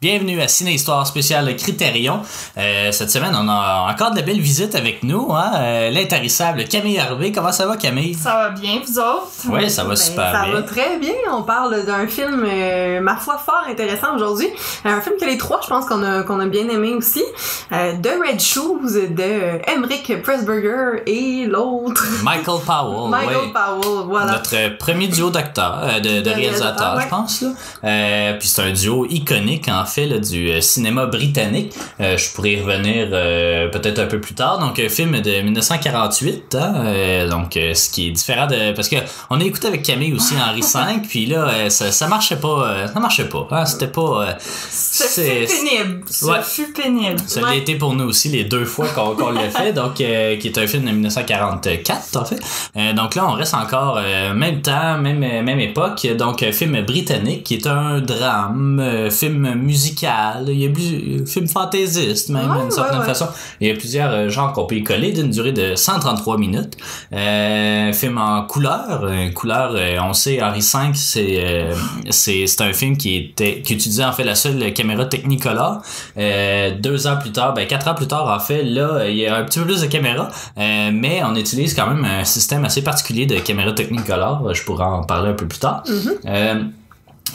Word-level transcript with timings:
Bienvenue 0.00 0.40
à 0.40 0.46
Ciné 0.46 0.74
Histoire 0.74 1.04
spéciale 1.08 1.56
Critérion. 1.56 2.20
Euh, 2.56 2.92
cette 2.92 3.10
semaine, 3.10 3.34
on 3.34 3.48
a 3.48 3.92
encore 3.92 4.12
de 4.12 4.20
belles 4.20 4.38
visites 4.40 4.76
avec 4.76 5.02
nous. 5.02 5.32
Hein? 5.32 5.50
Euh, 5.56 5.90
L'intarissable 5.90 6.62
Camille 6.68 7.00
Harvey. 7.00 7.32
Comment 7.32 7.50
ça 7.50 7.66
va, 7.66 7.76
Camille? 7.76 8.14
Ça 8.14 8.32
va 8.32 8.50
bien, 8.50 8.80
vous 8.86 8.96
autres? 9.00 9.26
Oui, 9.48 9.68
ça 9.68 9.82
va 9.82 9.88
Ben, 9.90 9.96
super 9.96 10.30
ça 10.32 10.44
bien. 10.44 10.52
va 10.52 10.62
très 10.62 10.98
bien. 11.00 11.14
On 11.32 11.42
parle 11.42 11.84
d'un 11.84 12.06
film, 12.06 12.46
euh, 12.48 13.00
ma 13.00 13.16
foi, 13.16 13.38
fort 13.44 13.64
intéressant 13.68 14.14
aujourd'hui. 14.14 14.46
Un 14.84 15.00
film 15.00 15.16
que 15.20 15.24
les 15.24 15.36
trois, 15.36 15.58
je 15.64 15.66
pense 15.66 15.84
qu'on 15.86 16.04
a, 16.04 16.22
qu'on 16.22 16.38
a 16.38 16.46
bien 16.46 16.68
aimé 16.68 16.94
aussi. 16.94 17.24
The 17.72 18.10
Red 18.24 18.40
Shoes 18.40 18.92
de 19.10 19.68
Emmerich 19.68 20.22
Pressburger 20.22 21.02
et 21.06 21.44
l'autre, 21.46 22.06
Michael 22.22 22.60
Powell. 22.64 23.10
Michael. 23.26 23.52
Powell. 23.52 24.04
Voilà. 24.06 24.32
Notre 24.34 24.76
premier 24.78 25.08
duo 25.08 25.30
d'acteurs, 25.30 25.80
de, 26.00 26.08
de 26.08 26.20
De 26.20 26.30
réalisateurs, 26.30 26.94
réalisateurs, 26.94 27.00
je 27.00 27.08
pense. 27.08 27.42
Là. 27.82 28.34
Puis 28.38 28.46
c'est 28.46 28.62
un 28.62 28.70
duo 28.70 29.04
iconique, 29.10 29.66
en 29.68 29.87
fait, 29.88 30.06
là, 30.06 30.18
du 30.18 30.50
euh, 30.50 30.60
cinéma 30.60 31.06
britannique. 31.06 31.72
Euh, 32.00 32.16
je 32.16 32.30
pourrais 32.32 32.52
y 32.52 32.60
revenir 32.60 33.08
euh, 33.12 33.68
peut-être 33.68 33.98
un 33.98 34.06
peu 34.06 34.20
plus 34.20 34.34
tard. 34.34 34.58
Donc, 34.60 34.78
un 34.78 34.88
film 34.88 35.20
de 35.20 35.40
1948. 35.42 36.54
Hein, 36.54 37.26
donc, 37.28 37.54
ce 37.54 37.90
qui 37.90 38.08
est 38.08 38.10
différent 38.12 38.46
de... 38.46 38.72
Parce 38.72 38.88
que 38.88 38.96
on 39.30 39.40
a 39.40 39.44
écouté 39.44 39.66
avec 39.68 39.82
Camille 39.82 40.12
aussi 40.14 40.34
Henri 40.36 40.60
V, 40.60 41.00
puis 41.08 41.26
là, 41.26 41.68
ça, 41.70 41.90
ça 41.90 42.06
marchait 42.06 42.36
pas. 42.36 42.86
ça 42.92 43.00
marchait 43.00 43.28
pas. 43.28 43.46
Hein, 43.50 43.64
C'était 43.66 43.88
pas... 43.88 44.36
Ce 44.40 45.04
c'est- 45.04 45.46
pénible. 45.46 46.04
Ce 46.10 46.24
Ouais. 46.26 46.42
fut 46.42 46.72
pénible. 46.72 47.18
ça 47.26 47.40
l'a 47.40 47.48
Ouais. 47.48 47.58
été 47.58 47.74
pour 47.76 47.94
nous 47.94 48.04
aussi 48.04 48.28
les 48.28 48.44
deux 48.44 48.64
fois 48.64 48.86
qu'on 48.88 49.14
qu'on 49.16 49.30
l'a 49.30 49.48
fait, 49.50 49.72
donc 49.80 49.94
qui 49.94 50.04
est 50.04 50.58
un 50.58 50.66
film 50.66 50.84
de 50.84 50.90
1944 50.90 52.16
en 52.16 52.24
fait. 52.24 52.40
Donc 52.94 53.14
là 53.14 53.26
on 53.28 53.32
reste 53.32 53.54
encore 53.54 54.00
même 54.34 54.60
temps, 54.62 54.98
même 54.98 55.18
même 55.20 55.60
époque, 55.60 56.06
donc 56.18 56.42
euh, 56.42 56.52
film 56.52 56.80
britannique 56.82 57.44
qui 57.44 57.54
est 57.54 57.66
un 57.66 58.00
drame, 58.00 59.08
film 59.10 59.54
musical, 59.54 59.77
il 60.48 60.58
y 60.60 60.66
a 60.66 60.70
plus 60.70 61.26
film 61.26 61.48
fantaisiste 61.48 62.28
même 62.30 62.50
Ouais, 62.50 62.62
d'une 62.62 62.70
certaine 62.70 63.00
ouais, 63.00 63.04
façon. 63.06 63.26
Il 63.60 63.68
y 63.68 63.70
a 63.70 63.74
plusieurs 63.74 64.10
euh, 64.10 64.28
genres 64.28 64.52
qu'on 64.52 64.66
peut 64.66 64.76
y 64.76 64.84
coller 64.84 65.12
d'une 65.12 65.30
durée 65.30 65.52
de 65.52 65.74
133 65.74 66.38
minutes. 66.38 66.76
Euh, 67.12 67.92
film 67.92 68.18
en 68.18 68.42
couleur, 68.44 69.00
euh, 69.04 69.30
couleur 69.30 69.72
euh, 69.74 69.96
on 70.02 70.12
sait 70.12 70.42
Henri 70.42 70.60
V 70.60 70.90
c'est 70.94 71.36
euh, 71.38 71.74
c'est 72.10 72.46
c'est 72.46 72.62
un 72.62 72.72
film 72.72 72.96
qui 72.96 73.16
était 73.16 73.60
qui 73.62 73.74
utilisait 73.74 74.04
en 74.04 74.12
fait 74.12 74.24
la 74.24 74.34
seule 74.34 74.72
caméra 74.72 75.04
Technicolor. 75.04 75.82
Euh, 76.16 76.70
deux 76.78 77.06
ans 77.06 77.16
plus 77.16 77.32
tard, 77.32 77.54
ben 77.54 77.66
quatre 77.66 77.88
ans 77.88 77.94
plus 77.94 78.06
tard 78.08 78.26
en 78.28 78.40
fait, 78.40 78.62
là 78.64 79.08
il 79.08 79.16
y 79.16 79.26
a 79.26 79.36
un 79.36 79.44
petit 79.44 79.58
peu 79.58 79.66
plus 79.66 79.82
de 79.82 79.86
caméras, 79.86 80.28
euh, 80.58 80.90
mais 80.92 81.22
on 81.24 81.34
utilise 81.34 81.74
quand 81.74 81.86
même 81.86 82.04
un 82.04 82.24
système 82.24 82.64
assez 82.64 82.82
particulier 82.82 83.26
de 83.26 83.38
caméra 83.38 83.72
Technicolor. 83.72 84.54
Je 84.54 84.62
pourrais 84.64 84.84
en 84.84 85.02
parler 85.02 85.30
un 85.30 85.34
peu 85.34 85.46
plus 85.46 85.58
tard. 85.58 85.82
Euh, 86.26 86.62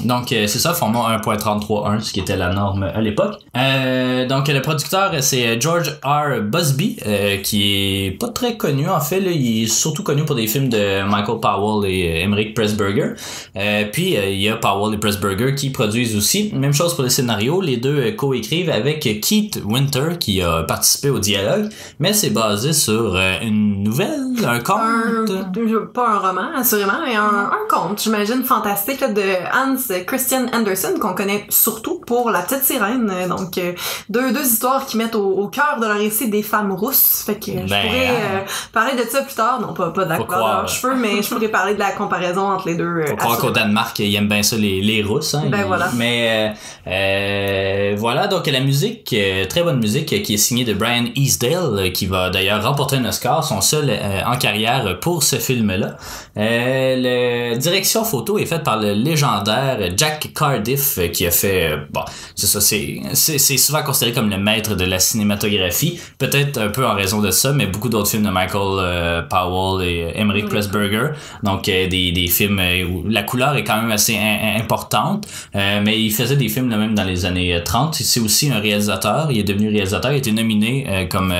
donc 0.02 0.32
euh, 0.32 0.48
c'est 0.48 0.60
ça, 0.60 0.74
format 0.74 1.18
1.33.1, 1.18 2.02
ce 2.02 2.14
qui 2.14 2.20
était 2.20 2.38
la 2.38 2.54
norme 2.54 2.84
à 2.84 3.02
l'époque. 3.02 3.40
Euh, 3.56 4.28
donc 4.28 4.48
le 4.48 4.62
producteur 4.62 5.12
c'est 5.22 5.60
George 5.60 6.00
R. 6.04 6.42
Busby, 6.42 6.98
euh, 7.06 7.38
qui 7.38 8.06
est 8.06 8.12
pas 8.12 8.30
très 8.30 8.58
connu 8.58 8.90
en 8.90 9.00
fait. 9.00 9.20
Là, 9.20 9.32
il 9.32 9.64
est 9.64 9.68
surtout 9.68 10.04
connu 10.04 10.26
pour 10.26 10.36
des 10.36 10.48
films 10.48 10.70
de 10.70 11.04
Michael 11.04 11.40
Powell 11.40 11.90
et 11.90 12.10
euh, 12.10 12.24
Emmerich 12.24 12.54
Pressburger. 12.54 13.14
Euh, 13.56 13.86
puis 13.92 14.18
euh, 14.18 14.30
il 14.30 14.42
y 14.42 14.50
a 14.50 14.56
Powell 14.58 14.94
et 14.94 14.98
Pressburger 14.98 15.56
qui 15.56 15.70
produisent 15.70 16.16
aussi. 16.16 16.52
Même 16.54 16.74
chose 16.74 16.96
pour 16.96 17.04
les 17.04 17.10
scénarios, 17.10 17.62
les 17.62 17.78
deux 17.78 18.12
co-écrivent 18.12 18.70
avec 18.70 19.02
Keith 19.22 19.62
Winter 19.66 20.18
qui 20.20 20.42
a 20.42 20.64
participé 20.64 21.10
au 21.10 21.20
dialogue, 21.20 21.70
mais 22.00 22.14
c'est 22.14 22.32
basé 22.32 22.74
sur 22.74 23.18
une 23.42 23.84
nouvelle, 23.84 24.34
un 24.46 24.60
conte. 24.60 24.80
Un, 24.80 25.86
pas 25.94 26.10
un 26.10 26.20
roman, 26.20 26.50
assurément, 26.56 27.00
mais 27.06 27.16
un, 27.16 27.52
un 27.52 27.68
conte, 27.70 28.02
j'imagine, 28.02 28.44
fantastique 28.44 29.02
là, 29.02 29.10
de 29.10 29.22
Hans 29.54 29.78
Christian 30.06 30.45
Andersen, 30.53 31.00
qu'on 31.00 31.14
connaît 31.14 31.45
surtout 31.50 32.02
pour 32.06 32.30
La 32.31 32.42
Petite 32.42 32.64
Sirène. 32.64 33.12
Donc, 33.30 33.58
euh, 33.58 33.73
deux, 34.09 34.31
deux 34.31 34.44
histoires 34.45 34.86
qui 34.86 34.98
mettent 34.98 35.16
au, 35.16 35.25
au 35.25 35.48
cœur 35.48 35.78
de 35.81 35.86
leur 35.86 35.98
récit 35.98 36.30
des 36.30 36.44
femmes 36.44 36.72
rousses. 36.72 37.23
Fait 37.25 37.36
que 37.36 37.45
je 37.52 37.52
Ben, 37.58 37.66
pourrais 37.66 38.09
euh, 38.09 38.40
parler 38.72 38.94
de 38.95 39.08
ça 39.09 39.22
plus 39.22 39.36
tard. 39.36 39.59
Non, 39.62 39.73
pas, 39.73 39.90
pas 39.92 40.06
de 40.06 40.09
la 40.09 40.17
Faut 40.17 40.25
couleur 40.25 40.40
de 40.40 40.44
croire. 40.44 40.62
leurs 40.62 40.69
cheveux, 40.69 40.96
mais 40.96 41.22
je 41.22 41.30
pourrais 41.34 41.47
parler 41.47 41.74
de 41.74 41.80
la 41.80 41.91
comparaison 41.91 42.41
entre 42.52 42.68
les 42.68 42.75
deux. 42.75 42.84
euh, 42.84 43.06
Faut 43.08 43.16
croire 43.16 43.38
qu'au. 43.38 43.52
Danemark, 43.52 43.97
ils 44.00 44.16
aiment 44.16 44.28
bien 44.30 44.44
ça, 44.44 44.56
les, 44.58 44.81
les 44.81 45.02
Russes. 45.03 45.34
Hein, 45.35 45.44
Ben 45.47 45.59
Ils- 45.62 45.66
voilà. 45.66 45.90
Mais 45.96 46.53
euh, 46.88 47.96
voilà, 47.97 48.28
donc 48.28 48.47
la 48.47 48.59
musique, 48.59 49.16
très 49.50 49.63
bonne 49.63 49.79
musique, 49.79 50.24
qui 50.24 50.34
est 50.34 50.38
signée 50.38 50.63
de 50.66 50.74
Brian 50.74 51.06
Easdale, 51.16 51.91
qui 51.94 52.06
va 52.06 52.29
d'ailleurs 52.29 52.63
remporter 52.63 52.97
un 52.97 53.06
Oscar, 53.06 53.44
son 53.44 53.62
seul 53.62 53.90
euh, 53.90 54.22
en 54.25 54.38
carrière 54.38 55.00
pour 55.00 55.24
ce 55.24 55.38
film-là. 55.38 55.97
La 56.35 57.56
direction 57.58 58.03
photo 58.03 58.38
est 58.38 58.46
faite 58.46 58.63
par 58.63 58.79
le 58.79 58.94
légendaire 58.94 59.72
Jack 59.95 60.31
Cardiff, 60.34 60.97
euh, 60.97 61.07
qui 61.07 61.25
a 61.25 61.31
fait... 61.31 61.72
euh, 61.72 61.78
bon, 61.91 62.01
c'est 62.35 62.47
ça, 62.47 62.59
c'est 62.61 63.57
souvent 63.57 63.84
considéré 63.84 64.13
comme 64.13 64.29
le 64.29 64.38
maître 64.38 64.75
de 64.75 64.85
la 64.85 65.00
cinématographie, 65.00 66.00
peut-être 66.17 66.57
un 66.59 66.69
peu 66.69 66.85
en 66.85 66.94
raison 66.95 67.22
de 67.22 67.31
ça, 67.31 67.51
mais 67.53 67.66
beaucoup 67.67 67.89
d'autres 67.89 68.09
films 68.09 68.23
de 68.23 68.29
Michael 68.29 68.61
euh, 68.79 69.22
Powell 69.23 69.88
et 69.88 70.11
Emmerich 70.16 70.47
Pressburger, 70.47 71.09
donc 71.44 71.67
euh, 71.69 71.88
des, 71.88 72.11
des 72.11 72.28
films 72.28 72.61
où 72.89 73.03
la 73.07 73.23
couleur 73.23 73.56
est 73.56 73.63
quand 73.63 73.81
même 73.81 73.91
assez 73.91 74.16
in- 74.17 74.59
importante, 74.59 75.28
euh, 75.56 75.81
mais 75.84 76.00
il 76.01 76.11
faisait 76.11 76.35
des 76.35 76.50
films 76.50 76.69
là, 76.69 76.78
même 76.78 76.95
dans 76.95 77.03
les 77.03 77.25
années 77.25 77.55
euh, 77.55 77.61
30. 77.63 77.95
C'est 77.95 78.19
aussi 78.19 78.51
un 78.51 78.59
réalisateur, 78.59 79.28
il 79.31 79.40
est 79.40 79.44
devenu 79.44 79.69
réalisateur, 79.69 80.11
il 80.11 80.16
a 80.16 80.17
été 80.17 80.31
nominé 80.31 81.07
comme 81.09 81.34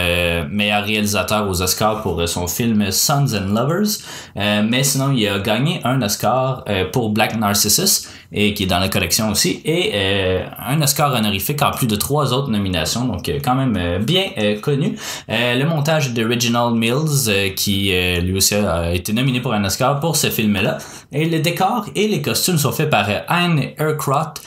meilleur 0.50 0.84
réalisateur 0.84 1.48
aux 1.50 1.62
Oscars 1.62 2.02
pour 2.02 2.28
son 2.28 2.48
film 2.48 2.92
Sons 2.92 3.28
and 3.36 3.54
Lovers, 3.54 3.98
mais 4.36 4.84
sinon 4.84 5.12
il 5.12 5.28
a 5.28 5.40
gagné 5.40 5.80
un 5.84 6.02
Oscar 6.02 6.64
pour 6.92 7.10
Black 7.10 7.38
Narcissus, 7.38 8.08
et 8.34 8.54
qui 8.54 8.64
est 8.64 8.68
dans 8.68 8.80
la 8.80 8.90
collection 8.90 9.30
aussi, 9.30 9.62
et 9.64 9.92
euh, 9.94 10.46
un 10.68 10.82
Oscar 10.82 11.14
honorifique 11.14 11.62
en 11.62 11.72
plus 11.72 11.88
de 11.88 11.96
trois 11.96 12.34
autres 12.34 12.50
nominations, 12.50 13.06
donc 13.06 13.30
euh, 13.30 13.40
quand 13.44 13.56
même 13.56 13.78
euh, 13.78 14.00
bien 14.00 14.26
euh, 14.38 14.60
connu. 14.60 14.98
Euh, 15.30 15.56
le 15.56 15.66
montage 15.66 16.14
de 16.14 16.26
Reginald 16.26 16.76
Mills, 16.76 17.54
qui 17.56 17.94
lui 18.22 18.36
aussi 18.36 18.56
a 18.56 18.94
été 18.94 19.14
nominé 19.14 19.40
pour 19.40 19.54
un 19.54 19.64
Oscar 19.64 20.00
pour 20.00 20.16
ce 20.16 20.30
film-là. 20.30 20.78
Et 21.12 21.26
le 21.26 21.40
décor 21.40 21.86
et 21.96 22.08
les 22.08 22.22
costumes 22.22 22.58
sont 22.58 22.72
faits 22.72 22.90
par 22.90 23.08
Anne 23.28 23.62
Aircroft, 23.78 24.42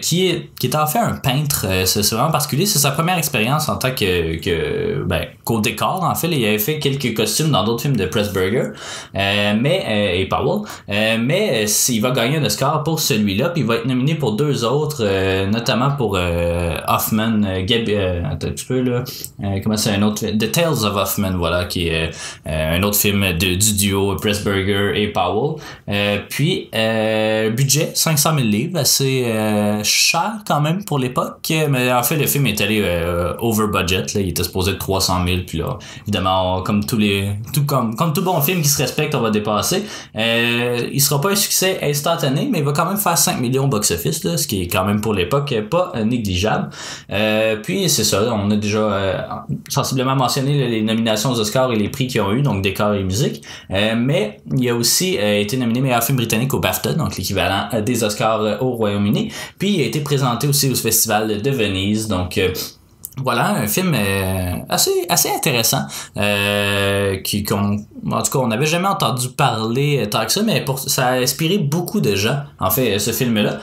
qui, 0.00 0.26
est, 0.26 0.50
qui 0.58 0.66
est 0.66 0.74
en 0.74 0.86
fait 0.86 0.98
un 0.98 1.16
peintre. 1.16 1.66
C'est 1.84 2.08
vraiment 2.10 2.30
particulier. 2.30 2.66
C'est 2.66 2.78
sa 2.80 2.90
première 2.90 3.18
expérience 3.18 3.68
en 3.68 3.76
tant 3.76 3.92
que, 3.92 4.36
que 4.40 5.04
ben, 5.04 5.26
qu'au 5.44 5.60
décor. 5.60 6.02
En 6.02 6.14
fait, 6.14 6.28
il 6.28 6.44
avait 6.44 6.58
fait 6.58 6.78
quelques 6.78 7.14
costumes 7.14 7.50
dans 7.50 7.62
d'autres 7.64 7.82
films 7.82 7.96
de 7.96 8.06
Pressburger, 8.06 8.70
mais 9.14 10.16
et 10.18 10.26
Powell. 10.26 10.62
Mais 10.88 11.66
il 11.88 12.00
va 12.00 12.10
gagner 12.10 12.38
un 12.38 12.44
Oscar 12.44 12.82
pour 12.82 12.98
celui-là, 13.12 13.50
puis 13.50 13.62
il 13.62 13.66
va 13.66 13.76
être 13.76 13.86
nominé 13.86 14.14
pour 14.14 14.32
deux 14.32 14.64
autres, 14.64 14.98
euh, 15.00 15.46
notamment 15.46 15.90
pour 15.92 16.16
euh, 16.16 16.76
Hoffman, 16.88 17.42
euh, 17.44 17.64
Gab, 17.64 17.88
un 17.88 18.36
peu 18.36 18.80
là, 18.80 19.04
comment 19.62 19.76
c'est 19.76 19.90
un 19.90 20.02
autre, 20.02 20.26
The 20.26 20.50
Tales 20.50 20.84
of 20.84 20.96
Hoffman, 20.96 21.36
voilà, 21.36 21.64
qui 21.64 21.88
est 21.88 22.10
un 22.46 22.82
autre 22.82 22.96
film 22.96 23.20
de, 23.38 23.54
du 23.54 23.74
duo 23.74 24.16
Pressburger 24.16 24.92
et 24.94 25.08
Powell. 25.08 25.56
Puis 26.28 26.70
budget 27.56 27.92
500 27.94 28.34
000 28.36 28.46
livres, 28.46 28.78
assez 28.78 29.24
cher 29.82 30.32
quand 30.46 30.60
même 30.60 30.84
pour 30.84 30.98
l'époque, 30.98 31.52
mais 31.68 31.92
en 31.92 32.02
fait 32.02 32.16
le 32.16 32.26
film 32.26 32.46
est 32.46 32.60
allé 32.60 32.82
over 33.40 33.66
budget, 33.72 34.02
là, 34.14 34.20
il 34.20 34.28
était 34.30 34.44
supposé 34.44 34.72
de 34.72 34.78
300 34.78 35.24
000, 35.26 35.38
puis 35.46 35.58
là 35.58 35.78
évidemment 36.02 36.62
comme 36.62 36.84
tous 36.84 36.98
les, 36.98 37.32
tout 37.52 37.64
comme 37.64 37.96
comme 37.96 38.12
tout 38.12 38.22
bon 38.22 38.40
film 38.40 38.62
qui 38.62 38.68
se 38.68 38.80
respecte, 38.80 39.14
on 39.14 39.20
va 39.20 39.30
dépasser. 39.30 39.84
Il 40.14 41.00
sera 41.00 41.20
pas 41.20 41.30
un 41.30 41.36
succès 41.36 41.78
instantané, 41.82 42.48
mais 42.50 42.58
il 42.58 42.64
va 42.64 42.72
quand 42.72 42.86
même 42.86 42.91
faire 42.96 43.16
5 43.18 43.40
millions 43.40 43.68
box-office, 43.68 44.22
ce 44.36 44.46
qui 44.46 44.62
est 44.62 44.66
quand 44.68 44.84
même 44.84 45.00
pour 45.00 45.14
l'époque 45.14 45.54
pas 45.70 45.92
euh, 45.94 46.04
négligeable. 46.04 46.70
Euh, 47.10 47.56
puis 47.62 47.88
c'est 47.88 48.04
ça, 48.04 48.32
on 48.34 48.50
a 48.50 48.56
déjà 48.56 48.78
euh, 48.78 49.18
sensiblement 49.68 50.16
mentionné 50.16 50.68
les- 50.68 50.82
nominations 50.82 51.30
aux 51.30 51.38
Oscars 51.40 51.72
et 51.72 51.76
les 51.76 51.88
prix 51.88 52.06
qu'ils 52.06 52.20
ont 52.20 52.32
eu, 52.32 52.42
donc 52.42 52.62
décor 52.62 52.94
et 52.94 53.02
musique. 53.04 53.42
Euh, 53.70 53.94
mais 53.96 54.40
il 54.56 54.68
a 54.68 54.74
aussi 54.74 55.18
euh, 55.18 55.40
été 55.40 55.56
nominé 55.56 55.80
meilleur 55.80 56.02
film 56.02 56.16
britannique 56.16 56.52
au 56.54 56.60
BAFTA, 56.60 56.94
donc 56.94 57.16
l'équivalent 57.16 57.68
euh, 57.74 57.80
des 57.80 58.04
Oscars 58.04 58.40
euh, 58.42 58.58
au 58.60 58.70
Royaume-Uni. 58.72 59.30
Puis 59.58 59.74
il 59.76 59.82
a 59.82 59.84
été 59.86 60.00
présenté 60.00 60.46
aussi 60.48 60.70
au 60.70 60.74
Festival 60.74 61.40
de 61.42 61.50
Venise, 61.50 62.08
donc 62.08 62.38
euh, 62.38 62.52
voilà, 63.18 63.50
un 63.50 63.66
film 63.66 63.92
euh, 63.94 64.54
assez 64.68 64.90
assez 65.08 65.28
intéressant 65.30 65.82
euh, 66.16 67.18
qui 67.18 67.44
qu'on 67.44 67.84
en 68.10 68.22
tout 68.22 68.30
cas 68.32 68.38
on 68.38 68.46
n'avait 68.48 68.66
jamais 68.66 68.88
entendu 68.88 69.28
parler 69.28 69.98
euh, 70.02 70.06
tant 70.06 70.24
que 70.24 70.32
ça 70.32 70.42
mais 70.42 70.64
pour 70.64 70.78
ça 70.78 71.08
a 71.08 71.12
inspiré 71.18 71.58
beaucoup 71.58 72.00
de 72.00 72.14
gens 72.14 72.38
en 72.58 72.70
fait 72.70 72.94
euh, 72.94 72.98
ce 72.98 73.10
film 73.10 73.34
là 73.36 73.58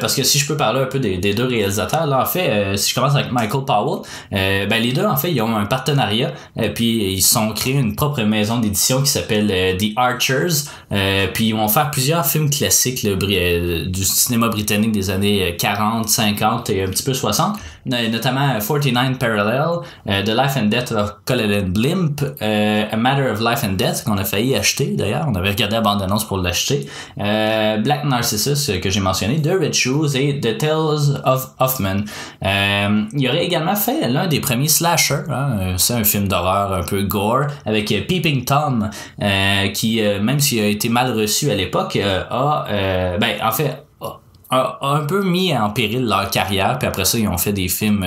parce 0.00 0.14
que 0.14 0.22
si 0.22 0.38
je 0.38 0.46
peux 0.46 0.56
parler 0.56 0.80
un 0.80 0.86
peu 0.86 0.98
des, 0.98 1.34
deux 1.34 1.44
réalisateurs 1.44 2.06
là 2.06 2.22
en 2.22 2.26
fait 2.26 2.48
euh, 2.48 2.76
si 2.76 2.90
je 2.90 2.94
commence 2.94 3.14
avec 3.14 3.30
Michael 3.30 3.64
Powell 3.66 4.00
euh, 4.32 4.66
ben 4.66 4.82
les 4.82 4.92
deux 4.92 5.04
en 5.04 5.16
fait 5.16 5.30
ils 5.30 5.42
ont 5.42 5.54
un 5.54 5.66
partenariat 5.66 6.32
euh, 6.58 6.70
puis 6.74 7.12
ils 7.12 7.22
sont 7.22 7.52
créés 7.52 7.74
une 7.74 7.94
propre 7.94 8.22
maison 8.22 8.58
d'édition 8.58 9.02
qui 9.02 9.10
s'appelle 9.10 9.50
euh, 9.50 9.76
The 9.76 9.92
Archers 9.96 10.64
euh, 10.92 11.26
puis 11.32 11.48
ils 11.48 11.54
vont 11.54 11.68
faire 11.68 11.90
plusieurs 11.90 12.24
films 12.24 12.48
classiques 12.50 13.04
euh, 13.04 13.84
du 13.86 14.04
cinéma 14.04 14.48
britannique 14.48 14.92
des 14.92 15.10
années 15.10 15.52
euh, 15.52 15.56
40 15.58 16.08
50 16.08 16.70
et 16.70 16.82
un 16.84 16.88
petit 16.88 17.02
peu 17.02 17.12
60 17.14 17.56
no- 17.56 17.58
notamment 17.86 18.58
49 18.58 19.18
Parallel, 19.18 19.80
euh, 20.08 20.22
The 20.22 20.28
Life 20.28 20.56
and 20.56 20.66
Death 20.66 20.92
of 20.92 21.16
Colin 21.24 21.62
Blimp, 21.68 22.22
euh, 22.42 22.84
A 22.90 22.96
Matter 22.96 23.30
of 23.30 23.40
Life 23.40 23.64
and 23.64 23.74
Death, 23.74 24.04
qu'on 24.04 24.18
a 24.18 24.24
failli 24.24 24.54
acheter 24.54 24.94
d'ailleurs, 24.96 25.26
on 25.28 25.34
avait 25.34 25.50
regardé 25.50 25.76
la 25.76 25.80
bande-annonce 25.80 26.26
pour 26.26 26.38
l'acheter, 26.38 26.86
euh, 27.20 27.78
Black 27.78 28.04
Narcissus, 28.04 28.70
euh, 28.70 28.78
que 28.80 28.90
j'ai 28.90 29.00
mentionné, 29.00 29.40
The 29.40 29.50
Red 29.60 29.74
Shoes 29.74 30.16
et 30.16 30.40
The 30.40 30.58
Tales 30.58 31.20
of 31.24 31.50
Hoffman. 31.58 32.04
Euh, 32.44 33.02
il 33.12 33.28
aurait 33.28 33.44
également 33.44 33.76
fait 33.76 34.08
l'un 34.08 34.26
des 34.26 34.40
premiers 34.40 34.68
slashers, 34.68 35.24
hein, 35.30 35.58
euh, 35.60 35.74
c'est 35.76 35.94
un 35.94 36.04
film 36.04 36.28
d'horreur 36.28 36.72
un 36.72 36.82
peu 36.82 37.02
gore, 37.02 37.46
avec 37.66 37.90
euh, 37.92 38.00
Peeping 38.06 38.44
Tom, 38.44 38.90
euh, 39.22 39.68
qui, 39.68 40.02
euh, 40.02 40.20
même 40.20 40.40
s'il 40.40 40.60
a 40.60 40.66
été 40.66 40.88
mal 40.88 41.12
reçu 41.12 41.50
à 41.50 41.54
l'époque, 41.54 41.96
euh, 41.96 42.22
a, 42.30 42.66
euh, 42.70 43.18
ben, 43.18 43.36
en 43.42 43.50
fait, 43.52 43.83
un 44.50 45.00
peu 45.06 45.22
mis 45.22 45.56
en 45.56 45.70
péril 45.70 46.06
leur 46.06 46.30
carrière, 46.30 46.78
puis 46.78 46.86
après 46.86 47.04
ça, 47.04 47.18
ils 47.18 47.28
ont 47.28 47.38
fait 47.38 47.52
des 47.52 47.68
films 47.68 48.06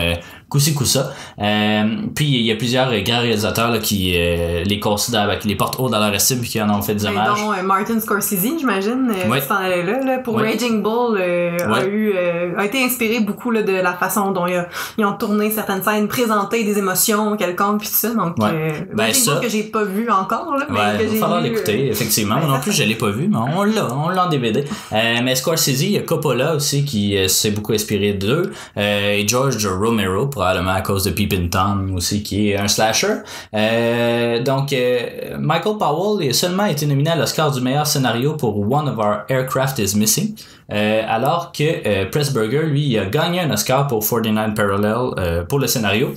coup-ci 0.50 0.74
coup-ça. 0.74 1.12
Euh, 1.42 1.84
puis 2.16 2.26
il 2.26 2.42
y 2.46 2.52
a 2.52 2.56
plusieurs 2.56 2.90
euh, 2.90 3.02
grands 3.02 3.20
réalisateurs 3.20 3.70
là, 3.70 3.80
qui 3.80 4.14
euh, 4.16 4.64
les 4.64 4.80
considèrent, 4.80 5.28
ben, 5.28 5.38
qui 5.38 5.48
les 5.48 5.56
portent 5.56 5.80
haut 5.80 5.90
dans 5.90 6.00
leur 6.00 6.14
estime, 6.14 6.40
puis 6.40 6.50
qui 6.50 6.62
en 6.62 6.70
ont 6.70 6.82
fait 6.82 6.96
des 6.96 7.06
Et 7.06 7.10
hommages. 7.10 7.38
dont 7.40 7.52
euh, 7.54 7.62
Martin 7.64 8.00
Scorsese, 8.00 8.58
j'imagine, 8.60 9.12
euh, 9.12 9.30
Ouais. 9.30 9.42
allait 9.50 9.84
là, 9.84 10.00
là, 10.04 10.18
pour 10.20 10.36
Ouais. 10.36 10.52
Raging 10.52 10.82
Bull, 10.82 11.18
euh, 11.20 11.58
a 11.60 11.72
Ouais. 11.72 11.88
eu, 11.88 12.14
euh, 12.16 12.54
a 12.58 12.66
été 12.66 12.84
inspiré 12.84 13.20
beaucoup 13.20 13.52
là, 13.52 13.62
de 13.62 13.74
la 13.74 13.94
façon 13.94 14.32
dont 14.32 14.46
ils, 14.48 15.06
ont 15.06 15.14
tourné 15.14 15.52
certaines 15.52 15.84
scènes, 15.84 16.08
présenté 16.08 16.64
des 16.64 16.78
émotions 16.78 17.36
quelconques 17.38 17.80
puis 17.82 17.90
tout 17.90 17.96
ça. 17.96 18.14
Donc, 18.14 18.38
Ouais. 18.38 18.50
euh, 18.54 18.72
Ben, 18.94 19.14
ça- 19.14 19.40
que 19.42 19.50
j'ai 19.50 19.64
pas 19.64 19.84
vu 19.84 20.10
encore, 20.10 20.56
là, 20.58 20.66
mais 20.70 20.80
Ouais, 20.80 20.98
que 20.98 21.04
il 21.04 21.10
va 21.10 21.16
falloir 21.20 21.42
l'écouter, 21.42 21.88
effectivement. 21.90 22.36
Ouais, 22.36 22.48
non 22.48 22.60
plus, 22.60 22.72
je 22.72 22.84
l'ai 22.84 22.96
pas 22.96 23.10
vu, 23.10 23.28
mais 23.28 23.38
on 23.38 23.64
l'a, 23.64 23.88
on 23.94 24.10
l'a 24.10 24.26
en 24.26 24.30
DVD. 24.30 24.64
Euh, 24.94 25.16
mais 25.24 25.36
Scorsese, 25.36 25.82
il 25.84 25.92
y 25.92 25.98
a 25.98 26.02
Coppola 26.02 26.56
aussi 26.56 26.86
qui 26.86 27.18
s'est 27.30 27.52
beaucoup 27.52 27.74
inspiré 27.74 28.14
d'eux. 28.14 28.52
Euh, 28.78 29.12
et 29.14 29.28
George 29.28 29.66
Romero, 29.68 30.28
probablement 30.38 30.72
à 30.72 30.82
cause 30.82 31.04
de 31.04 31.12
Peeping 31.12 31.50
Tom 31.50 31.96
aussi, 31.96 32.22
qui 32.22 32.52
est 32.52 32.58
un 32.58 32.68
slasher. 32.68 33.22
Euh, 33.56 34.44
donc, 34.44 34.72
euh, 34.72 35.38
Michael 35.40 35.78
Powell 35.78 36.30
a 36.30 36.34
seulement 36.34 36.66
été 36.66 36.86
nominé 36.86 37.10
à 37.10 37.16
l'Oscar 37.16 37.52
du 37.52 37.60
meilleur 37.60 37.88
scénario 37.88 38.36
pour 38.36 38.60
One 38.60 38.88
of 38.88 38.98
Our 38.98 39.24
Aircraft 39.30 39.80
is 39.80 39.98
Missing. 39.98 40.36
Euh, 40.72 41.02
alors 41.08 41.52
que 41.52 42.06
Pressburger, 42.12 42.64
lui, 42.68 42.98
a 42.98 43.06
gagné 43.06 43.40
un 43.40 43.52
Oscar 43.52 43.88
pour 43.88 44.08
49 44.08 44.54
Parallel 44.54 45.46
pour 45.48 45.60
le 45.60 45.68
scénario. 45.68 46.14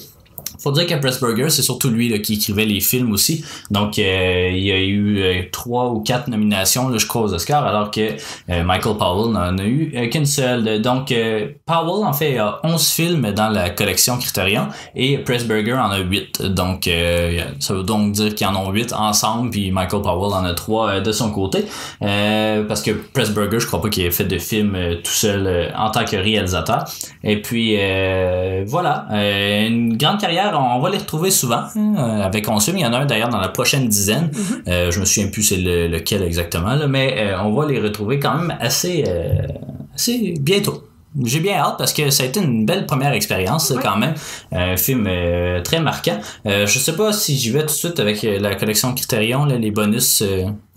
Faut 0.62 0.72
dire 0.72 0.86
que 0.86 0.94
Pressburger, 0.94 1.48
c'est 1.48 1.62
surtout 1.62 1.88
lui 1.88 2.20
qui 2.20 2.34
écrivait 2.34 2.66
les 2.66 2.80
films 2.80 3.12
aussi. 3.12 3.44
Donc, 3.70 3.98
euh, 3.98 4.50
il 4.52 4.62
y 4.62 4.72
a 4.72 4.78
eu 4.78 5.18
euh, 5.18 5.42
trois 5.50 5.90
ou 5.90 6.00
quatre 6.00 6.28
nominations, 6.28 6.96
je 6.96 7.06
crois, 7.06 7.22
aux 7.22 7.34
Oscars, 7.34 7.64
alors 7.64 7.90
que 7.90 8.00
euh, 8.50 8.62
Michael 8.62 8.96
Powell 8.96 9.32
n'en 9.32 9.56
a 9.56 9.64
eu 9.64 10.10
qu'une 10.10 10.26
seule. 10.26 10.82
Donc, 10.82 11.14
Powell, 11.66 12.04
en 12.04 12.12
fait, 12.12 12.38
a 12.38 12.60
11 12.62 12.88
films 12.88 13.32
dans 13.32 13.48
la 13.48 13.70
collection 13.70 14.18
Criterion 14.18 14.68
et 14.94 15.18
Pressburger 15.18 15.74
en 15.74 15.90
a 15.90 15.98
8. 15.98 16.42
Donc, 16.42 16.88
ça 17.58 17.74
veut 17.74 17.82
donc 17.82 18.12
dire 18.12 18.34
qu'ils 18.34 18.46
en 18.46 18.56
ont 18.56 18.70
8 18.70 18.92
ensemble, 18.92 19.50
puis 19.50 19.70
Michael 19.70 20.02
Powell 20.02 20.34
en 20.34 20.44
a 20.44 20.54
3 20.54 21.00
de 21.00 21.12
son 21.12 21.30
côté. 21.30 21.64
Parce 22.00 22.82
que 22.82 22.90
Pressburger, 22.90 23.60
je 23.60 23.66
crois 23.66 23.80
pas 23.80 23.88
qu'il 23.88 24.04
ait 24.04 24.10
fait 24.10 24.24
de 24.24 24.38
film 24.38 24.76
tout 25.02 25.10
seul 25.10 25.72
en 25.76 25.90
tant 25.90 26.04
que 26.04 26.16
réalisateur. 26.16 26.84
Et 27.24 27.40
puis, 27.40 27.76
voilà, 28.66 29.06
une 29.10 29.96
grande 29.96 30.20
carrière, 30.20 30.49
on 30.54 30.80
va 30.80 30.90
les 30.90 30.98
retrouver 30.98 31.30
souvent 31.30 31.62
hein, 31.76 31.94
euh, 31.96 32.22
avec 32.22 32.44
Consume. 32.46 32.76
Il 32.78 32.80
y 32.82 32.86
en 32.86 32.92
a 32.92 32.98
un 32.98 33.06
d'ailleurs 33.06 33.28
dans 33.28 33.40
la 33.40 33.48
prochaine 33.48 33.88
dizaine. 33.88 34.30
Euh, 34.68 34.90
je 34.90 35.00
me 35.00 35.04
souviens 35.04 35.28
plus 35.30 35.42
c'est 35.42 35.56
le- 35.56 35.88
lequel 35.88 36.22
exactement, 36.22 36.74
là, 36.74 36.86
mais 36.86 37.14
euh, 37.18 37.42
on 37.42 37.52
va 37.52 37.66
les 37.66 37.78
retrouver 37.80 38.18
quand 38.18 38.34
même 38.36 38.56
assez, 38.60 39.04
euh, 39.06 39.42
assez 39.94 40.34
bientôt. 40.40 40.84
J'ai 41.24 41.40
bien 41.40 41.56
hâte 41.56 41.74
parce 41.76 41.92
que 41.92 42.08
ça 42.10 42.22
a 42.22 42.26
été 42.26 42.40
une 42.40 42.64
belle 42.64 42.86
première 42.86 43.12
expérience 43.12 43.70
Ouais. 43.70 43.82
quand 43.82 43.96
même. 43.96 44.14
Un 44.52 44.76
film 44.76 45.08
très 45.64 45.80
marquant. 45.80 46.20
Je 46.44 46.66
sais 46.78 46.94
pas 46.94 47.12
si 47.12 47.36
j'y 47.36 47.50
vais 47.50 47.60
tout 47.62 47.66
de 47.66 47.70
suite 47.72 47.98
avec 47.98 48.22
la 48.22 48.54
collection 48.54 48.94
Criterion, 48.94 49.44
là, 49.44 49.58
les 49.58 49.72
bonus 49.72 50.22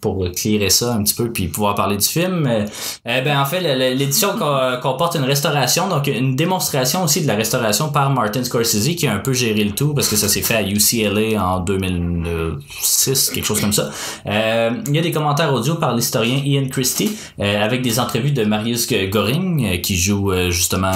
pour 0.03 0.25
clearer 0.35 0.69
ça 0.69 0.93
un 0.93 1.01
petit 1.03 1.15
peu 1.15 1.31
puis 1.31 1.47
pouvoir 1.47 1.75
parler 1.75 1.95
du 1.97 2.05
film. 2.07 2.45
Euh, 2.45 2.65
eh 3.05 3.21
ben 3.21 3.39
en 3.39 3.45
fait 3.45 3.61
l'édition 3.95 4.29
co- 4.37 4.77
comporte 4.81 5.15
une 5.15 5.23
restauration, 5.23 5.87
donc 5.87 6.07
une 6.07 6.35
démonstration 6.35 7.03
aussi 7.05 7.21
de 7.21 7.27
la 7.27 7.35
restauration 7.35 7.89
par 7.89 8.09
Martin 8.09 8.43
Scorsese 8.43 8.95
qui 8.97 9.07
a 9.07 9.13
un 9.13 9.19
peu 9.19 9.31
géré 9.33 9.63
le 9.63 9.71
tout 9.71 9.93
parce 9.93 10.09
que 10.09 10.17
ça 10.17 10.27
s'est 10.27 10.41
fait 10.41 10.55
à 10.55 10.61
UCLA 10.61 11.41
en 11.41 11.59
2006, 11.61 13.31
quelque 13.33 13.45
chose 13.45 13.61
comme 13.61 13.73
ça. 13.73 13.89
Euh, 14.27 14.71
il 14.87 14.95
y 14.95 14.99
a 14.99 15.01
des 15.01 15.11
commentaires 15.11 15.53
audio 15.53 15.75
par 15.75 15.95
l'historien 15.95 16.37
Ian 16.43 16.67
Christie 16.69 17.15
euh, 17.39 17.63
avec 17.63 17.81
des 17.81 17.99
entrevues 17.99 18.31
de 18.31 18.43
Marius 18.43 18.87
Goring 19.09 19.65
euh, 19.65 19.77
qui 19.77 19.95
joue 19.95 20.31
justement 20.49 20.91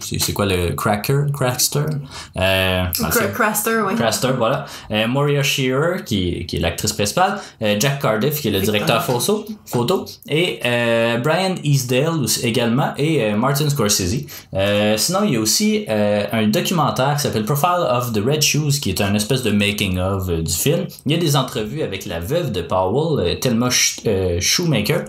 c'est 0.00 0.32
quoi 0.32 0.46
le 0.46 0.72
Cracker 0.74 1.26
Crackster 1.32 1.84
euh, 2.36 2.84
Craster, 3.34 3.80
oui. 3.86 3.94
Craster, 3.96 4.30
voilà. 4.36 4.66
Euh, 4.90 5.06
Moria 5.06 5.42
Shearer, 5.42 6.04
qui, 6.04 6.46
qui 6.46 6.56
est 6.56 6.60
l'actrice 6.60 6.92
principale. 6.92 7.40
Euh, 7.62 7.76
Jack 7.78 8.00
Cardiff, 8.00 8.40
qui 8.40 8.48
est 8.48 8.50
le 8.52 8.60
directeur 8.60 9.02
photo. 9.02 9.44
photo 9.66 10.04
et 10.28 10.60
Brian 11.22 11.54
Easdale 11.64 12.26
également. 12.42 12.94
Et 12.96 13.32
Martin 13.34 13.68
Scorsese. 13.68 14.24
Sinon, 14.96 15.20
il 15.24 15.32
y 15.32 15.36
a 15.36 15.40
aussi 15.40 15.84
un 15.88 16.46
documentaire 16.48 17.14
qui 17.16 17.22
s'appelle 17.22 17.44
Profile 17.44 17.86
of 17.90 18.12
the 18.12 18.20
Red 18.24 18.42
Shoes, 18.42 18.80
qui 18.80 18.90
est 18.90 19.00
un 19.00 19.14
espèce 19.14 19.42
de 19.42 19.50
making-of 19.50 20.28
du 20.28 20.52
film. 20.52 20.86
Il 21.06 21.12
y 21.12 21.14
a 21.14 21.18
des 21.18 21.36
entrevues 21.36 21.82
avec 21.82 22.06
la 22.06 22.20
veuve 22.20 22.52
de 22.52 22.62
Powell, 22.62 23.38
Thelma 23.40 23.68
Sh- 23.68 24.40
Shoemaker, 24.40 25.04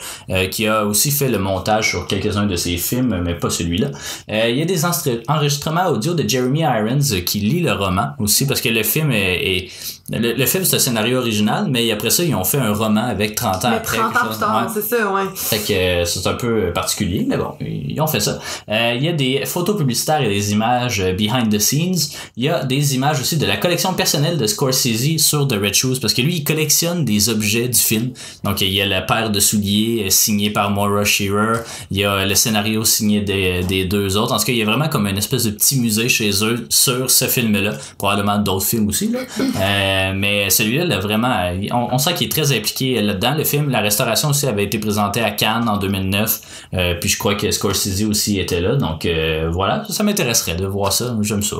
qui 0.51 0.67
a 0.67 0.85
aussi 0.85 1.11
fait 1.11 1.29
le 1.29 1.37
montage 1.39 1.89
sur 1.89 2.07
quelques-uns 2.07 2.45
de 2.45 2.55
ses 2.55 2.77
films, 2.77 3.21
mais 3.23 3.35
pas 3.35 3.49
celui-là. 3.49 3.89
Il 4.29 4.55
y 4.57 4.61
a 4.61 4.65
des 4.65 4.78
enregistrements 4.85 5.87
audio 5.87 6.13
de 6.13 6.27
Jeremy 6.27 6.61
Irons 6.61 6.99
euh, 7.13 7.21
qui 7.21 7.39
lit 7.39 7.61
le 7.61 7.73
roman 7.73 8.09
aussi 8.19 8.45
parce 8.47 8.61
que 8.61 8.69
le 8.69 8.83
film 8.83 9.11
est, 9.11 9.57
est- 9.57 9.69
le, 10.11 10.33
le 10.33 10.45
film 10.47 10.65
c'est 10.65 10.75
un 10.77 10.79
scénario 10.79 11.19
original 11.19 11.67
mais 11.69 11.91
après 11.91 12.09
ça 12.09 12.23
ils 12.23 12.33
ont 12.33 12.43
fait 12.43 12.57
un 12.57 12.73
roman 12.73 13.05
avec 13.05 13.35
30 13.35 13.65
ans 13.65 13.69
Mais 13.69 13.75
après 13.77 13.97
30 13.97 14.11
quelque 14.13 14.23
ans 14.25 14.29
plus 14.29 14.39
tard, 14.39 14.63
Ouais. 14.65 14.71
c'est 14.73 14.81
ça, 14.81 15.11
ouais. 15.13 15.21
Fait 15.35 15.59
que 15.59 15.73
euh, 15.73 16.05
c'est 16.05 16.25
un 16.27 16.33
peu 16.33 16.71
particulier, 16.73 17.25
mais 17.27 17.37
bon, 17.37 17.51
ils 17.61 17.99
ont 18.01 18.07
fait 18.07 18.19
ça. 18.19 18.39
Euh, 18.69 18.93
Il 18.97 19.03
y 19.03 19.07
a 19.07 19.13
des 19.13 19.43
photos 19.45 19.77
publicitaires 19.77 20.21
et 20.21 20.29
des 20.29 20.51
images 20.51 20.99
euh, 20.99 21.13
behind 21.13 21.49
the 21.55 21.59
scenes. 21.59 21.95
Il 22.35 22.43
y 22.45 22.49
a 22.49 22.63
des 22.65 22.95
images 22.95 23.19
aussi 23.21 23.37
de 23.37 23.45
la 23.45 23.57
collection 23.57 23.93
personnelle 23.93 24.37
de 24.37 24.47
Scorsese 24.47 25.17
sur 25.19 25.47
The 25.47 25.53
Red 25.61 25.73
Shoes, 25.75 25.99
parce 26.01 26.13
que 26.15 26.21
lui, 26.23 26.37
il 26.37 26.43
collectionne 26.43 27.05
des 27.05 27.29
objets 27.29 27.67
du 27.67 27.77
film. 27.79 28.11
Donc, 28.43 28.61
il 28.61 28.73
y 28.73 28.81
a 28.81 28.85
la 28.87 29.01
paire 29.03 29.29
de 29.29 29.39
souliers 29.39 30.05
euh, 30.05 30.09
signée 30.09 30.49
par 30.49 30.71
Maura 30.71 31.05
Shearer. 31.05 31.59
Il 31.91 31.97
y 31.97 32.03
a 32.05 32.25
le 32.25 32.35
scénario 32.35 32.83
signé 32.83 33.21
des, 33.21 33.61
des 33.63 33.85
deux 33.85 34.17
autres. 34.17 34.33
En 34.33 34.39
tout 34.39 34.45
cas, 34.45 34.51
il 34.53 34.57
y 34.57 34.63
a 34.63 34.65
vraiment 34.69 34.87
comme 34.89 35.07
une 35.07 35.17
espèce 35.17 35.43
de 35.43 35.51
petit 35.51 35.79
musée 35.79 36.07
chez 36.09 36.29
eux 36.43 36.65
sur 36.69 37.09
ce 37.09 37.25
film-là. 37.25 37.71
Probablement 37.97 38.37
d'autres 38.37 38.65
films 38.65 38.87
aussi, 38.87 39.09
là. 39.09 39.19
Euh, 39.61 40.13
mais 40.15 40.49
celui-là, 40.49 40.85
là, 40.85 40.99
vraiment, 40.99 41.35
on, 41.71 41.89
on 41.93 41.97
sent 41.97 42.13
qu'il 42.13 42.27
est 42.27 42.31
très 42.31 42.51
impliqué 42.55 43.01
là-dedans. 43.01 43.33
Le 43.37 43.43
film, 43.43 43.69
la 43.69 43.81
restauration 43.81 44.29
aussi 44.29 44.47
avait 44.47 44.63
été 44.63 44.77
présentée 44.79 45.21
à 45.21 45.31
Cannes 45.31 45.67
en 45.67 45.77
2009. 45.77 46.41
Euh, 46.75 46.93
puis 46.99 47.09
je 47.09 47.17
crois 47.17 47.35
que 47.35 47.49
Scorsese 47.51 48.03
aussi 48.03 48.39
était 48.39 48.61
là. 48.61 48.75
Donc 48.75 49.05
euh, 49.05 49.49
voilà, 49.51 49.83
ça, 49.87 49.93
ça 49.93 50.03
m'intéresserait 50.03 50.55
de 50.55 50.65
voir 50.65 50.93
ça. 50.93 51.15
J'aime 51.21 51.43
ça. 51.43 51.57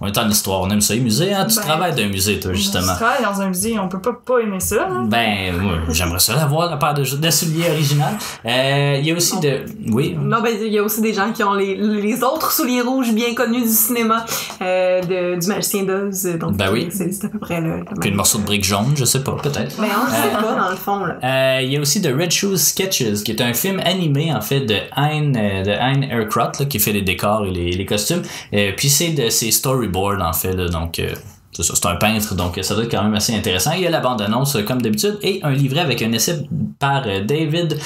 On 0.00 0.06
est 0.06 0.16
en 0.18 0.28
histoire, 0.28 0.60
on 0.60 0.70
aime 0.70 0.80
ça. 0.80 0.94
Les 0.94 1.00
musées, 1.00 1.32
hein? 1.32 1.46
Tu 1.48 1.56
Ben, 1.56 1.62
travailles 1.62 1.94
d'un 1.94 2.06
musée, 2.08 2.38
toi, 2.38 2.52
justement. 2.52 2.92
Tu 2.92 2.98
travailles 3.02 3.22
dans 3.24 3.40
un 3.40 3.48
musée, 3.48 3.78
on 3.78 3.88
peut 3.88 4.00
pas 4.00 4.12
pas 4.24 4.38
aimer 4.38 4.60
ça. 4.60 4.86
hein. 4.90 5.06
Ben, 5.08 5.54
j'aimerais 5.90 6.20
ça 6.20 6.34
l'avoir, 6.36 6.70
la 6.70 6.76
paire 6.76 6.94
de, 6.94 7.02
de 7.02 7.30
souliers 7.30 7.70
originale. 7.70 8.14
Euh, 8.46 8.96
Il 9.00 9.06
y 9.06 9.10
a 9.10 9.14
aussi 9.14 9.38
de... 9.40 9.64
Oui, 9.90 10.16
Non, 10.18 10.40
ben, 10.42 10.52
il 10.64 10.72
y 10.72 10.78
a 10.78 10.82
aussi 10.82 11.00
des 11.00 11.12
gens 11.14 11.32
qui 11.32 11.42
ont 11.42 11.54
les, 11.54 11.74
les 11.76 12.22
autres 12.22 12.33
souliers 12.42 12.80
rouges 12.80 13.12
bien 13.12 13.34
connus 13.34 13.62
du 13.62 13.68
cinéma, 13.68 14.24
euh, 14.62 15.00
de, 15.02 15.40
du 15.40 15.46
Magicien 15.46 15.84
d'Oz. 15.84 16.26
Donc, 16.38 16.56
Ben 16.56 16.70
oui. 16.72 16.88
c'est 16.90 17.24
à 17.24 17.28
peu 17.28 17.38
près 17.38 17.60
le, 17.60 17.84
puis 18.00 18.10
le 18.10 18.16
morceau 18.16 18.38
de 18.38 18.44
brique 18.44 18.64
jaune, 18.64 18.92
je 18.96 19.04
sais 19.04 19.22
pas, 19.22 19.36
peut-être. 19.42 19.76
Mais 19.80 19.88
on 19.88 20.04
le 20.06 20.10
sait 20.10 20.32
pas, 20.32 20.54
dans 20.54 20.70
le 20.70 20.76
fond, 20.76 21.04
là. 21.04 21.16
Euh, 21.22 21.62
il 21.62 21.72
y 21.72 21.76
a 21.76 21.80
aussi 21.80 22.00
The 22.00 22.10
Red 22.18 22.30
Shoes 22.30 22.56
Sketches, 22.56 23.22
qui 23.24 23.32
est 23.32 23.40
un 23.40 23.54
film 23.54 23.80
animé 23.84 24.32
en 24.32 24.40
fait 24.40 24.60
de 24.60 24.74
Hein, 24.96 25.32
euh, 25.36 25.62
de 25.62 25.70
hein 25.70 26.02
Aircraft, 26.02 26.60
là, 26.60 26.66
qui 26.66 26.78
fait 26.78 26.92
les 26.92 27.02
décors 27.02 27.44
et 27.46 27.50
les, 27.50 27.72
les 27.72 27.86
costumes. 27.86 28.22
Euh, 28.52 28.72
puis 28.76 28.88
c'est 28.88 29.10
de 29.10 29.28
ses 29.28 29.50
storyboards 29.50 30.22
en 30.22 30.32
fait, 30.32 30.52
là, 30.52 30.68
donc 30.68 30.98
euh, 30.98 31.14
c'est 31.54 31.62
ça, 31.62 31.74
c'est 31.74 31.86
un 31.86 31.96
peintre, 31.96 32.34
donc 32.34 32.58
ça 32.62 32.74
doit 32.74 32.84
être 32.84 32.90
quand 32.90 33.02
même 33.02 33.14
assez 33.14 33.34
intéressant. 33.34 33.72
Il 33.72 33.82
y 33.82 33.86
a 33.86 33.90
la 33.90 34.00
bande-annonce 34.00 34.56
comme 34.66 34.82
d'habitude 34.82 35.18
et 35.22 35.40
un 35.42 35.52
livret 35.52 35.80
avec 35.80 36.02
un 36.02 36.12
essai 36.12 36.46
par 36.78 37.04
euh, 37.06 37.22
David 37.24 37.78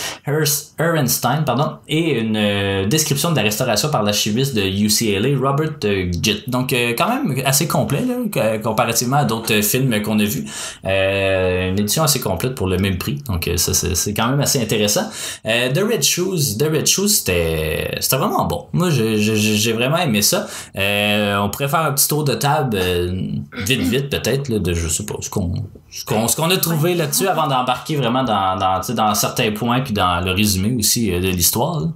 Ehrenstein 0.78 1.44
pardon, 1.44 1.72
et 1.88 2.18
une 2.20 2.36
euh, 2.36 2.86
description 2.86 3.30
de 3.30 3.36
la 3.36 3.42
restauration 3.42 3.90
par 3.90 4.02
l'archiviste 4.02 4.54
de 4.54 4.62
UCLA, 4.62 5.36
Robert 5.38 5.72
euh, 5.84 6.10
Gitt. 6.22 6.48
Donc 6.48 6.72
quand 6.72 7.08
même 7.08 7.42
assez 7.44 7.66
complet 7.68 8.02
comparativement 8.62 9.18
à 9.18 9.24
d'autres 9.24 9.60
films 9.62 10.02
qu'on 10.02 10.18
a 10.18 10.24
vus. 10.24 10.44
Euh, 10.84 11.70
une 11.70 11.78
édition 11.78 12.02
assez 12.02 12.20
complète 12.20 12.54
pour 12.54 12.66
le 12.68 12.78
même 12.78 12.98
prix, 12.98 13.18
donc 13.28 13.48
ça 13.56 13.74
c'est 13.74 14.14
quand 14.14 14.28
même 14.28 14.40
assez 14.40 14.60
intéressant. 14.60 15.08
Euh, 15.46 15.70
The 15.72 15.80
Red 15.80 16.02
Shoes, 16.02 16.56
The 16.58 16.64
Red 16.72 16.86
Shoes 16.86 17.08
c'était 17.08 17.96
c'était 18.00 18.16
vraiment 18.16 18.44
bon. 18.46 18.66
Moi 18.72 18.90
j'ai- 18.90 19.72
vraiment 19.72 19.98
aimé 19.98 20.22
ça. 20.22 20.46
Euh, 20.76 21.36
on 21.38 21.50
pourrait 21.50 21.68
faire 21.68 21.80
un 21.80 21.92
petit 21.92 22.08
tour 22.08 22.24
de 22.24 22.34
table 22.34 22.78
vite 23.66 23.80
vite 23.80 24.10
peut-être 24.10 24.50
de 24.50 24.72
je 24.74 24.88
ce 24.88 25.30
qu'on 25.30 25.64
ce 25.90 26.04
qu'on 26.36 26.50
a 26.50 26.56
trouvé 26.58 26.94
là-dessus 26.94 27.26
avant 27.28 27.46
d'embarquer 27.46 27.96
vraiment 27.96 28.22
dans, 28.22 28.56
dans, 28.56 28.80
dans 28.94 29.14
certains 29.14 29.52
points 29.52 29.80
puis 29.80 29.92
dans 29.94 30.20
le 30.24 30.32
résumé 30.32 30.76
aussi 30.78 31.12
euh, 31.12 31.18
de 31.20 31.28
l'histoire. 31.28 31.80
là. 31.80 31.86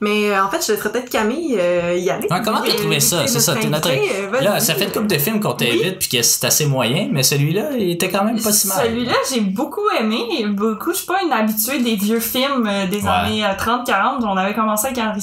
Mais 0.00 0.30
euh, 0.30 0.44
en 0.44 0.48
fait, 0.50 0.64
je 0.66 0.72
laisserais 0.72 0.92
peut-être 0.92 1.08
Camille 1.08 1.56
euh, 1.58 1.96
y 1.96 2.10
aller. 2.10 2.26
Ah, 2.30 2.40
comment 2.40 2.60
t'as 2.60 2.74
trouvé 2.74 3.00
ça? 3.00 3.26
C'est 3.26 3.40
ça, 3.40 3.54
t'es 3.56 3.68
notre... 3.68 3.88
euh. 3.90 4.40
Là, 4.42 4.60
ça 4.60 4.74
fait 4.74 4.84
une 4.84 4.92
couple 4.92 5.06
de 5.06 5.16
films 5.18 5.40
qu'on 5.40 5.52
t'invite 5.54 5.98
puis 5.98 6.08
que 6.08 6.22
c'est 6.22 6.44
assez 6.44 6.66
moyen, 6.66 7.08
mais 7.10 7.22
celui-là, 7.22 7.70
il 7.78 7.92
était 7.92 8.10
quand 8.10 8.24
même 8.24 8.40
pas 8.40 8.52
si 8.52 8.68
mal. 8.68 8.86
Celui-là, 8.86 9.14
j'ai 9.32 9.40
beaucoup 9.40 9.88
aimé. 9.98 10.44
Beaucoup, 10.48 10.92
je 10.92 10.98
suis 10.98 11.06
pas 11.06 11.22
une 11.24 11.32
habituée 11.32 11.80
des 11.82 11.96
vieux 11.96 12.20
films 12.20 12.68
des 12.90 13.00
Ouais. 13.04 13.08
années 13.08 13.44
euh, 13.44 13.54
30-40. 13.54 14.22
On 14.24 14.36
avait 14.36 14.54
commencé 14.54 14.86
avec 14.88 14.98
Henri 14.98 15.20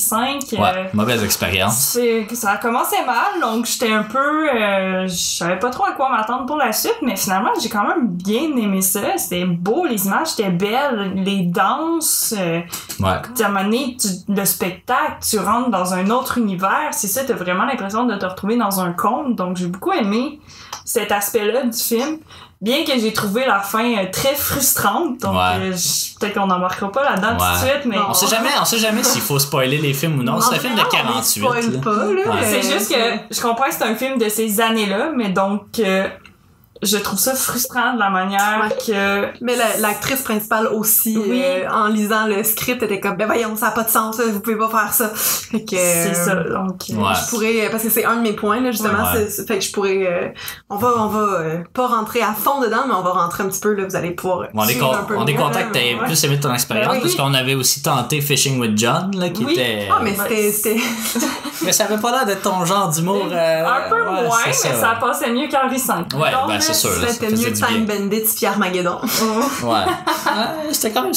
V. 0.51 0.57
Ouais, 0.57 0.89
mauvaise 0.93 1.23
expérience. 1.23 1.75
c'est 1.93 2.25
que 2.29 2.35
ça 2.35 2.51
a 2.51 2.57
commencé 2.57 2.95
mal, 3.05 3.41
donc 3.41 3.65
j'étais 3.65 3.91
un 3.91 4.03
peu, 4.03 4.47
je 5.07 5.13
savais 5.13 5.59
pas 5.59 5.69
trop 5.69 5.85
à 5.85 5.91
quoi 5.91 6.09
m'attendre 6.09 6.45
pour 6.45 6.57
la 6.57 6.71
suite, 6.73 6.97
mais 7.01 7.15
finalement 7.15 7.49
j'ai 7.61 7.69
quand 7.69 7.83
même 7.83 7.90
bien 7.99 8.55
aimé 8.57 8.81
ça. 8.81 9.17
C'était 9.17 9.45
beau, 9.45 9.85
les 9.85 10.05
images 10.05 10.33
étaient 10.39 10.49
belles, 10.49 11.13
les 11.15 11.43
danses. 11.43 12.33
Euh, 12.37 12.59
Ouais. 12.99 13.07
à 13.09 13.45
un 13.45 13.47
moment 13.49 13.63
donné, 13.63 13.97
tu- 13.99 14.07
le 14.33 14.45
spectacle, 14.45 15.17
tu 15.27 15.39
rentres 15.39 15.69
dans 15.69 15.93
un 15.93 16.09
autre 16.09 16.37
univers, 16.37 16.89
c'est 16.91 17.07
ça, 17.07 17.23
t'as 17.23 17.33
vraiment 17.33 17.65
l'impression 17.65 18.05
de 18.05 18.15
te 18.15 18.25
retrouver 18.25 18.57
dans 18.57 18.79
un 18.81 18.91
conte. 18.93 19.35
Donc 19.35 19.57
j'ai 19.57 19.67
beaucoup 19.67 19.91
aimé 19.91 20.39
cet 20.85 21.11
aspect-là 21.11 21.63
du 21.63 21.77
film. 21.77 22.17
Bien 22.61 22.83
que 22.85 22.91
j'ai 22.99 23.11
trouvé 23.11 23.43
la 23.47 23.59
fin 23.59 23.83
euh, 23.97 24.05
très 24.11 24.35
frustrante, 24.35 25.19
donc 25.21 25.33
Ouais. 25.33 25.71
euh, 25.71 25.71
peut-être 26.19 26.35
qu'on 26.35 26.45
n'embarquera 26.45 26.91
pas 26.91 27.03
là-dedans 27.03 27.35
tout 27.37 27.53
de 27.65 27.67
suite, 27.69 27.85
mais 27.85 27.95
Non. 27.95 28.03
On 28.09 28.13
sait 28.13 28.27
jamais, 28.27 28.49
on 28.61 28.65
sait 28.65 28.77
jamais 28.77 29.01
s'il 29.03 29.21
faut 29.21 29.39
spoiler 29.39 29.79
les 29.79 29.93
films 29.95 30.19
ou 30.19 30.23
non. 30.23 30.39
C'est 30.39 30.57
un 30.57 30.59
film 30.59 30.75
de 30.75 30.79
Non, 30.79 30.85
mais 30.91 30.97
48. 30.99 31.23
spoil 31.23 31.71
là. 31.71 31.79
pas, 31.81 31.91
là. 31.91 32.35
Ouais. 32.35 32.43
C'est 32.43 32.61
juste 32.61 32.93
que 32.93 33.33
je 33.35 33.41
comprends 33.41 33.65
que 33.65 33.73
c'est 33.73 33.83
un 33.83 33.95
film 33.95 34.19
de 34.19 34.29
ces 34.29 34.61
années-là, 34.61 35.09
mais 35.15 35.29
donc 35.29 35.63
euh, 35.79 36.07
je 36.81 36.97
trouve 36.97 37.19
ça 37.19 37.35
frustrant 37.35 37.93
de 37.93 37.99
la 37.99 38.09
manière 38.09 38.69
que 38.85 39.27
Mais 39.43 39.55
la- 39.55 39.77
l'actrice 39.79 40.21
principale 40.21 40.67
aussi, 40.67 41.17
Oui. 41.17 41.41
euh, 41.43 41.69
en 41.69 41.87
lisant 41.87 42.25
le 42.27 42.43
script, 42.43 42.81
était 42.83 42.99
comme, 42.99 43.15
ben 43.17 43.25
voyons, 43.27 43.55
ça 43.55 43.67
n'a 43.67 43.71
pas 43.71 43.83
de 43.83 43.89
sens, 43.89 44.19
vous 44.19 44.39
pouvez 44.39 44.57
pas 44.57 44.69
faire 44.69 44.93
ça. 44.93 45.09
Fait 45.15 45.63
que, 45.63 45.75
c'est 45.75 46.09
euh, 46.09 46.13
ça. 46.13 46.35
Donc 46.35 46.81
euh, 46.89 46.95
Ouais. 46.95 47.13
Je 47.15 47.29
pourrais, 47.29 47.69
parce 47.69 47.83
que 47.83 47.89
c'est 47.89 48.05
un 48.05 48.15
de 48.17 48.21
mes 48.21 48.33
points, 48.33 48.59
là, 48.61 48.71
justement, 48.71 49.03
Ouais. 49.13 49.25
fait 49.27 49.57
que 49.59 49.63
je 49.63 49.71
pourrais, 49.71 50.07
euh, 50.07 50.27
on 50.69 50.75
va, 50.77 50.93
on 50.97 51.07
va 51.07 51.19
euh, 51.19 51.57
pas 51.73 51.87
rentrer 51.87 52.21
à 52.21 52.33
fond 52.33 52.59
dedans, 52.61 52.83
mais 52.87 52.93
on 52.93 53.01
va 53.03 53.11
rentrer 53.11 53.43
un 53.43 53.47
petit 53.47 53.59
peu, 53.59 53.73
là, 53.73 53.83
vous 53.87 53.95
allez 53.95 54.11
pouvoir 54.11 54.47
Bon, 54.53 54.63
on 54.63 54.67
est, 54.67 54.77
con- 54.77 54.91
on 55.17 55.25
est 55.25 55.35
content 55.35 55.59
que 55.67 55.73
t'aies 55.73 55.97
plus 56.03 56.23
aimé 56.23 56.39
ton 56.39 56.53
expérience 56.53 56.87
Ben 56.87 56.93
oui. 56.95 57.01
parce 57.01 57.15
qu'on 57.15 57.33
avait 57.33 57.55
aussi 57.55 57.81
tenté 57.81 58.21
Fishing 58.21 58.59
with 58.59 58.77
John 58.77 59.11
là, 59.17 59.29
qui 59.29 59.45
Oui. 59.45 59.53
était. 59.53 59.87
Ah, 59.91 59.99
mais 60.01 60.19
Ouais. 60.19 60.51
c'était, 60.51 60.77
Mais 61.63 61.71
ça 61.73 61.85
avait 61.85 61.97
pas 62.01 62.11
l'air 62.11 62.25
d'être 62.25 62.41
ton 62.41 62.65
genre 62.65 62.89
d'humour. 62.89 63.27
euh, 63.31 63.65
un 63.65 63.87
peu 63.89 63.95
ouais, 64.01 64.23
moins, 64.25 64.39
mais 64.47 64.51
ça 64.53 64.97
passait 64.99 65.31
mieux 65.31 65.47
qu'Henri 65.47 65.77
V. 65.77 65.83
Ouais, 66.17 66.31
Donc, 66.31 66.47
ben, 66.47 66.59
c'est 66.73 66.87
sûr. 66.87 67.01
là, 67.01 67.07
ça 67.07 67.13
faisait 67.13 67.29
mieux 67.29 67.51
du 67.51 67.61
Time 67.61 67.85
bien. 67.85 67.95
Bandits 67.99 68.33
puis 68.35 68.45
Armageddon. 68.45 68.99
Ouais. 69.63 69.69
Ouais, 69.69 70.73
C'était 70.73 70.91
quand 70.91 71.03
même. 71.03 71.13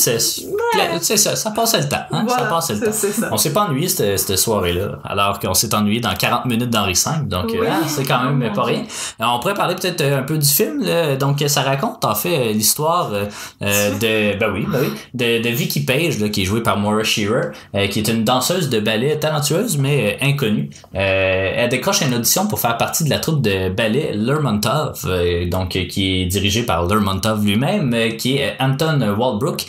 C'est- 1.01 1.17
ça, 1.17 1.37
ça 1.37 1.51
passait 1.51 1.81
le 1.81 1.89
temps. 1.89 1.97
Hein? 2.11 2.25
ça 2.29 2.35
Voilà, 2.37 2.45
passait 2.51 2.75
le 2.75 2.81
temps. 2.81 2.93
ça. 2.93 3.29
On 3.33 3.37
s'est 3.37 3.53
pas 3.53 3.63
ennuyé 3.63 3.89
cette, 3.89 4.19
cette 4.19 4.39
soirée-là, 4.39 4.99
alors 5.05 5.39
qu'on 5.39 5.55
s'est 5.55 5.75
ennuyé 5.75 6.01
dans 6.01 6.15
40 6.15 6.47
minutes 6.47 6.71
d'Henri 6.71 6.95
V, 6.95 7.11
donc 7.27 7.47
Oui. 7.51 7.67
ah, 7.71 7.81
c'est 7.87 8.05
quand 8.05 8.23
même 8.25 8.49
Oh, 8.51 8.55
pas 8.55 8.65
rien. 8.65 8.83
On 9.21 9.39
pourrait 9.41 9.55
parler 9.55 9.75
peut-être 9.75 10.01
euh, 10.01 10.19
un 10.19 10.23
peu 10.23 10.39
du 10.39 10.49
film, 10.49 10.83
là. 10.83 11.17
donc 11.17 11.43
ça 11.47 11.63
raconte 11.63 12.05
en 12.05 12.15
fait 12.15 12.51
euh, 12.51 12.53
l'histoire 12.53 13.11
euh, 13.13 13.27
de, 13.61 14.39
ben 14.39 14.51
oui, 14.53 14.67
ben 14.71 14.79
oui, 14.83 14.89
de, 15.15 15.43
de 15.43 15.49
Vicky 15.49 15.81
Page, 15.81 16.19
là, 16.19 16.29
qui 16.29 16.43
est 16.43 16.45
jouée 16.45 16.63
par 16.63 16.77
Maura 16.79 17.03
Shearer, 17.05 17.49
euh, 17.75 17.87
qui 17.89 18.01
est 18.01 18.09
une 18.09 18.25
danseuse 18.25 18.69
de 18.69 18.81
ballet 18.81 19.19
talentueuse 19.19 19.79
mais 19.79 20.19
euh, 20.21 20.27
inconnue. 20.27 20.71
Elle 20.93 21.69
décroche 21.69 22.01
une 22.03 22.15
audition 22.15 22.47
pour 22.47 22.61
faire 22.61 22.77
partie 22.77 23.05
de 23.05 23.11
la 23.11 23.19
troupe 23.19 23.41
de 23.43 23.69
ballet 23.69 24.13
Lermontov, 24.15 25.07
donc 25.51 25.71
qui 25.89 26.23
est 26.23 26.27
dirigée 26.27 26.63
par 26.63 26.87
Lermontov 26.87 27.45
lui-même, 27.45 28.17
qui 28.17 28.39
est 28.39 28.55
Anton 28.61 29.01
Walbrook, 29.17 29.65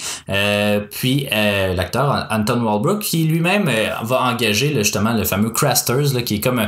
puis 0.92 1.28
euh, 1.32 1.74
l'acteur 1.74 2.28
Anton 2.30 2.62
Walbrook, 2.62 3.00
qui 3.00 3.24
lui-même 3.26 3.68
euh, 3.68 3.90
va 4.04 4.24
engager 4.24 4.74
là, 4.74 4.84
justement 4.84 5.14
le 5.14 5.24
fameux 5.24 5.50
Crasters, 5.50 6.14
là, 6.14 6.22
qui 6.22 6.36
est 6.36 6.40
comme 6.40 6.68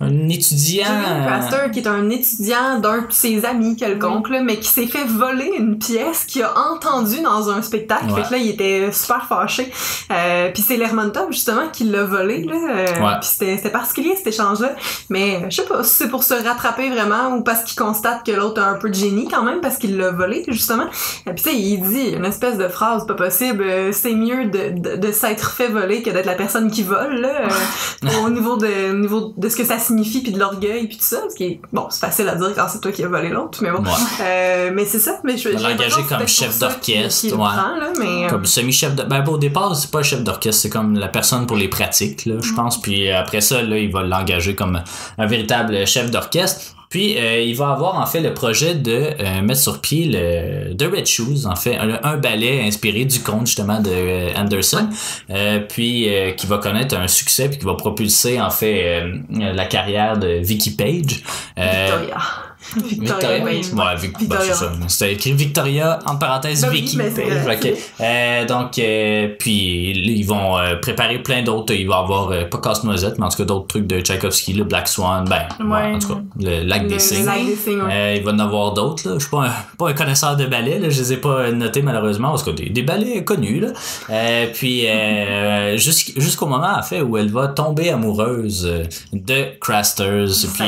un, 0.00 0.28
étudiant. 0.28 0.84
Julian 0.84 1.26
Craster, 1.26 1.70
qui 1.72 1.78
est 1.80 1.86
un 1.86 2.10
étudiant 2.10 2.78
d'un 2.80 3.02
de 3.02 3.06
ses 3.12 3.44
amis 3.44 3.76
quelconque, 3.76 4.28
là, 4.28 4.42
mais 4.42 4.58
qui 4.58 4.68
s'est 4.68 4.86
fait 4.86 5.04
voler 5.04 5.50
une 5.58 5.78
pièce 5.78 6.24
qu'il 6.24 6.42
a 6.42 6.52
entendue 6.72 7.20
dans 7.22 7.48
un 7.50 7.62
spectacle. 7.62 8.06
Ouais. 8.06 8.22
Fait 8.22 8.28
que 8.28 8.32
là, 8.32 8.38
il 8.38 8.50
était 8.50 8.90
super 8.92 9.26
fâché. 9.26 9.70
Euh, 10.10 10.50
puis 10.52 10.62
c'est 10.62 10.76
Lermontov, 10.76 11.30
justement, 11.32 11.68
qui 11.72 11.84
l'a 11.84 12.04
volé. 12.04 12.44
Là. 12.44 12.54
Euh, 12.54 12.84
Ouais. 13.04 13.18
Puis 13.20 13.28
c'était 13.32 13.56
c'était 13.56 13.70
particulier, 13.70 14.14
cet 14.16 14.26
échange-là. 14.28 14.74
Mais 15.10 15.36
euh, 15.36 15.46
je 15.50 15.56
sais 15.56 15.64
pas 15.64 15.82
si 15.84 15.90
c'est 15.94 16.08
pour 16.08 16.22
se 16.22 16.34
rattraper 16.34 16.90
vraiment 16.90 17.36
ou 17.36 17.42
parce 17.42 17.62
qu'il 17.64 17.78
constate 17.78 18.24
que 18.24 18.32
l'autre 18.32 18.62
a 18.62 18.66
un 18.66 18.74
peu 18.74 18.88
de 18.88 18.94
génie 18.94 19.28
quand 19.28 19.42
même, 19.42 19.60
parce 19.60 19.76
qu'il 19.76 19.96
l'a 19.96 20.10
volé, 20.10 20.44
justement. 20.48 20.84
Et 21.26 21.32
puis 21.32 21.42
tu 21.44 21.50
sais, 21.50 21.56
il 21.56 21.80
dit 21.82 22.10
une 22.16 22.24
espèce 22.24 22.56
de 22.58 22.68
phrase 22.68 23.06
pas 23.06 23.14
possible. 23.14 23.62
euh, 23.66 23.90
c'est 23.92 24.14
mieux 24.14 24.46
de, 24.46 24.78
de, 24.78 24.96
de 24.96 25.12
s'être 25.12 25.50
fait 25.50 25.68
voler 25.68 26.02
que 26.02 26.10
d'être 26.10 26.26
la 26.26 26.34
personne 26.34 26.70
qui 26.70 26.82
vole, 26.82 27.20
là. 27.20 27.42
euh, 28.04 28.08
au 28.24 28.30
niveau 28.30 28.56
de 28.56 28.90
au 28.92 28.94
niveau 28.98 29.32
de 29.36 29.48
ce 29.48 29.56
que 29.56 29.64
ça 29.64 29.78
signifie 29.84 30.20
puis 30.22 30.32
de 30.32 30.38
l'orgueil 30.38 30.86
puis 30.88 30.96
tout 30.96 31.04
ça 31.04 31.22
ce 31.30 31.34
qui 31.34 31.44
est 31.44 31.60
bon 31.72 31.86
c'est 31.90 32.00
facile 32.00 32.28
à 32.28 32.34
dire 32.34 32.52
quand 32.56 32.66
c'est 32.68 32.80
toi 32.80 32.90
qui 32.92 33.02
as 33.04 33.08
volé 33.08 33.28
l'autre 33.28 33.58
mais 33.62 33.70
bon 33.70 33.82
Ouais. 33.82 33.90
Euh, 34.22 34.70
mais 34.74 34.84
c'est 34.84 34.98
ça 34.98 35.18
mais 35.24 35.36
je 35.36 35.48
engagé 35.50 36.02
que 36.02 36.08
comme 36.08 36.26
chef 36.26 36.58
d'orchestre, 36.58 37.26
ouais. 37.26 37.32
prend, 37.32 37.44
là, 37.76 37.92
mais 37.98 38.24
euh, 38.24 38.28
comme 38.28 38.46
semi-chef 38.46 38.94
de 38.94 39.02
ben 39.04 39.24
au 39.26 39.38
départ 39.38 39.74
c'est 39.76 39.90
pas 39.90 40.02
chef 40.02 40.22
d'orchestre 40.22 40.62
c'est 40.62 40.70
comme 40.70 40.98
la 40.98 41.08
personne 41.08 41.46
pour 41.46 41.56
les 41.56 41.68
pratiques 41.68 42.26
là, 42.26 42.34
je 42.40 42.52
Mm. 42.52 42.56
pense 42.56 42.80
puis 42.80 43.10
après 43.10 43.40
ça 43.40 43.62
là 43.62 43.78
il 43.78 43.90
va 43.92 44.02
l'engager 44.02 44.54
comme 44.54 44.80
un 45.18 45.26
véritable 45.26 45.86
chef 45.86 46.10
d'orchestre 46.10 46.74
puis 46.88 47.16
euh, 47.18 47.40
il 47.40 47.56
va 47.56 47.70
avoir 47.70 47.98
en 47.98 48.06
fait 48.06 48.20
le 48.20 48.34
projet 48.34 48.74
de 48.74 48.92
euh, 48.92 49.42
mettre 49.42 49.60
sur 49.60 49.80
pied 49.80 50.06
le 50.06 50.74
The 50.76 50.90
Red 50.94 51.06
Shoes 51.06 51.46
en 51.46 51.56
fait 51.56 51.76
un, 51.76 52.16
ballet 52.16 52.62
inspiré 52.62 53.04
du 53.04 53.20
conte 53.20 53.46
justement 53.46 53.80
de 53.80 53.90
euh, 53.90 54.30
Anderson 54.36 54.88
Euh, 55.30 55.60
puis 55.60 56.08
qui 56.36 56.46
va 56.46 56.58
connaître 56.58 56.96
un 56.96 57.08
succès 57.08 57.48
puis 57.48 57.58
qui 57.58 57.64
va 57.64 57.74
propulser 57.74 58.40
en 58.40 58.50
fait 58.50 59.02
la 59.30 59.64
carrière 59.66 60.18
de 60.18 60.28
Vicky 60.42 60.70
Page. 60.70 61.22
Victoria 61.56 62.18
Victoria, 62.82 63.44
oui. 63.44 63.62
ouais, 63.72 63.96
Vic- 64.00 64.18
Victoria. 64.18 64.28
ben, 64.28 64.38
c'est 64.52 64.64
ça. 64.64 64.72
C'était 64.88 65.12
écrit 65.14 65.32
Victoria, 65.32 65.98
entre 66.06 66.18
parenthèses, 66.20 66.62
Ben 66.62 66.68
oui, 66.72 66.80
Vicky. 66.82 66.98
Euh, 68.00 68.44
donc, 68.46 68.78
euh, 68.78 69.28
puis 69.38 69.90
ils 69.90 70.24
vont 70.26 70.58
euh, 70.58 70.76
préparer 70.76 71.18
plein 71.22 71.42
d'autres. 71.42 71.72
Il 71.74 71.86
va 71.88 71.96
y 71.96 71.98
avoir, 72.02 72.48
pas 72.48 72.58
Casse-Noisette, 72.58 73.18
mais 73.18 73.26
en 73.26 73.28
tout 73.28 73.38
cas 73.38 73.44
d'autres 73.44 73.66
trucs 73.68 73.86
de 73.86 74.00
Tchaikovsky, 74.00 74.52
le 74.54 74.64
Black 74.64 74.88
Swan, 74.88 75.24
ben, 75.28 75.42
ouais, 75.64 75.94
en 75.94 75.98
tout 75.98 76.08
cas, 76.14 76.20
le 76.40 76.64
Lac 76.64 76.86
des 76.86 76.98
Cygnes. 76.98 77.28
il 77.66 77.76
va 78.22 78.30
y 78.30 78.34
en 78.34 78.38
avoir 78.38 78.72
d'autres. 78.74 79.14
Je 79.14 79.18
suis 79.20 79.30
pas 79.30 79.46
un, 79.46 79.52
pas 79.78 79.88
un 79.90 79.92
connaisseur 79.92 80.36
de 80.36 80.46
ballets. 80.46 80.78
Là. 80.78 80.88
Je 80.90 80.98
les 81.00 81.12
ai 81.14 81.16
pas 81.18 81.50
notés 81.52 81.82
malheureusement 81.82 82.30
parce 82.30 82.42
que 82.42 82.50
des, 82.50 82.70
des 82.70 82.82
ballets 82.82 83.22
connus. 83.24 83.60
Là. 83.60 83.68
Puis 84.54 84.84
jusqu'- 85.76 86.18
jusqu'au 86.20 86.46
moment 86.46 86.74
en 86.78 86.82
fait 86.82 87.00
où 87.00 87.16
elle 87.16 87.30
va 87.30 87.48
tomber 87.48 87.90
amoureuse 87.90 88.70
de 89.12 89.58
Crasters. 89.60 90.28
Puis 90.54 90.64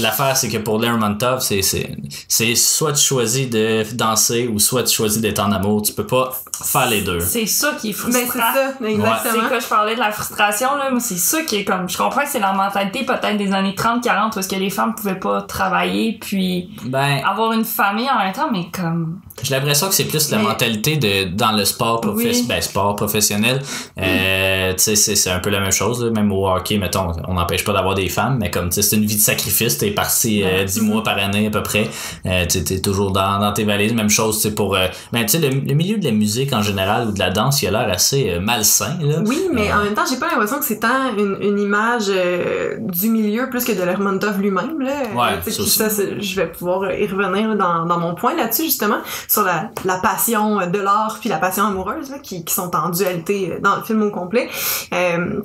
l'affaire 0.00 0.36
c'est 0.36 0.48
que 0.48 0.58
pour 0.58 0.78
Lermontov 0.78 1.27
c'est 1.38 1.62
c'est 1.62 1.96
c'est 2.26 2.54
soit 2.54 2.92
tu 2.92 3.04
choisis 3.04 3.48
de 3.48 3.84
danser 3.94 4.48
ou 4.48 4.58
soit 4.58 4.82
tu 4.84 4.94
choisis 4.94 5.20
d'être 5.20 5.40
en 5.40 5.52
amour. 5.52 5.82
Tu 5.82 5.92
peux 5.92 6.06
pas 6.06 6.32
faire 6.64 6.88
les 6.88 7.02
deux. 7.02 7.20
C'est 7.20 7.46
ça 7.46 7.72
qui 7.80 7.90
est 7.90 7.92
c'est 7.92 7.98
frustrant. 7.98 8.52
ça, 8.54 8.72
C'est 8.80 8.92
exactement. 8.92 9.48
quoi, 9.48 9.58
je 9.60 9.66
parlais 9.66 9.94
de 9.94 10.00
la 10.00 10.10
frustration, 10.12 10.74
là. 10.76 10.90
Moi, 10.90 11.00
c'est 11.00 11.16
ça 11.16 11.42
qui 11.42 11.56
est 11.56 11.64
comme. 11.64 11.88
Je 11.88 11.96
comprends 11.96 12.22
que 12.22 12.28
c'est 12.28 12.40
la 12.40 12.52
mentalité 12.52 13.04
peut-être 13.04 13.36
des 13.36 13.52
années 13.52 13.74
30-40 13.76 14.36
où 14.36 14.38
est-ce 14.38 14.48
que 14.48 14.56
les 14.56 14.70
femmes 14.70 14.94
pouvaient 14.94 15.18
pas 15.18 15.42
travailler 15.42 16.18
puis 16.20 16.70
Ben 16.86 17.20
avoir 17.24 17.52
une 17.52 17.64
famille 17.64 18.08
en 18.10 18.18
même 18.18 18.32
temps, 18.32 18.50
mais 18.50 18.66
comme. 18.72 19.20
J'ai 19.42 19.54
l'impression 19.54 19.88
que 19.88 19.94
c'est 19.94 20.04
plus 20.04 20.30
la 20.30 20.38
Mais- 20.38 20.44
mentalité 20.44 20.96
de 20.96 21.24
dans 21.24 21.52
le 21.52 21.64
sport 21.64 22.00
professionnel, 22.00 22.40
Oui. 22.40 22.46
ben, 22.48 22.60
sport 22.62 22.96
professionnel. 22.96 23.60
Euh, 24.00 24.72
tu 24.72 24.78
sais, 24.78 24.96
c'est, 24.96 25.16
c'est 25.16 25.30
un 25.30 25.38
peu 25.40 25.50
la 25.50 25.60
même 25.60 25.72
chose. 25.72 26.04
là. 26.04 26.10
Même 26.10 26.30
au 26.32 26.48
hockey, 26.48 26.78
mettons, 26.78 27.12
on 27.26 27.34
n'empêche 27.34 27.64
pas 27.64 27.72
d'avoir 27.72 27.94
des 27.94 28.08
femmes, 28.08 28.38
mais 28.40 28.50
comme 28.50 28.70
c'est 28.70 28.96
une 28.96 29.04
vie 29.04 29.16
de 29.16 29.20
sacrifice. 29.20 29.78
T'es 29.78 29.90
parti 29.90 30.42
euh, 30.44 30.64
10 30.64 30.80
mois 30.82 31.02
par 31.02 31.18
année 31.18 31.46
à 31.46 31.50
peu 31.50 31.62
près. 31.62 31.88
Euh, 32.26 32.46
tu 32.46 32.62
t'es 32.64 32.80
toujours 32.80 33.12
dans, 33.12 33.38
dans 33.38 33.52
tes 33.52 33.64
valises. 33.64 33.92
Même 33.94 34.10
chose, 34.10 34.40
c'est 34.40 34.54
pour. 34.54 34.74
Euh, 34.76 34.86
ben, 35.12 35.24
tu 35.26 35.38
sais, 35.38 35.38
le, 35.38 35.48
le 35.60 35.74
milieu 35.74 35.98
de 35.98 36.04
la 36.04 36.12
musique 36.12 36.52
en 36.52 36.62
général 36.62 37.08
ou 37.08 37.12
de 37.12 37.18
la 37.18 37.30
danse, 37.30 37.62
il 37.62 37.68
a 37.68 37.70
l'air 37.70 37.88
assez 37.92 38.30
euh, 38.30 38.40
malsain. 38.40 38.96
Là. 39.00 39.16
Oui, 39.26 39.42
mais 39.52 39.70
Euh, 39.70 39.74
en 39.76 39.84
même 39.84 39.94
temps, 39.94 40.04
j'ai 40.08 40.16
pas 40.18 40.28
l'impression 40.30 40.58
que 40.58 40.64
c'est 40.64 40.80
tant 40.80 41.14
une, 41.16 41.36
une 41.40 41.58
image 41.58 42.04
euh, 42.08 42.76
du 42.80 43.08
milieu 43.10 43.48
plus 43.50 43.64
que 43.64 43.72
de 43.72 43.82
Lermontov 43.82 44.40
lui-même. 44.40 44.80
Là. 44.80 44.92
Ouais, 45.14 45.38
Euh, 45.46 45.50
ça 45.66 45.90
ça, 45.90 46.02
je 46.18 46.36
vais 46.36 46.46
pouvoir 46.46 46.92
y 46.92 47.06
revenir 47.06 47.48
là, 47.48 47.54
dans, 47.54 47.86
dans 47.86 47.98
mon 47.98 48.14
point 48.14 48.34
là-dessus, 48.34 48.64
justement, 48.64 48.98
sur 49.28 49.42
la, 49.42 49.70
la 49.84 49.98
passion 49.98 50.66
de 50.66 50.78
l'art 50.78 51.18
puis 51.20 51.28
la 51.28 51.38
passion 51.38 51.64
amoureuse, 51.66 52.10
là, 52.10 52.18
qui, 52.18 52.44
qui 52.44 52.54
sont 52.54 52.74
en 52.74 52.88
dualité 52.88 53.52
euh, 53.52 53.60
dans 53.60 53.76
le 53.76 53.82
film 53.82 54.02
au 54.02 54.10
complet. 54.10 54.48
Euh, 54.92 55.42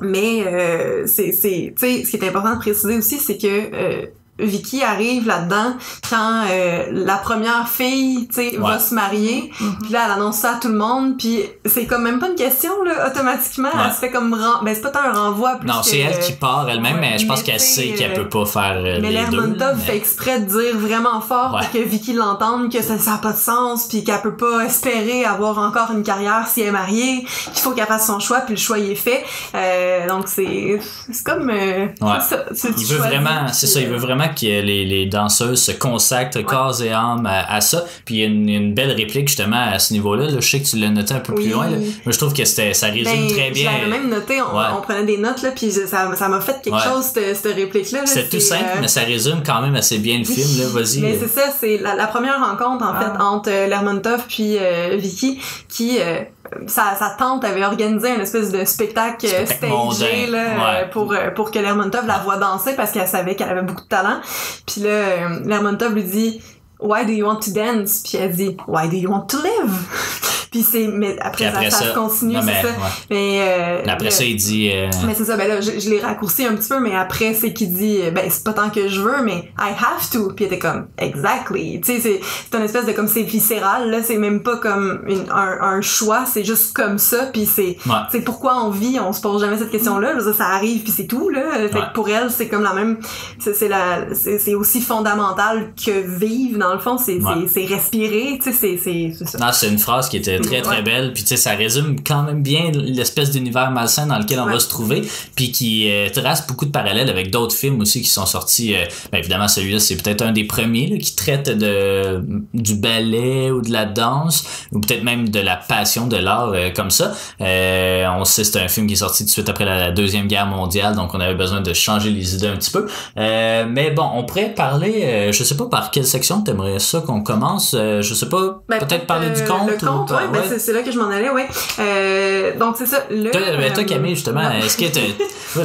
mais 0.00 0.46
euh, 0.46 1.06
c'est, 1.06 1.32
c'est, 1.32 1.74
ce 1.76 2.10
qui 2.10 2.16
est 2.16 2.28
important 2.28 2.54
de 2.54 2.58
préciser 2.58 2.96
aussi, 2.96 3.18
c'est 3.18 3.38
que 3.38 3.46
euh, 3.46 4.06
Vicky 4.38 4.82
arrive 4.82 5.26
là-dedans 5.26 5.74
quand 6.08 6.44
euh, 6.50 6.84
la 6.92 7.16
première 7.16 7.68
fille, 7.68 8.28
tu 8.28 8.34
sais, 8.50 8.56
va 8.58 8.78
se 8.78 8.94
marier. 8.94 9.50
Mhm. 9.60 9.78
Puis 9.82 9.92
là, 9.92 10.02
elle 10.06 10.12
annonce 10.12 10.36
ça 10.36 10.52
à 10.56 10.60
tout 10.60 10.68
le 10.68 10.74
monde. 10.76 11.16
Puis 11.18 11.40
c'est 11.64 11.86
comme 11.86 12.02
même 12.02 12.18
pas 12.18 12.28
une 12.28 12.34
question, 12.34 12.70
là, 12.84 13.08
automatiquement. 13.08 13.68
Ouais. 13.68 13.82
Elle 13.86 13.92
se 13.92 13.98
fait 13.98 14.10
comme... 14.10 14.32
ren- 14.34 14.62
Ben, 14.62 14.74
c'est 14.74 14.82
pas 14.82 14.90
tant 14.90 15.00
un 15.04 15.12
renvoi, 15.12 15.56
plus 15.56 15.66
Non, 15.68 15.82
c'est 15.82 15.98
elle 15.98 16.18
qui 16.20 16.32
part 16.32 16.66
elle-même, 16.68 16.98
mais 17.00 17.18
je 17.18 17.26
pense 17.26 17.42
qu'elle 17.42 17.60
sait 17.60 17.88
qu'elle 17.96 18.12
euh, 18.12 18.24
peut 18.24 18.28
pas 18.28 18.44
faire 18.46 18.76
euh, 18.76 18.98
Mais 19.00 19.10
les 19.10 19.24
deux. 19.26 19.36
là, 19.36 19.42
Lermontov 19.42 19.76
mais- 19.78 19.84
fait 19.84 19.96
exprès 19.96 20.40
de 20.40 20.44
dire 20.46 20.76
vraiment 20.78 21.20
fort 21.20 21.54
Ouais. 21.54 21.60
pour 21.62 21.70
que 21.72 21.78
Vicky 21.88 22.12
l'entende 22.12 22.70
que 22.72 22.82
ça 22.82 22.94
n'a 22.96 23.18
pas 23.18 23.32
de 23.32 23.38
sens, 23.38 23.86
puis 23.88 24.04
qu'elle 24.04 24.20
peut 24.20 24.36
pas 24.36 24.64
espérer 24.64 25.24
avoir 25.24 25.58
encore 25.58 25.90
une 25.92 26.02
carrière 26.02 26.46
si 26.46 26.60
elle 26.60 26.68
est 26.68 26.72
mariée, 26.72 27.24
qu'il 27.52 27.62
faut 27.62 27.70
qu'elle 27.70 27.86
fasse 27.86 28.06
son 28.06 28.18
choix, 28.20 28.40
puis 28.40 28.54
le 28.54 28.60
choix 28.60 28.78
il 28.78 28.90
est 28.90 28.94
fait. 28.94 29.24
Euh, 29.54 30.06
donc 30.08 30.24
c'est 30.28 30.78
c'est 31.10 31.24
comme 31.24 31.50
euh, 31.50 31.86
ça, 32.20 32.44
Il 32.76 32.84
veut 32.86 32.98
vraiment, 32.98 33.48
c'est 33.52 33.66
ça, 33.66 33.80
il 33.80 33.88
veut 33.88 33.94
euh, 33.94 33.98
vraiment 34.26 34.34
que 34.34 34.46
les, 34.66 34.84
les 34.84 35.06
danseuses 35.06 35.62
se 35.62 35.72
consacrent 35.72 36.44
corps 36.44 36.80
et 36.82 36.92
âme 36.92 37.26
à, 37.26 37.52
à 37.54 37.60
ça. 37.60 37.84
Puis 38.04 38.16
il 38.16 38.20
y 38.20 38.22
a 38.24 38.26
une, 38.26 38.48
une 38.48 38.74
belle 38.74 38.92
réplique 38.92 39.28
justement 39.28 39.62
à 39.72 39.78
ce 39.78 39.92
niveau-là. 39.92 40.26
là. 40.26 40.40
Je 40.40 40.48
sais 40.48 40.60
que 40.60 40.66
tu 40.66 40.76
l'as 40.76 40.90
noté 40.90 41.14
un 41.14 41.20
peu 41.20 41.34
plus 41.34 41.48
loin. 41.50 41.66
Là. 41.70 41.76
Moi, 41.76 42.12
je 42.12 42.18
trouve 42.18 42.32
que 42.32 42.44
c'était, 42.44 42.74
ça 42.74 42.86
résume 42.88 43.04
ben, 43.04 43.28
très 43.28 43.50
bien. 43.50 43.70
l'avais 43.72 43.86
même 43.90 44.08
noté, 44.08 44.40
on, 44.40 44.56
Ouais. 44.56 44.64
on 44.76 44.80
prenait 44.80 45.04
des 45.04 45.18
notes 45.18 45.42
là, 45.42 45.50
puis 45.54 45.70
ça 45.70 46.14
ça 46.14 46.28
m'a 46.28 46.40
fait 46.40 46.60
quelque 46.62 46.74
Ouais. 46.74 46.82
chose 46.82 47.04
cette, 47.12 47.36
cette 47.36 47.54
réplique 47.54 47.90
là. 47.92 48.00
là, 48.00 48.06
C'est 48.06 48.28
tout 48.28 48.40
simple, 48.40 48.64
euh, 48.76 48.78
mais 48.80 48.88
ça 48.88 49.00
résume 49.02 49.42
quand 49.44 49.60
même 49.62 49.74
assez 49.74 49.98
bien 49.98 50.18
le 50.18 50.24
film. 50.24 50.60
Là. 50.60 50.66
Vas-y. 50.72 51.00
Mais 51.00 51.18
c'est 51.20 51.28
ça, 51.28 51.46
c'est 51.58 51.78
la, 51.78 51.94
la 51.94 52.06
première 52.06 52.38
rencontre 52.40 52.84
en 52.84 52.92
Ah. 52.94 53.00
fait 53.00 53.22
entre 53.22 53.50
euh, 53.50 53.66
Lermontov 53.66 54.24
puis 54.28 54.56
euh, 54.58 54.96
Vicky 54.98 55.38
qui 55.68 55.98
euh, 56.00 56.20
sa, 56.66 56.94
sa 56.94 57.10
tante 57.10 57.44
avait 57.44 57.64
organisé 57.64 58.14
une 58.14 58.20
espèce 58.20 58.50
de 58.50 58.64
spectacle 58.64 59.26
euh, 59.26 59.46
Spectacle 59.46 59.94
stagé 59.94 60.26
là, 60.26 60.38
ouais. 60.38 60.84
euh, 60.84 60.88
pour 60.88 61.12
euh, 61.12 61.30
pour 61.30 61.50
que 61.50 61.58
Lermontov 61.58 62.06
la 62.06 62.18
voie 62.18 62.36
danser 62.36 62.74
parce 62.74 62.92
qu'elle 62.92 63.08
savait 63.08 63.34
qu'elle 63.36 63.50
avait 63.50 63.62
beaucoup 63.62 63.82
de 63.82 63.88
talent. 63.88 64.20
Puis 64.66 64.82
là 64.82 65.28
Lermontov 65.44 65.94
lui 65.94 66.04
dit 66.04 66.42
Why 66.80 67.06
do 67.06 67.12
you 67.12 67.26
want 67.26 67.40
to 67.40 67.52
dance? 67.52 68.02
Puis 68.02 68.18
elle 68.18 68.32
dit 68.32 68.56
Why 68.66 68.88
do 68.88 68.96
you 68.96 69.10
want 69.10 69.26
to 69.26 69.38
live? 69.38 70.45
Puis 70.56 70.62
c'est 70.70 70.86
mais 70.88 71.16
après, 71.20 71.30
Puis 71.36 71.44
après 71.44 71.70
ça, 71.70 71.84
ça, 71.86 71.90
continue, 71.92 72.34
Non, 72.34 72.42
mais, 72.42 72.52
c'est 72.62 72.68
ça. 72.68 72.72
ouais. 72.72 72.90
Mais 73.10 73.38
euh, 73.42 73.82
Mais 73.84 73.92
après 73.92 74.06
le- 74.06 74.10
ça, 74.10 74.24
il 74.24 74.36
dit. 74.36 74.70
euh, 74.72 74.88
mais 75.06 75.14
c'est 75.14 75.24
ça, 75.26 75.36
ben 75.36 75.46
là, 75.48 75.60
je, 75.60 75.78
je 75.78 75.90
l'ai 75.90 76.00
raccourci 76.00 76.46
un 76.46 76.54
petit 76.54 76.68
peu, 76.68 76.80
mais 76.80 76.94
après, 76.94 77.34
c'est 77.34 77.52
qu'il 77.52 77.74
dit, 77.74 77.98
euh, 78.02 78.10
ben, 78.10 78.24
c'est 78.30 78.42
pas 78.42 78.54
tant 78.54 78.70
que 78.70 78.88
je 78.88 79.00
veux, 79.02 79.22
mais 79.22 79.50
I 79.58 79.72
have 79.78 80.08
to. 80.12 80.28
Puis 80.34 80.44
il 80.44 80.46
était 80.46 80.58
comme, 80.58 80.86
exactly. 80.96 81.80
Tu 81.82 81.92
sais, 81.94 82.00
c'est, 82.00 82.20
c'est 82.50 82.56
une 82.56 82.64
espèce 82.64 82.86
de 82.86 82.92
comme, 82.92 83.08
c'est 83.08 83.22
viscéral, 83.22 83.90
là, 83.90 83.98
c'est 84.02 84.16
même 84.16 84.42
pas 84.42 84.56
comme 84.56 85.02
une- 85.06 85.26
un, 85.30 85.58
un 85.60 85.80
choix, 85.82 86.24
c'est 86.26 86.44
juste 86.44 86.74
comme 86.74 86.96
ça, 86.98 87.26
puis 87.32 87.44
c'est, 87.46 87.76
Ouais. 87.86 87.92
c'est 88.10 88.20
pourquoi 88.22 88.64
on 88.64 88.70
vit, 88.70 88.98
on 89.00 89.12
se 89.12 89.20
pose 89.20 89.42
jamais 89.42 89.58
cette 89.58 89.70
question-là. 89.70 90.12
Je 90.14 90.18
veux 90.24 90.30
dire, 90.32 90.34
ça 90.38 90.46
arrive, 90.46 90.82
puis 90.82 90.92
c'est 90.96 91.06
tout, 91.06 91.28
là. 91.28 91.40
Fait 91.52 91.64
Ouais. 91.74 91.80
que 91.88 91.92
pour 91.94 92.08
elle, 92.08 92.30
c'est 92.30 92.48
comme 92.48 92.62
la 92.62 92.72
même, 92.72 92.96
c'est, 93.38 93.68
la, 93.68 94.14
c'est, 94.14 94.54
aussi 94.54 94.80
fondamental 94.80 95.72
que 95.76 95.90
vivre, 95.90 96.58
dans 96.58 96.72
le 96.72 96.78
fond, 96.78 96.96
c'est, 96.96 97.18
c'est, 97.52 97.64
respirer, 97.66 98.38
tu 98.42 98.50
sais, 98.50 98.56
c'est, 98.56 98.78
c'est, 98.82 99.12
c'est 99.18 99.28
ça. 99.28 99.38
Non, 99.38 99.48
c'est 99.52 99.68
une 99.68 99.78
phrase 99.78 100.08
qui 100.08 100.16
était 100.18 100.38
très 100.46 100.62
très 100.62 100.76
Ouais. 100.76 100.82
belle, 100.82 101.12
puis 101.12 101.22
tu 101.22 101.28
sais, 101.30 101.36
ça 101.36 101.52
résume 101.52 101.96
quand 102.06 102.22
même 102.22 102.42
bien 102.42 102.70
l'espèce 102.72 103.30
d'univers 103.30 103.70
malsain 103.70 104.06
dans 104.06 104.18
lequel 104.18 104.40
on 104.40 104.46
Ouais. 104.46 104.52
va 104.54 104.60
se 104.60 104.68
trouver, 104.68 105.02
puis 105.34 105.52
qui 105.52 105.90
euh, 105.90 106.08
trace 106.10 106.46
beaucoup 106.46 106.64
de 106.66 106.70
parallèles 106.70 107.08
avec 107.10 107.30
d'autres 107.30 107.54
films 107.54 107.80
aussi 107.80 108.02
qui 108.02 108.08
sont 108.08 108.26
sortis. 108.26 108.74
euh, 108.74 108.84
ben, 109.12 109.18
évidemment, 109.18 109.48
celui-là, 109.48 109.78
c'est 109.80 109.96
peut-être 109.96 110.22
un 110.22 110.32
des 110.32 110.44
premiers 110.44 110.86
là, 110.88 110.96
qui 110.98 111.14
traite 111.16 111.50
de 111.50 112.22
du 112.54 112.74
ballet 112.76 113.50
ou 113.50 113.60
de 113.62 113.70
la 113.72 113.84
danse, 113.84 114.44
ou 114.72 114.80
peut-être 114.80 115.02
même 115.02 115.28
de 115.28 115.40
la 115.40 115.56
passion 115.56 116.06
de 116.06 116.16
l'art 116.16 116.50
euh, 116.54 116.70
comme 116.70 116.90
ça. 116.90 117.12
Euh, 117.40 118.06
on 118.18 118.24
sait 118.24 118.44
c'est 118.44 118.60
un 118.60 118.68
film 118.68 118.86
qui 118.86 118.92
est 118.94 118.96
sorti 118.96 119.22
tout 119.24 119.28
de 119.28 119.30
suite 119.32 119.48
après 119.48 119.64
la 119.64 119.90
deuxième 119.90 120.26
guerre 120.26 120.46
mondiale, 120.46 120.94
donc 120.94 121.14
on 121.14 121.20
avait 121.20 121.34
besoin 121.34 121.60
de 121.60 121.72
changer 121.72 122.10
les 122.10 122.34
idées 122.34 122.46
un 122.48 122.56
petit 122.56 122.70
peu. 122.70 122.86
Euh, 123.18 123.66
mais 123.68 123.90
bon, 123.90 124.08
on 124.14 124.24
pourrait 124.24 124.52
parler, 124.54 125.02
euh, 125.04 125.32
je 125.32 125.42
sais 125.44 125.56
pas 125.56 125.66
par 125.66 125.90
quelle 125.90 126.06
section 126.06 126.42
t'aimerais 126.42 126.78
ça 126.78 127.00
qu'on 127.00 127.22
commence. 127.22 127.74
Euh, 127.74 128.02
je 128.02 128.14
sais 128.14 128.28
pas, 128.28 128.62
Ben, 128.68 128.78
peut-être 128.78 129.06
parler 129.06 129.30
du 129.30 129.42
conte. 129.44 129.68
Le 129.70 129.86
conte, 129.86 130.10
ou 130.10 130.14
ouais, 130.14 130.25
pas- 130.26 130.32
ben, 130.40 130.50
ouais. 130.50 130.58
c'est, 130.58 130.72
là 130.72 130.82
que 130.82 130.90
je 130.92 130.98
m'en 130.98 131.08
allais, 131.08 131.30
ouais. 131.30 131.46
Euh, 131.78 132.56
donc 132.58 132.76
c'est 132.78 132.86
ça. 132.86 133.04
Le, 133.10 133.30
Toi, 133.30 133.40
ben, 133.58 133.72
toi, 133.72 133.82
euh, 133.82 133.86
Camille, 133.86 134.14
justement, 134.14 134.50
est-ce 134.50 134.76
que 134.76 134.84
tu 134.84 135.00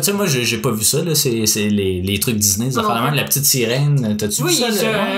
sais, 0.04 0.14
moi, 0.14 0.26
j'ai 0.28 0.58
pas 0.58 0.72
vu 0.72 0.84
ça, 0.84 1.04
là. 1.04 1.16
C'est, 1.16 1.46
c'est 1.46 1.68
les, 1.68 2.02
les 2.02 2.20
trucs 2.20 2.36
Disney, 2.38 2.70
même, 2.76 3.14
la 3.14 3.24
petite 3.24 3.46
sirène. 3.46 4.16
T'as-tu 4.18 4.44
Oui, 4.44 4.50
vu 4.50 4.56
ça? 4.56 4.70
là? 4.70 4.74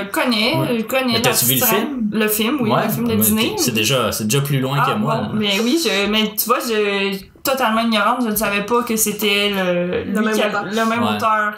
je 0.06 0.10
connais, 0.12 0.56
Ouais. 0.58 0.78
je 0.80 0.84
connais. 0.84 1.22
T'as-tu 1.22 1.46
vu 1.46 1.56
le 1.56 1.66
film? 1.66 2.10
Le 2.12 2.28
film, 2.28 2.58
oui, 2.62 2.70
Ouais, 2.70 2.84
le 2.86 2.92
film 2.92 3.08
de 3.08 3.12
ouais, 3.12 3.18
Disney. 3.18 3.54
C'est 3.58 3.74
déjà, 3.74 4.12
c'est 4.12 4.26
déjà 4.26 4.42
plus 4.42 4.60
loin 4.60 4.78
Ah, 4.82 4.92
que 4.94 4.98
moi. 5.00 5.16
bon, 5.16 5.22
là. 5.24 5.30
mais 5.34 5.60
oui, 5.64 5.80
je, 5.84 6.10
mais 6.10 6.32
tu 6.38 6.46
vois, 6.46 6.60
je 6.60 7.18
totalement 7.44 7.82
ignorante, 7.82 8.20
je 8.24 8.30
ne 8.30 8.36
savais 8.36 8.64
pas 8.66 8.84
que 8.84 8.96
c'était 8.96 9.50
le, 9.50 10.04
lui 10.04 10.14
même 10.14 10.28
auteur. 10.34 10.64
le 10.66 10.86
même 10.90 11.04
Ouais. 11.04 11.16
auteur 11.18 11.54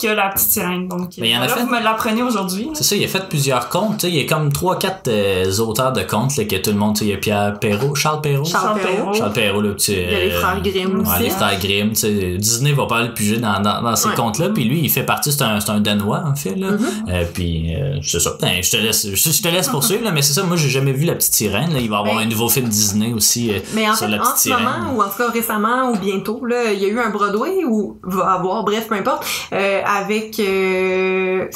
que 0.00 0.08
la 0.08 0.28
petite 0.30 0.48
sirène. 0.50 0.88
Donc, 0.88 1.10
Mais 1.18 1.30
il 1.30 1.36
en 1.36 1.42
a 1.42 1.48
fait- 1.48 1.60
vous 1.60 1.68
me 1.68 1.80
l'apprenez 1.82 2.22
aujourd'hui. 2.22 2.68
C'est 2.74 2.84
ça, 2.84 2.96
il 2.96 3.04
a 3.04 3.08
fait 3.08 3.28
plusieurs 3.28 3.68
contes. 3.68 3.98
tu 3.98 4.06
sais, 4.06 4.12
Il 4.12 4.16
y 4.16 4.24
a 4.24 4.28
comme 4.28 4.50
3-4 4.52 5.60
auteurs 5.60 5.92
de 5.92 6.02
contes 6.02 6.36
là, 6.36 6.44
que 6.44 6.56
tout 6.56 6.70
le 6.70 6.76
monde. 6.76 6.94
tu 6.94 7.00
sais, 7.00 7.04
Il 7.06 7.10
y 7.10 7.14
a 7.14 7.18
Pierre 7.18 7.58
Perrault, 7.60 7.94
Charles 7.94 8.20
Perrault. 8.20 8.44
Charles 8.44 8.80
Perrault. 8.80 9.12
Charles 9.14 9.32
Perrault, 9.32 9.60
le 9.60 9.74
petit. 9.74 9.92
Il 9.92 10.12
y 10.12 10.14
a 10.14 10.18
les 10.20 10.30
frères 10.30 10.60
Grimm 10.62 11.00
Ouais, 11.00 11.08
aussi. 11.08 11.22
les 11.22 11.30
frères 11.30 11.58
Grimm. 11.58 11.88
tu 11.90 11.96
sais, 11.96 12.36
Disney 12.38 12.72
va 12.72 12.86
pas 12.86 13.02
le 13.02 13.12
piger 13.14 13.38
dans, 13.38 13.60
dans, 13.60 13.82
dans 13.82 13.96
ces 13.96 14.08
Ouais. 14.08 14.14
contes-là. 14.14 14.48
Puis 14.50 14.64
lui, 14.64 14.80
il 14.80 14.90
fait 14.90 15.02
partie, 15.04 15.32
c'est 15.32 15.42
un, 15.42 15.60
c'est 15.60 15.70
un 15.70 15.80
Danois, 15.80 16.22
en 16.26 16.34
fait. 16.34 16.54
Là. 16.56 16.72
Mm-hmm. 16.72 17.10
Euh, 17.10 17.24
puis 17.32 17.74
euh, 17.74 17.98
c'est 18.02 18.20
ça. 18.20 18.32
Ben, 18.40 18.62
je 18.62 18.70
te 18.70 18.76
laisse, 18.76 19.06
je, 19.12 19.30
je 19.30 19.42
te 19.42 19.48
laisse 19.48 19.68
poursuivre, 19.68 20.04
là, 20.04 20.10
mais 20.12 20.22
c'est 20.22 20.32
ça. 20.32 20.42
Moi, 20.42 20.56
j'ai 20.56 20.68
jamais 20.70 20.92
vu 20.92 21.04
La 21.04 21.14
Petite 21.14 21.34
Sirène. 21.34 21.72
Là. 21.72 21.80
Il 21.80 21.88
va 21.88 21.96
y 21.96 21.98
avoir 22.00 22.16
Ben- 22.16 22.22
un 22.22 22.26
nouveau 22.26 22.48
film 22.48 22.68
Disney 22.68 23.12
aussi 23.12 23.50
euh, 23.52 23.58
Mais 23.74 23.88
en 23.88 23.94
sur 23.94 24.06
fait, 24.06 24.12
La 24.12 24.18
en 24.18 24.20
Petite 24.22 24.36
ce 24.36 24.42
Sirène. 24.44 24.64
moment, 24.64 24.92
ou 24.96 25.02
en 25.02 25.08
tout 25.08 25.18
cas 25.18 25.30
récemment, 25.30 25.90
ou 25.92 25.96
bientôt, 25.98 26.44
là, 26.46 26.72
il 26.72 26.80
y 26.80 26.84
a 26.86 26.88
eu 26.88 26.98
un 26.98 27.10
Broadway, 27.10 27.64
ou 27.66 27.98
va 28.02 28.32
avoir, 28.32 28.64
bref, 28.64 28.88
peu 28.88 28.94
importe, 28.94 29.24
euh, 29.52 29.67
avec 29.84 30.38
euh, 30.40 31.46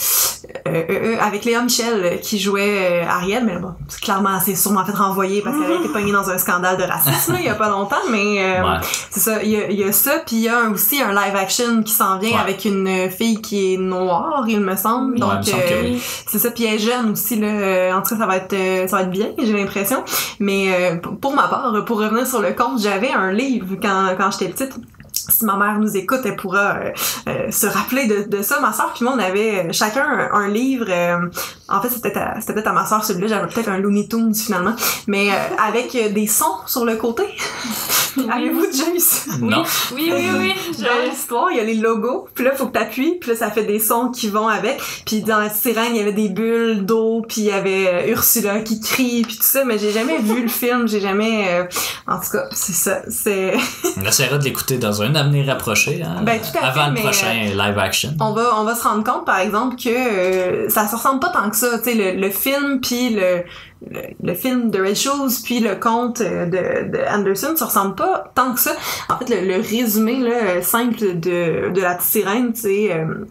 euh, 0.67 0.69
euh, 0.69 0.83
euh, 0.91 1.17
avec 1.21 1.45
Léa 1.45 1.63
Michel 1.63 2.21
qui 2.21 2.39
jouait 2.39 3.03
Ariel, 3.09 3.45
mais 3.45 3.57
bon, 3.59 3.75
c'est 3.89 4.01
clairement, 4.01 4.39
s'est 4.41 4.55
sûrement 4.55 4.85
fait 4.85 4.93
renvoyer 4.93 5.41
parce 5.43 5.57
qu'elle 5.57 5.73
a 5.73 5.77
été 5.81 5.89
pognée 5.89 6.13
dans 6.13 6.29
un 6.31 6.39
scandale 6.39 6.77
de 6.77 6.83
racisme 6.85 7.37
il 7.39 7.45
y 7.45 7.49
a 7.49 7.55
pas 7.55 7.69
longtemps, 7.69 7.97
mais 8.11 8.61
Ouais. 8.61 8.79
c'est 9.11 9.21
ça, 9.21 9.43
il 9.43 9.51
y 9.51 9.57
a, 9.57 9.71
il 9.71 9.79
y 9.79 9.85
a 9.85 9.93
ça, 9.93 10.23
puis 10.27 10.37
il 10.37 10.43
y 10.43 10.49
a 10.49 10.69
aussi 10.71 11.01
un 11.01 11.11
live 11.11 11.37
action 11.37 11.83
qui 11.83 11.93
s'en 11.93 12.19
vient 12.19 12.33
Ouais. 12.37 12.41
avec 12.43 12.65
une 12.65 13.11
fille 13.11 13.41
qui 13.41 13.75
est 13.75 13.77
noire, 13.77 14.45
il 14.49 14.61
me 14.61 14.77
semble, 14.77 15.19
donc 15.19 15.45
c'est 15.45 16.39
ça, 16.39 16.51
puis 16.51 16.65
elle 16.65 16.75
est 16.75 16.79
jeune 16.79 17.11
aussi 17.13 17.37
là. 17.37 17.97
En 17.97 18.03
tout 18.03 18.11
cas, 18.15 18.21
ça 18.21 18.27
va 18.27 18.37
être 18.37 18.89
ça 18.89 18.97
va 18.97 19.03
être 19.03 19.11
bien, 19.11 19.29
j'ai 19.39 19.53
l'impression. 19.53 20.03
Mais 20.41 21.01
pour- 21.21 21.35
ma 21.35 21.49
part, 21.49 21.85
pour 21.87 21.99
revenir 22.01 22.27
sur 22.27 22.41
le 22.41 22.53
conte, 22.53 22.81
j'avais 22.81 23.11
un 23.13 23.33
livre 23.33 23.77
quand 23.81 24.15
quand 24.19 24.31
j'étais 24.33 24.53
petite. 24.53 24.73
Si 25.13 25.45
ma 25.45 25.57
mère 25.57 25.79
nous 25.79 25.97
écoute, 25.97 26.21
elle 26.25 26.37
pourra 26.37 26.77
euh, 26.79 26.91
euh, 27.29 27.51
se 27.51 27.67
rappeler 27.67 28.07
de, 28.07 28.25
de 28.37 28.43
ça. 28.43 28.61
Ma 28.61 28.73
soeur 28.73 28.93
puis 28.95 29.05
moi, 29.05 29.15
on 29.17 29.19
avait 29.21 29.67
euh, 29.67 29.73
chacun 29.73 30.05
un, 30.05 30.35
un 30.35 30.49
livre. 30.49 30.87
euh, 30.89 31.29
en 31.69 31.81
fait, 31.81 31.91
c'était 31.91 32.11
peut-être 32.13 32.67
à 32.67 32.73
ma 32.73 32.87
soeur 32.87 33.05
celui-là. 33.05 33.29
J'avais 33.29 33.47
peut-être 33.53 33.69
un 33.69 33.79
Looney 33.79 34.09
Tunes 34.09 34.35
finalement, 34.35 34.75
mais 35.07 35.31
euh, 35.31 35.35
avec 35.69 35.93
des 36.13 36.27
sons 36.27 36.57
sur 36.67 36.85
le 36.85 36.97
côté. 36.97 37.25
Avez-vous 38.31 38.67
déjà 38.67 38.85
eu 38.95 38.99
ça? 39.01 39.33
Non. 39.41 39.63
Oui, 39.95 40.13
oui, 40.15 40.29
oui. 40.39 40.53
Dans 40.79 40.85
je- 41.05 41.11
l'histoire, 41.11 41.51
il 41.51 41.57
y 41.57 41.61
a 41.61 41.65
les 41.65 41.75
logos, 41.77 42.29
puis 42.35 42.45
là, 42.45 42.53
faut 42.55 42.67
que 42.67 42.73
t'appuies, 42.73 43.17
puis 43.19 43.31
là, 43.31 43.37
ça 43.37 43.51
fait 43.51 43.65
des 43.65 43.79
sons 43.79 44.11
qui 44.11 44.29
vont 44.29 44.49
avec. 44.49 44.81
Puis 45.07 45.23
dans 45.23 45.39
la 45.39 45.49
sirène, 45.49 45.93
il 45.93 45.97
y 45.97 46.01
avait 46.01 46.13
des 46.13 46.29
bulles 46.29 46.85
d'eau, 46.85 47.23
puis 47.27 47.41
il 47.43 47.47
y 47.47 47.53
avait 47.53 48.11
Ursula 48.11 48.61
qui 48.61 48.81
crie, 48.81 49.23
puis 49.27 49.37
tout 49.37 49.43
ça, 49.43 49.65
mais 49.65 49.79
j'ai 49.79 49.93
jamais 49.93 50.19
vu 50.19 50.43
le 50.43 50.49
film, 50.49 50.87
j'ai 50.89 51.01
jamais... 51.01 51.47
euh, 51.49 51.65
En 52.07 52.19
tout 52.21 52.31
cas, 52.33 52.45
c'est 52.53 52.75
ça, 52.75 53.01
c'est... 53.09 53.55
On 53.97 54.05
essaiera 54.05 54.37
de 54.37 54.45
l'écouter 54.45 54.77
dans 54.77 55.01
un 55.01 55.02
avenir 55.15 55.47
rapproché. 55.47 56.03
Hein, 56.03 56.23
Ben, 56.23 56.41
tout 56.41 56.57
à 56.59 56.61
fait, 56.61 56.67
avant 56.67 56.87
le 56.89 56.93
mais, 56.95 57.01
prochain 57.01 57.33
live 57.33 57.79
action. 57.79 58.11
on 58.21 58.33
va 58.33 58.43
on 58.59 58.65
va 58.65 58.75
se 58.75 58.83
rendre 58.83 59.05
compte 59.05 59.25
par 59.27 59.39
exemple 59.41 59.77
que 59.77 59.89
euh, 59.91 60.69
ça 60.69 60.87
se 60.89 60.95
ressemble 60.97 61.21
pas 61.21 61.31
tant 61.31 61.51
que 61.51 61.57
ça 61.57 61.79
tu 61.79 61.85
sais 61.85 61.95
le, 61.95 62.21
le 62.21 62.31
film 62.31 62.81
puis 62.81 63.11
le, 63.11 63.43
le 63.91 64.01
le 64.23 64.35
film 64.35 64.71
de 64.71 64.81
Red 64.81 64.97
Shoes 64.97 65.43
puis 65.45 65.61
le 65.61 65.75
conte 65.75 66.21
euh, 66.21 66.47
de, 66.47 66.97
de 66.97 66.99
Anderson 67.13 67.55
ça 67.57 67.67
ressemble 67.67 67.95
pas 67.97 68.31
tant 68.35 68.53
que 68.55 68.61
ça 68.61 68.73
en 69.09 69.19
fait 69.19 69.29
le, 69.29 69.47
le 69.47 69.61
résumé 69.61 70.19
là 70.21 70.31
euh, 70.31 70.63
simple 70.63 71.19
de 71.19 71.71
de 71.73 71.81
la 71.81 71.95
petite 71.95 72.11
sirène 72.11 72.53
c'est 72.55 72.93
euh, 72.93 73.25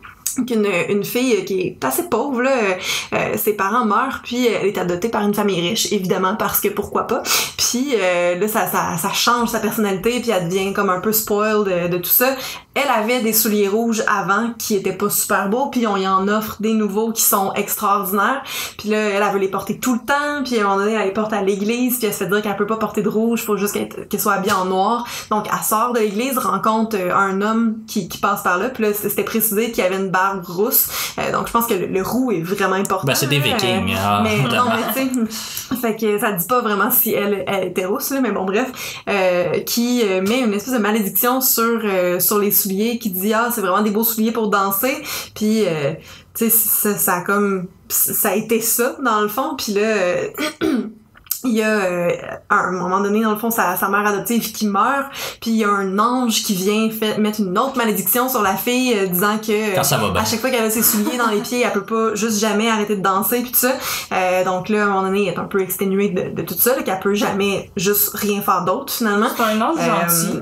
qu'une 0.48 0.68
une 0.90 1.04
fille 1.04 1.44
qui 1.46 1.62
est 1.62 1.86
assez 1.86 2.04
pauvre 2.04 2.42
là, 2.42 2.52
euh, 2.52 2.74
euh, 3.14 3.38
ses 3.38 3.54
parents 3.54 3.86
meurent 3.86 4.22
puis 4.24 4.48
elle 4.48 4.68
est 4.68 4.78
adoptée 4.78 5.10
par 5.10 5.24
une 5.24 5.34
famille 5.34 5.62
riche 5.62 5.92
évidemment 5.92 6.36
parce 6.36 6.60
que 6.60 6.70
pourquoi 6.70 7.08
pas. 7.08 7.24
Puis 7.58 7.94
euh, 7.96 8.40
là 8.40 8.48
ça, 8.48 8.68
ça 8.68 8.98
ça 8.98 9.14
change 9.14 9.50
sa 9.50 9.60
personnalité 9.60 10.20
puis 10.20 10.32
elle 10.32 10.48
devient 10.48 10.74
comme 10.74 10.90
un 10.90 11.00
peu 11.00 11.12
spoiled 11.12 11.66
de, 11.66 11.88
de 11.88 11.98
tout 11.98 12.10
ça. 12.10 12.36
Elle 12.74 12.88
avait 12.88 13.22
des 13.22 13.34
souliers 13.34 13.68
rouges 13.68 14.02
avant 14.08 14.54
qui 14.58 14.76
étaient 14.76 14.94
pas 14.94 15.10
super 15.10 15.50
beaux 15.50 15.68
puis 15.68 15.86
on 15.88 15.98
y 15.98 16.08
en 16.08 16.28
offre 16.30 16.58
des 16.62 16.74
nouveaux 16.74 17.12
qui 17.12 17.22
sont 17.22 17.54
extraordinaires. 17.54 18.44
Puis 18.78 18.90
là 18.90 18.98
elle, 18.98 19.34
veut 19.34 19.40
les 19.40 19.50
porter 19.50 19.78
tout 19.80 19.94
le 19.94 20.00
temps 20.00 20.44
puis 20.44 20.58
à 20.58 20.62
un 20.62 20.64
moment 20.64 20.78
donné 20.78 20.94
elle 20.94 21.06
les 21.06 21.14
porte 21.14 21.34
à 21.34 21.42
l'église 21.42 21.98
puis 21.98 22.08
elle 22.08 22.14
se 22.14 22.20
fait 22.20 22.28
dire 22.28 22.42
qu'elle 22.42 22.56
peut 22.56 22.68
pas 22.68 22.78
porter 22.78 23.02
de 23.02 23.10
rouge 23.10 23.44
faut 23.44 23.58
juste 23.58 23.74
qu'elle 23.74 24.20
soit 24.20 24.34
habillée 24.34 24.54
en 24.54 24.66
noir. 24.66 25.06
Donc 25.30 25.48
elle 25.52 25.64
sort 25.64 25.94
de 25.94 26.00
l'église 26.00 26.38
rencontre 26.38 26.96
euh, 26.98 27.14
un 27.14 27.42
homme 27.42 27.80
qui, 27.88 28.08
qui 28.08 28.18
passe 28.18 28.44
par 28.44 28.58
là 28.58 28.70
puis 28.70 28.84
là 28.84 28.94
c'était 28.94 29.24
précisé 29.24 29.72
qu'il 29.72 29.84
y 29.84 29.88
avait 29.88 29.98
une 29.98 30.10
barbe 30.22 30.46
rousse. 30.46 30.88
Euh, 31.18 31.32
donc 31.32 31.48
je 31.48 31.52
pense 31.52 31.66
que 31.68 31.74
le, 31.74 31.88
le 31.88 32.02
roux 32.02 32.32
est 32.32 32.42
vraiment 32.42 32.76
important. 32.76 33.06
Ben, 33.08 33.16
c'est 33.16 33.28
des 33.28 33.40
là, 33.40 33.46
vikings. 33.46 33.94
euh, 33.94 33.98
ah, 34.00 34.22
mais 34.24 34.38
non, 34.38 34.66
mais 34.70 34.94
tu 34.94 35.26
sais, 35.26 35.76
fait 35.82 35.96
que 35.96 36.20
ça 36.20 36.32
dit 36.32 36.46
pas 36.46 36.62
vraiment 36.62 36.92
si 36.92 37.14
elle, 37.14 37.44
elle 37.48 37.68
était 37.70 37.86
rousse, 37.86 38.12
là, 38.12 38.22
mais 38.22 38.32
bon, 38.32 38.46
bref, 38.46 38.72
euh, 39.10 39.60
qui 39.62 40.02
euh, 40.04 40.22
met 40.22 40.40
une 40.42 40.54
espèce 40.54 40.74
de 40.74 40.80
malédiction 40.80 41.42
sur 41.42 41.82
euh, 41.84 42.20
sur 42.20 42.38
les 42.40 42.52
souliers, 42.52 43.00
qui 43.00 43.10
dit 43.10 43.34
ah 43.34 43.50
c'est 43.52 43.62
vraiment 43.62 43.82
des 43.82 43.92
beaux 43.92 44.04
souliers 44.04 44.32
pour 44.32 44.50
danser, 44.50 44.98
puis 45.36 45.66
euh, 45.66 45.94
tu 46.36 46.46
sais 46.46 46.50
ça, 46.50 46.98
ça 46.98 47.14
a 47.16 47.22
comme 47.22 47.68
ça 47.90 48.30
a 48.30 48.36
été 48.36 48.62
ça 48.62 48.96
dans 49.04 49.22
le 49.22 49.28
fond, 49.28 49.56
puis 49.58 49.74
là 49.74 49.82
euh, 49.82 50.28
il 51.44 51.54
y 51.54 51.64
a 51.64 51.68
euh, 51.70 52.12
à 52.50 52.56
un 52.68 52.72
moment 52.72 53.00
donné 53.02 53.22
dans 53.24 53.32
le 53.32 53.38
fond 53.38 53.50
sa, 53.50 53.76
sa 53.76 53.88
mère 53.90 54.06
adoptive 54.06 54.52
qui 54.52 54.68
meurt 54.68 55.08
puis 55.42 55.52
il 55.52 55.58
y 55.58 55.64
a 55.64 55.70
un 55.70 55.98
ange 56.00 56.44
qui 56.44 56.54
vient 56.54 56.90
fait, 56.92 57.18
mettre 57.18 57.40
une 57.40 57.58
autre 57.58 57.78
malédiction 57.78 58.30
sur 58.30 58.42
la 58.42 58.56
fille 58.56 58.94
euh, 58.98 59.08
disant 59.08 59.38
que 59.38 59.76
Quand 59.76 59.84
ça 59.84 59.98
va 59.98 60.10
bien. 60.10 60.22
à 60.22 60.26
chaque 60.26 60.40
fois 60.40 60.50
qu'elle 60.50 60.64
a 60.66 60.70
ses 60.70 60.84
souliers 60.84 61.18
dans 61.18 61.30
les 61.30 61.40
pieds 61.42 61.62
elle 61.62 61.72
peut 61.72 61.84
pas 61.86 62.16
juste 62.16 62.40
jamais 62.40 62.70
arrêter 62.70 62.96
de 62.96 63.02
danser 63.02 63.42
puis 63.42 63.52
tout 63.52 63.60
ça 63.60 63.72
Euh, 64.14 64.44
donc 64.44 64.70
là 64.70 64.82
à 64.84 64.86
un 64.86 64.90
moment 64.90 65.02
donné 65.04 65.28
elle 65.28 65.34
est 65.34 65.40
un 65.40 65.46
peu 65.46 65.62
exténuée 65.62 66.10
de, 66.10 66.36
de 66.36 66.42
tout 66.44 66.54
ça 66.58 66.76
là, 66.76 66.84
qu'elle 66.84 67.00
peut 67.00 67.14
jamais 67.16 67.72
juste 67.78 68.12
rien 68.16 68.42
faire 68.42 68.64
d'autre 68.66 68.94
finalement 68.94 69.28
C'est 69.36 69.44
un 69.44 69.62
ange 69.62 69.78
Euh, 69.80 70.08
gentil. 70.08 70.40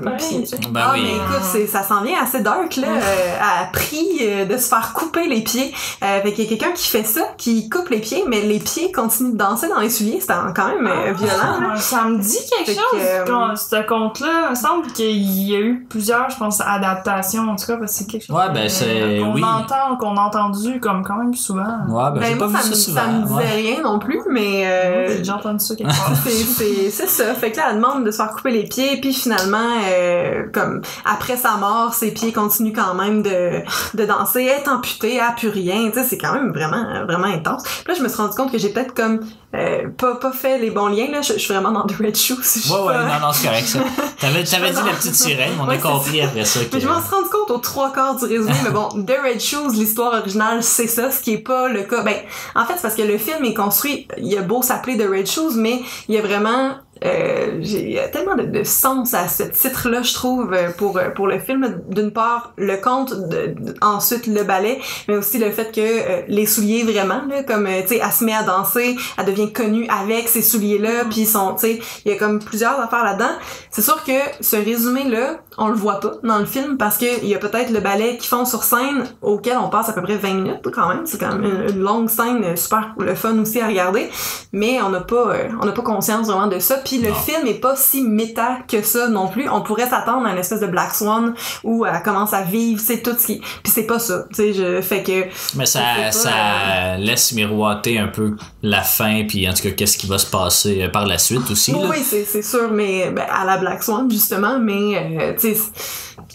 Ben 0.70 0.80
ah, 0.84 0.90
oui. 0.94 1.00
mais 1.02 1.10
écoute, 1.16 1.44
c'est- 1.50 1.66
ça 1.66 1.82
s'en 1.82 2.02
vient 2.02 2.20
assez 2.22 2.40
dark, 2.40 2.76
là. 2.76 2.88
Euh, 2.88 3.36
a 3.40 3.66
pris 3.72 4.06
euh, 4.22 4.44
de 4.44 4.56
se 4.56 4.68
faire 4.68 4.92
couper 4.92 5.26
les 5.28 5.42
pieds. 5.42 5.72
Euh, 6.02 6.20
fait 6.22 6.32
qu'il 6.32 6.44
y 6.44 6.46
a 6.46 6.50
quelqu'un 6.50 6.72
qui 6.74 6.88
fait 6.88 7.04
ça, 7.04 7.22
qui 7.38 7.68
coupe 7.68 7.88
les 7.90 7.98
pieds, 8.00 8.24
mais 8.26 8.40
les 8.42 8.58
pieds 8.58 8.90
continuent 8.92 9.32
de 9.32 9.36
danser 9.36 9.68
dans 9.68 9.78
les 9.80 9.90
souliers. 9.90 10.18
C'était 10.20 10.34
quand 10.54 10.66
même 10.68 10.89
euh, 10.90 11.12
violent. 11.12 11.70
Ah, 11.72 11.76
Ça 11.76 12.04
me 12.04 12.18
dit 12.18 12.38
quelque 12.56 12.72
chose, 12.78 13.00
euh, 13.00 13.24
quand- 13.26 13.56
ce 13.56 13.86
conte-là. 13.86 14.46
Il 14.46 14.50
me 14.50 14.54
semble 14.54 14.86
qu'il 14.88 15.16
y 15.48 15.54
a 15.56 15.60
eu 15.60 15.86
plusieurs, 15.88 16.28
je 16.30 16.36
pense, 16.36 16.60
adaptations, 16.60 17.48
en 17.50 17.56
tout 17.56 17.66
cas, 17.66 17.76
parce 17.76 17.92
que 17.92 17.98
c'est 17.98 18.06
quelque 18.06 18.26
chose 18.26 18.36
Ouais, 18.36 18.50
ben, 18.52 18.68
c'est- 18.68 19.18
qu'on 19.22 19.34
oui. 19.34 19.42
entend, 19.44 19.96
qu'on 19.98 20.16
a 20.16 20.20
entendu 20.22 20.80
comme 20.80 21.02
quand 21.04 21.16
même 21.16 21.34
souvent. 21.34 21.60
Ouais, 21.88 22.10
ben, 22.14 22.22
j'ai 22.24 22.36
pas 22.36 22.46
moi, 22.48 22.60
vu 22.60 22.68
ça, 22.70 22.74
souvent. 22.74 23.00
ça 23.00 23.06
me 23.08 23.22
disait 23.22 23.34
ouais. 23.34 23.50
rien 23.72 23.82
non 23.82 23.98
plus, 23.98 24.20
mais 24.30 24.66
euh, 24.66 25.08
J'ai 25.08 25.18
déjà 25.18 25.36
entendu 25.36 25.64
ça 25.64 25.74
quelque 25.76 25.88
part. 25.96 26.12
c'est 26.24 26.90
ça 26.90 27.34
fait 27.34 27.52
que 27.52 27.56
là 27.56 27.64
elle 27.70 27.76
demande 27.76 28.04
de 28.04 28.10
se 28.10 28.16
faire 28.18 28.30
couper 28.30 28.50
les 28.50 28.64
pieds 28.64 29.00
puis 29.00 29.12
finalement 29.12 29.58
euh, 29.90 30.44
comme 30.52 30.80
après 31.04 31.36
sa 31.36 31.56
mort 31.56 31.94
ses 31.94 32.12
pieds 32.12 32.32
continuent 32.32 32.72
quand 32.74 32.94
même 32.94 33.22
de 33.22 33.60
de 33.94 34.04
danser 34.04 34.44
elle 34.44 34.62
est 34.62 34.68
amputée 34.68 35.16
elle 35.16 35.20
a 35.22 35.32
plus 35.32 35.48
rien 35.48 35.88
tu 35.90 35.94
sais 35.98 36.04
c'est 36.04 36.18
quand 36.18 36.32
même 36.32 36.52
vraiment 36.52 37.04
vraiment 37.06 37.26
intense 37.26 37.62
puis 37.84 37.92
là 37.92 37.94
je 37.98 38.02
me 38.02 38.08
suis 38.08 38.16
rendu 38.20 38.34
compte 38.36 38.52
que 38.52 38.58
j'ai 38.58 38.68
peut-être 38.70 38.94
comme 38.94 39.20
euh, 39.54 39.88
pas 39.98 40.16
pas 40.16 40.32
fait 40.32 40.58
les 40.58 40.70
bons 40.70 40.79
liens 40.88 41.10
là 41.10 41.20
je, 41.22 41.34
je 41.34 41.38
suis 41.38 41.52
vraiment 41.52 41.72
dans 41.72 41.86
The 41.86 41.96
Red 41.98 42.16
Shoes 42.16 42.36
Ouais, 42.70 42.80
ouais, 42.86 42.92
pas- 42.94 43.04
non, 43.20 43.26
non, 43.26 43.32
c'est 43.32 43.46
correct, 43.46 43.66
ça. 43.66 43.78
T'avais, 44.20 44.44
t'avais 44.44 44.70
dit 44.70 44.76
la 44.84 44.92
petite 44.92 45.14
sirène, 45.14 45.52
on 45.60 45.66
Ouais, 45.66 45.76
a 45.76 45.78
compris 45.78 46.20
après 46.20 46.44
ça 46.44 46.60
que. 46.60 46.74
mais 46.74 46.80
je 46.80 46.86
m'en 46.88 47.00
suis 47.00 47.14
rendu 47.14 47.28
compte 47.30 47.50
aux 47.50 47.58
trois 47.58 47.90
quarts 47.92 48.16
du 48.16 48.24
résumé, 48.26 48.52
mais 48.64 48.70
bon, 48.70 48.88
The 48.90 49.12
Red 49.24 49.40
Shoes, 49.40 49.70
l'histoire 49.72 50.12
originale, 50.12 50.62
c'est 50.62 50.86
ça, 50.88 51.10
ce 51.10 51.20
qui 51.20 51.32
est 51.34 51.38
pas 51.38 51.68
le 51.68 51.82
cas. 51.84 52.02
Ben, 52.02 52.16
en 52.54 52.66
fait, 52.66 52.74
c'est 52.76 52.82
parce 52.82 52.94
que 52.94 53.02
le 53.02 53.16
film 53.16 53.44
est 53.46 53.54
construit, 53.54 54.06
il 54.18 54.36
a 54.36 54.42
beau 54.42 54.60
s'appeler 54.62 54.98
The 54.98 55.08
Red 55.10 55.26
Shoes, 55.26 55.52
mais 55.56 55.80
il 56.08 56.14
y 56.14 56.18
a 56.18 56.22
vraiment, 56.22 56.72
euh, 57.04 57.58
j'ai 57.60 57.80
il 57.82 57.92
y 57.92 57.98
a 57.98 58.08
tellement 58.08 58.36
de, 58.36 58.42
de 58.44 58.62
sens 58.64 59.14
à 59.14 59.26
ce 59.28 59.42
titre-là, 59.44 60.02
je 60.02 60.12
trouve, 60.14 60.52
euh, 60.52 60.70
pour 60.76 60.98
euh, 60.98 61.10
pour 61.10 61.26
le 61.26 61.38
film. 61.38 61.80
D'une 61.88 62.12
part, 62.12 62.52
le 62.56 62.76
conte, 62.76 63.14
de- 63.28 63.54
de- 63.58 63.74
ensuite 63.80 64.26
le 64.26 64.42
ballet, 64.44 64.78
mais 65.08 65.16
aussi 65.16 65.38
le 65.38 65.50
fait 65.50 65.72
que 65.74 65.80
euh, 65.80 66.22
les 66.28 66.46
souliers 66.46 66.82
vraiment, 66.84 67.22
là, 67.28 67.42
comme 67.42 67.66
euh, 67.66 67.80
tu 67.82 67.88
sais, 67.88 68.00
elle 68.04 68.12
se 68.12 68.24
met 68.24 68.34
à 68.34 68.42
danser, 68.42 68.96
elle 69.18 69.24
devient 69.26 69.52
connue 69.52 69.86
avec 69.88 70.28
ces 70.28 70.42
souliers-là, 70.42 71.04
puis 71.10 71.22
ils 71.22 71.26
sont, 71.26 71.54
tu 71.54 71.60
sais, 71.66 71.80
il 72.04 72.12
y 72.12 72.14
a 72.14 72.18
comme 72.18 72.38
plusieurs 72.38 72.78
affaires 72.80 73.04
là-dedans. 73.04 73.32
C'est 73.70 73.82
sûr 73.82 74.02
que 74.04 74.12
ce 74.40 74.56
résumé-là, 74.56 75.40
on 75.58 75.68
le 75.68 75.74
voit 75.74 76.00
pas 76.00 76.12
dans 76.22 76.38
le 76.38 76.46
film 76.46 76.76
parce 76.76 76.96
que 76.98 77.06
il 77.22 77.28
y 77.28 77.34
a 77.34 77.38
peut-être 77.38 77.70
le 77.70 77.80
ballet 77.80 78.16
qu'ils 78.16 78.28
font 78.28 78.44
sur 78.44 78.62
scène 78.62 79.04
auquel 79.22 79.56
on 79.58 79.68
passe 79.68 79.88
à 79.88 79.92
peu 79.92 80.02
près 80.02 80.16
20 80.16 80.34
minutes 80.34 80.68
quand 80.72 80.88
même. 80.88 81.02
C'est 81.06 81.18
quand 81.18 81.34
même 81.36 81.66
une, 81.68 81.80
longue 81.80 82.08
scène 82.08 82.56
super 82.56 82.94
le 82.98 83.14
fun 83.14 83.38
aussi 83.38 83.60
à 83.60 83.66
regarder. 83.66 84.08
Mais 84.52 84.80
on 84.82 84.88
n'a 84.90 85.00
pas 85.00 85.34
euh, 85.34 85.48
on 85.60 85.66
n'a 85.66 85.72
pas 85.72 85.82
conscience 85.82 86.26
vraiment 86.26 86.46
de 86.46 86.58
ça. 86.58 86.76
Puis 86.90 86.98
le 86.98 87.10
Non. 87.10 87.14
film 87.14 87.46
est 87.46 87.60
pas 87.60 87.76
si 87.76 88.02
méta 88.02 88.58
que 88.66 88.82
ça 88.82 89.06
non 89.06 89.28
plus. 89.28 89.48
On 89.48 89.60
pourrait 89.62 89.88
s'attendre 89.88 90.26
à 90.26 90.32
une 90.32 90.38
espèce 90.38 90.58
de 90.58 90.66
Black 90.66 90.92
Swan 90.92 91.34
où 91.62 91.86
elle 91.86 92.02
commence 92.02 92.32
à 92.32 92.42
vivre, 92.42 92.80
c'est 92.84 93.00
tout 93.00 93.14
ce 93.16 93.26
qui. 93.26 93.38
Puis 93.62 93.72
c'est 93.72 93.84
pas 93.84 94.00
ça. 94.00 94.24
Tu 94.30 94.34
sais, 94.34 94.52
je 94.52 94.80
fait 94.80 95.04
que 95.04 95.26
Mais 95.56 95.66
ça, 95.66 95.80
pas, 95.96 96.10
ça 96.10 96.96
laisse 96.98 97.30
miroiter 97.32 98.00
un 98.00 98.08
peu 98.08 98.34
la 98.64 98.82
fin, 98.82 99.22
puis 99.28 99.48
en 99.48 99.54
tout 99.54 99.62
cas, 99.62 99.70
qu'est-ce 99.70 99.96
qui 99.96 100.08
va 100.08 100.18
se 100.18 100.26
passer 100.26 100.82
euh, 100.82 100.88
par 100.88 101.06
la 101.06 101.18
suite 101.18 101.48
aussi. 101.48 101.72
Oui, 101.72 101.82
là. 101.82 101.88
oui, 101.90 101.98
c'est, 102.04 102.24
c'est 102.24 102.42
sûr, 102.42 102.72
mais 102.72 103.10
ben, 103.12 103.24
à 103.32 103.44
la 103.44 103.58
Black 103.58 103.84
Swan, 103.84 104.10
justement, 104.10 104.58
mais 104.58 104.96
euh, 105.20 105.32
tu 105.38 105.54
sais, 105.54 105.60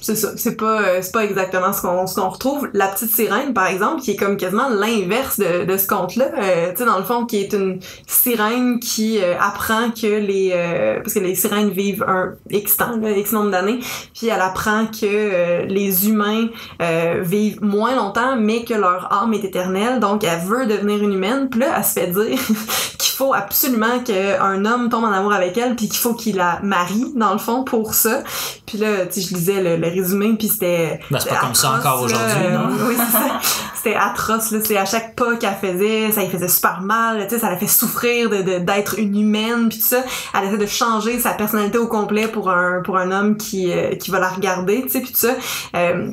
c'est- 0.02 0.16
ça, 0.16 0.30
c'est 0.36 0.56
pas, 0.56 0.82
euh, 0.82 1.00
c'est 1.02 1.12
pas 1.12 1.24
exactement 1.24 1.74
ce 1.74 1.82
qu'on, 1.82 2.08
ce 2.08 2.16
qu'on 2.16 2.30
retrouve. 2.30 2.70
La 2.74 2.88
petite 2.88 3.12
sirène, 3.12 3.54
par 3.54 3.68
exemple, 3.68 4.02
qui 4.02 4.12
est 4.12 4.16
comme 4.16 4.38
quasiment 4.38 4.70
l'inverse 4.70 5.40
de, 5.40 5.66
de 5.66 5.78
ce 5.78 5.88
conte-là, 5.88 6.26
euh, 6.38 6.72
tu 6.72 6.78
sais, 6.78 6.86
dans 6.86 6.98
le 6.98 7.04
fond, 7.04 7.26
qui 7.26 7.38
est 7.38 7.54
une 7.54 7.80
sirène 8.08 8.80
qui 8.80 9.20
euh, 9.22 9.36
apprend 9.40 9.90
que 9.92 10.08
les... 10.08 10.52
parce 11.02 11.14
que 11.14 11.20
les 11.20 11.36
sirènes 11.36 11.70
vivent 11.70 12.04
un 12.08 12.34
X 12.50 12.78
temps, 12.78 12.98
là, 12.98 13.12
X 13.12 13.32
nombre 13.32 13.52
d'années, 13.52 13.80
puis 14.14 14.28
elle 14.28 14.42
apprend 14.42 14.86
que 14.88 15.66
les 15.66 16.08
humains 16.10 16.48
vivent 17.22 17.62
moins 17.64 17.96
longtemps, 17.96 18.36
mais 18.38 18.64
que 18.64 18.74
leur 18.74 19.12
âme 19.12 19.34
est 19.34 19.44
éternelle, 19.44 20.00
donc 20.00 20.24
elle 20.24 20.40
veut 20.40 20.66
devenir 20.66 21.02
une 21.04 21.14
humaine, 21.14 21.50
puis 21.50 21.60
là, 21.62 21.76
elle 21.78 21.84
se 21.84 21.94
fait 21.94 22.08
dire 22.08 22.38
qu'il 22.98 23.14
faut 23.16 23.34
absolument 23.34 24.00
qu'un 24.00 24.66
homme 24.66 24.90
tombe 24.90 25.06
en 25.06 25.12
amour 25.12 25.34
avec 25.34 25.58
elle 25.58 25.76
puis 25.76 25.88
qu'il 25.88 25.98
faut 26.00 26.14
qu'il 26.14 26.36
la 26.36 26.60
marie 26.64 27.14
dans 27.16 27.32
le 27.34 27.40
fond 27.40 27.64
pour 27.64 27.94
ça. 27.94 28.24
Puis 28.66 28.78
là 28.78 29.06
tu 29.06 29.22
sais 29.22 29.28
je 29.30 29.34
lisais 29.36 29.62
le, 29.62 29.75
le 29.78 29.88
résumé 29.88 30.34
puis 30.38 30.48
c'était 30.48 31.00
Ben, 31.12 31.20
c'est 31.20 31.30
pas 31.30 31.36
comme 31.38 31.56
ça 31.56 31.74
encore 31.78 32.02
aujourd'hui, 32.04 32.48
non? 32.52 32.68
oui 32.88 32.96
c'est 32.98 33.12
ça. 33.12 33.40
C'était 33.76 33.96
atroce 33.96 34.52
là. 34.52 34.60
C'est 34.64 34.78
à 34.78 34.86
chaque 34.86 35.16
pas 35.16 35.36
qu'elle 35.36 35.56
faisait 35.62 36.12
ça 36.12 36.22
lui 36.22 36.30
faisait 36.30 36.48
super 36.48 36.82
mal 36.82 37.26
tu 37.28 37.36
sais 37.36 37.40
ça 37.42 37.50
la 37.50 37.58
fait 37.58 37.68
souffrir 37.68 38.30
de 38.30 38.38
de- 38.42 38.60
d'être 38.60 38.98
une 39.00 39.20
humaine 39.20 39.70
puis 39.70 39.78
tout 39.80 39.86
ça. 39.86 40.04
Elle 40.38 40.48
essaie 40.48 40.58
de 40.58 40.66
changer 40.66 41.20
sa 41.20 41.32
personnalité 41.32 41.78
au 41.78 41.88
complet 41.88 42.28
pour 42.28 42.50
un 42.50 42.82
pour 42.84 42.98
un 42.98 43.12
homme 43.12 43.38
qui 43.38 43.72
euh, 43.72 43.96
qui 43.96 44.12
va 44.12 44.20
la 44.20 44.30
regarder 44.30 44.82
tu 44.84 44.90
sais 44.90 45.02
puis 45.02 45.12
tout 45.12 45.20
ça. 45.20 45.36
Euh, 45.76 46.10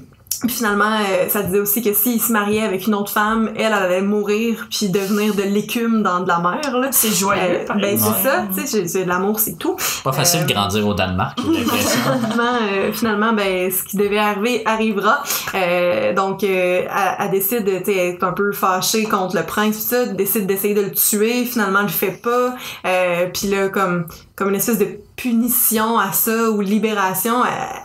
puis 0.46 0.56
finalement, 0.56 0.84
euh, 1.00 1.28
ça 1.28 1.42
disait 1.42 1.60
aussi 1.60 1.82
que 1.82 1.92
s'il 1.94 2.20
se 2.20 2.32
mariait 2.32 2.62
avec 2.62 2.86
une 2.86 2.94
autre 2.94 3.10
femme, 3.12 3.50
elle, 3.56 3.66
elle 3.66 3.72
allait 3.72 4.02
mourir 4.02 4.66
puis 4.70 4.88
devenir 4.88 5.34
de 5.34 5.42
l'écume 5.42 6.02
dans 6.02 6.20
de 6.20 6.28
la 6.28 6.38
mer. 6.38 6.78
Là. 6.78 6.88
C'est 6.90 7.12
joyeux, 7.14 7.60
Euh, 7.70 7.74
ben 7.80 7.96
c'est 7.98 8.22
ça, 8.28 8.44
tu 8.54 8.60
sais, 8.60 8.66
c'est- 8.66 8.88
c'est 8.88 9.04
de 9.04 9.08
l'amour, 9.08 9.40
c'est 9.40 9.56
tout. 9.58 9.76
Pas 10.04 10.12
facile 10.12 10.40
Euh, 10.40 10.44
de 10.46 10.52
grandir 10.52 10.86
au 10.86 10.94
Danemark, 10.94 11.38
j'ai 11.38 11.64
finalement, 11.64 12.56
euh, 12.62 12.92
finalement, 12.92 13.32
ben, 13.32 13.70
ce 13.70 13.82
qui 13.84 13.96
devait 13.96 14.18
arriver 14.18 14.62
arrivera. 14.66 15.22
Euh, 15.54 16.12
donc, 16.14 16.42
euh, 16.44 16.82
elle, 16.82 16.88
elle 17.18 17.30
décide, 17.30 17.64
tu 17.84 17.92
sais, 17.92 18.18
un 18.22 18.32
peu 18.32 18.52
fâchée 18.52 19.04
contre 19.04 19.36
le 19.36 19.42
prince, 19.44 19.76
pis 19.76 19.82
ça, 19.82 20.06
décide 20.06 20.46
d'essayer 20.46 20.74
de 20.74 20.82
le 20.82 20.92
tuer. 20.92 21.44
Finalement, 21.44 21.80
elle 21.80 21.86
le 21.86 21.90
fait 21.92 22.20
pas. 22.22 22.54
Euh, 22.86 23.26
puis 23.32 23.48
là, 23.48 23.68
comme, 23.68 24.06
comme 24.36 24.48
une 24.50 24.56
espèce 24.56 24.78
de 24.78 24.88
punition 25.16 25.98
à 25.98 26.12
ça 26.12 26.50
ou 26.50 26.60
libération, 26.60 27.44
elle- 27.44 27.82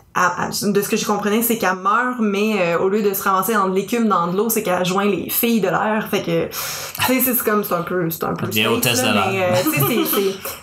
de 0.63 0.82
ce 0.82 0.89
que 0.89 0.97
je 0.97 1.06
comprenais, 1.06 1.41
c'est 1.43 1.58
qu'elle 1.58 1.75
meurt, 1.75 2.17
mais 2.19 2.56
euh, 2.60 2.80
au 2.80 2.89
lieu 2.89 3.01
de 3.03 3.13
se 3.13 3.23
ramasser 3.23 3.53
dans 3.53 3.67
de 3.67 3.75
l'écume, 3.75 4.08
dans 4.08 4.27
de 4.27 4.36
l'eau, 4.38 4.49
c'est 4.49 4.63
qu'elle 4.63 4.84
joint 4.86 5.06
les 5.06 5.30
filles 5.30 5.62
de 5.62 5.67
l'air. 5.67 6.08
Fait 6.10 6.21
que, 6.23 6.45
tu 6.47 7.21
sais, 7.21 7.34
c'est 7.34 7.43
comme, 7.43 7.63
c'est 7.63 7.73
un 7.75 7.84
peu, 7.84 8.10
c'est 8.10 8.23
un 8.23 8.34
peu. 8.34 8.47
Safe, 8.63 8.73
hôtesse 8.77 9.01
de 9.01 9.08
l'air. 9.13 9.51
euh, 9.51 9.56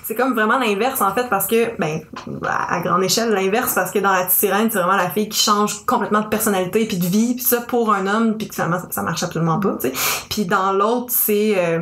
c'est- 0.05 0.15
comme 0.15 0.35
vraiment 0.35 0.59
l'inverse 0.59 1.01
en 1.01 1.13
fait 1.15 1.29
parce 1.29 1.47
que 1.47 1.77
ben 1.79 2.01
à 2.47 2.77
à 2.77 2.81
grande 2.83 3.03
échelle 3.03 3.31
l'inverse 3.31 3.75
parce 3.75 3.91
que 3.91 3.99
dans 3.99 4.13
la 4.13 4.29
sirène 4.29 4.69
c'est 4.71 4.79
vraiment 4.79 4.97
la 4.97 5.11
fille 5.11 5.29
qui 5.29 5.41
change 5.43 5.85
complètement 5.87 6.21
de 6.21 6.29
personnalité 6.29 6.85
puis 6.87 6.99
de 6.99 7.07
vie 7.07 7.35
puis 7.35 7.43
ça 7.45 7.63
pour 7.63 7.93
un 7.93 8.07
homme 8.07 8.37
puis 8.37 8.47
que 8.49 8.55
finalement 8.55 8.79
ça, 8.79 8.87
ça 8.91 9.03
marche 9.03 9.23
absolument 9.25 9.59
pas 9.59 9.77
tu 9.81 9.89
sais 9.89 9.93
puis 10.31 10.45
dans 10.45 10.73
l'autre 10.73 11.07
c'est 11.09 11.55
euh, 11.57 11.81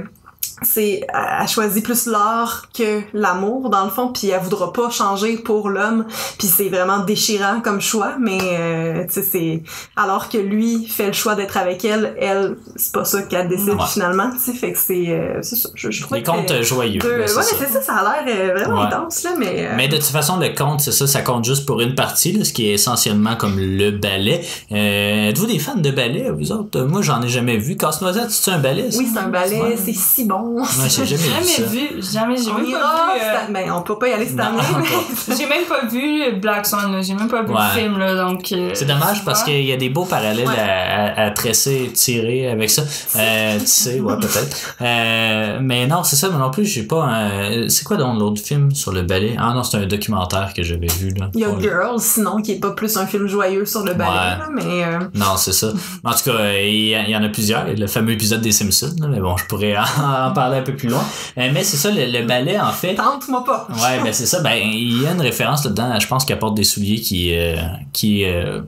c'est 0.64 1.05
elle 1.40 1.48
choisit 1.48 1.85
plus 1.85 2.07
l'art 2.07 2.68
que 2.76 3.00
l'amour 3.14 3.68
dans 3.68 3.85
le 3.85 3.90
fond 3.90 4.09
puis 4.12 4.28
elle 4.28 4.40
voudra 4.40 4.72
pas 4.72 4.90
changer 4.90 5.37
pour 5.38 5.68
l'homme 5.70 6.07
puis 6.38 6.46
c'est 6.46 6.68
vraiment 6.68 7.00
déchirant 7.00 7.61
comme 7.61 7.81
choix 7.81 8.12
mais 8.20 8.38
euh, 8.42 9.05
tu 9.07 9.14
sais 9.14 9.22
c'est 9.22 9.62
alors 9.96 10.28
que 10.28 10.38
lui 10.38 10.87
fait 10.87 11.09
le 11.09 11.12
choix 11.14 11.35
d'être 11.35 11.57
avec 11.57 11.85
elle 11.85 12.14
elle 12.20 12.57
c'est 12.76 12.92
pas 12.92 13.05
ça 13.05 13.22
qu'elle 13.22 13.48
décide 13.48 13.70
Ouais. 13.70 13.87
finalement 13.88 14.31
tu 14.31 14.38
sais 14.38 14.52
fait 14.52 14.72
que 14.72 14.78
c'est 14.78 15.09
euh, 15.09 15.42
ça 15.42 15.68
je, 15.74 15.90
je 15.90 16.02
trouve 16.02 16.16
Les 16.18 16.22
contes 16.22 16.50
euh, 16.52 16.62
joyeux. 16.62 17.00
c'est 17.02 17.09
ouais, 17.18 17.26
ça. 17.26 17.42
c'est 17.42 17.66
ça, 17.68 17.83
ça 17.83 17.94
a 17.96 18.22
l'air 18.24 18.55
vraiment 18.55 18.81
Ouais. 18.83 18.87
intense, 18.87 19.24
là, 19.24 19.31
mais... 19.38 19.66
euh, 19.66 19.72
Mais 19.76 19.88
de 19.88 19.96
toute 19.96 20.05
façon, 20.07 20.37
le 20.38 20.50
compte, 20.55 20.81
c'est 20.81 20.92
ça, 20.92 21.07
ça 21.07 21.22
compte 21.22 21.44
juste 21.44 21.66
pour 21.66 21.81
une 21.81 21.94
partie, 21.94 22.33
là, 22.33 22.44
ce 22.44 22.52
qui 22.52 22.68
est 22.68 22.74
essentiellement 22.74 23.37
comme 23.37 23.59
le 23.59 23.90
ballet. 23.90 24.42
Êtes-vous 24.70 25.46
des 25.46 25.59
fans 25.59 25.74
de 25.76 25.90
ballet, 25.90 26.31
vous 26.31 26.52
autres? 26.52 26.81
Moi, 26.83 27.02
j'en 27.02 27.20
ai 27.22 27.28
jamais 27.28 27.57
vu. 27.57 27.76
Casse-noisette, 27.76 28.31
c'est 28.31 28.50
un 28.50 28.59
ballet? 28.59 28.90
ça? 28.90 28.98
oui, 28.98 29.09
c'est 29.12 29.18
un 29.20 29.28
ballet, 29.28 29.61
Ouais. 29.61 29.76
c'est 29.83 29.94
si 29.94 30.24
bon. 30.24 30.31
Ouais, 30.40 30.64
j'ai 30.88 31.06
jamais 31.06 31.22
vu 31.22 31.28
Jamais 31.32 31.42
ça. 31.44 31.62
vu, 31.64 32.02
jamais, 32.12 32.36
j'ai 32.36 32.52
même 32.52 32.72
pas 32.72 33.14
vu. 33.14 33.20
euh, 33.22 33.38
mais 33.50 33.70
on 33.70 33.82
peut 33.82 33.98
pas 33.98 34.08
y 34.08 34.12
aller 34.12 34.26
cette 34.26 34.36
Non, 34.36 34.44
année. 34.44 34.86
J'ai 35.38 35.46
même 35.46 35.64
pas 35.64 35.86
vu 35.86 36.32
Black 36.40 36.66
Swan, 36.66 37.02
j'ai 37.02 37.14
même 37.14 37.28
pas 37.28 37.42
vu 37.42 37.52
Ouais. 37.52 37.60
le 37.74 37.80
film, 37.80 37.98
là, 37.98 38.14
donc... 38.14 38.50
euh, 38.52 38.70
C'est 38.74 38.84
dommage 38.86 39.24
parce 39.24 39.42
qu'il 39.42 39.62
y 39.64 39.72
a 39.72 39.76
des 39.76 39.88
beaux 39.88 40.04
parallèles 40.04 40.46
Ouais. 40.48 40.58
à, 40.58 41.22
à, 41.22 41.26
à 41.26 41.30
tresser, 41.30 41.90
tirer 41.94 42.48
avec 42.50 42.70
ça. 42.70 42.82
Euh, 43.16 43.58
tu 43.60 43.66
sais, 43.66 44.00
ouais, 44.00 44.16
peut-être. 44.16 44.74
Euh, 44.80 45.58
mais 45.60 45.86
non, 45.86 46.02
c'est 46.02 46.16
ça, 46.16 46.28
mais 46.30 46.38
non 46.38 46.50
plus, 46.50 46.64
j'ai 46.64 46.84
pas 46.84 47.04
un... 47.04 47.68
C'est 47.68 47.84
quoi 47.84 47.96
donc 47.96 48.18
l'autre 48.18 48.40
film 48.42 48.70
sur 48.74 48.90
le 48.92 49.02
ballet? 49.02 49.36
Ah 49.38 49.52
non, 49.54 49.62
c'est 49.62 49.76
un 49.76 49.86
documentaire 49.86 50.52
que 50.54 50.62
j'avais 50.62 50.86
vu, 50.86 51.10
là. 51.14 51.28
Il 51.34 51.40
y 51.40 51.44
a 51.44 51.48
Girls, 51.60 52.00
sinon, 52.00 52.40
qui 52.42 52.52
est 52.52 52.60
pas 52.60 52.70
plus 52.70 52.96
un 52.96 53.06
film 53.06 53.26
joyeux 53.26 53.64
sur 53.66 53.84
le 53.84 53.94
ballet, 53.94 54.10
Ouais. 54.10 54.38
là, 54.38 54.48
mais 54.52 54.84
euh, 54.84 54.98
Non, 55.14 55.36
c'est 55.36 55.52
ça. 55.52 55.68
En 56.04 56.10
tout 56.12 56.24
cas, 56.30 56.52
il 56.54 56.88
y, 57.10 57.16
en 57.16 57.22
a 57.22 57.28
plusieurs. 57.28 57.66
Le 57.66 57.86
fameux 57.86 58.12
épisode 58.12 58.40
des 58.40 58.52
Simpsons, 58.52 58.94
là, 59.00 59.06
mais 59.08 59.20
bon, 59.20 59.36
je 59.36 59.44
pourrais 59.46 59.76
en, 59.76 60.21
en 60.22 60.32
parler 60.32 60.58
un 60.58 60.62
peu 60.62 60.74
plus 60.74 60.88
loin. 60.88 61.04
Euh, 61.38 61.50
mais 61.52 61.64
c'est 61.64 61.76
ça, 61.76 61.90
le, 61.90 62.06
le 62.06 62.26
ballet, 62.26 62.58
en 62.58 62.72
fait... 62.72 62.94
tente-moi 62.94 63.44
pas. 63.44 63.66
Ouais, 63.70 64.02
ben 64.02 64.12
c'est 64.12 64.26
ça. 64.26 64.40
Ben 64.40 64.54
il 64.54 65.02
y 65.02 65.06
a 65.06 65.12
une 65.12 65.20
référence 65.20 65.64
là-dedans. 65.64 65.98
Je 65.98 66.06
pense 66.06 66.24
qu'il 66.24 66.35
apporte 66.35 66.54
des 66.54 66.64
souliers 66.64 67.00
qui 67.00 67.35
euh, 67.35 67.56
qui 67.92 68.24
euh, 68.24 68.61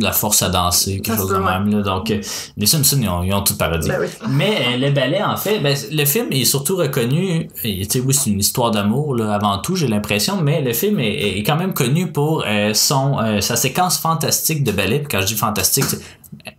la 0.00 0.12
force 0.12 0.42
à 0.42 0.48
danser, 0.48 1.00
quelque 1.00 1.16
Ça 1.16 1.22
chose 1.22 1.30
de 1.30 1.38
même. 1.38 1.70
Là. 1.70 1.82
Donc 1.82 2.10
euh, 2.10 2.20
les 2.56 2.66
Simpsons 2.66 2.98
ils 3.00 3.08
ont, 3.08 3.22
ils 3.22 3.32
ont 3.32 3.42
tout 3.42 3.56
parodie. 3.56 3.88
Ben 3.88 3.98
oui. 4.00 4.06
Mais 4.28 4.76
le 4.76 4.90
ballet 4.90 5.22
en 5.22 5.36
fait, 5.36 5.60
ben, 5.60 5.76
le 5.90 6.04
film 6.04 6.26
est 6.32 6.44
surtout 6.44 6.76
reconnu. 6.76 7.48
Tu 7.62 7.84
sais, 7.88 8.00
oui, 8.00 8.14
c'est 8.14 8.30
une 8.30 8.40
histoire 8.40 8.70
d'amour 8.70 9.14
là, 9.14 9.34
avant 9.34 9.58
tout, 9.58 9.76
j'ai 9.76 9.88
l'impression. 9.88 10.40
Mais 10.42 10.60
le 10.60 10.72
film 10.72 11.00
est, 11.00 11.38
est 11.38 11.42
quand 11.42 11.56
même 11.56 11.72
connu 11.72 12.10
pour 12.12 12.44
son 12.74 13.40
sa 13.40 13.56
séquence 13.56 13.98
fantastique 13.98 14.64
de 14.64 14.72
ballet. 14.72 14.98
Puis 14.98 15.08
quand 15.10 15.20
je 15.20 15.26
dis 15.26 15.34
fantastique, 15.36 15.86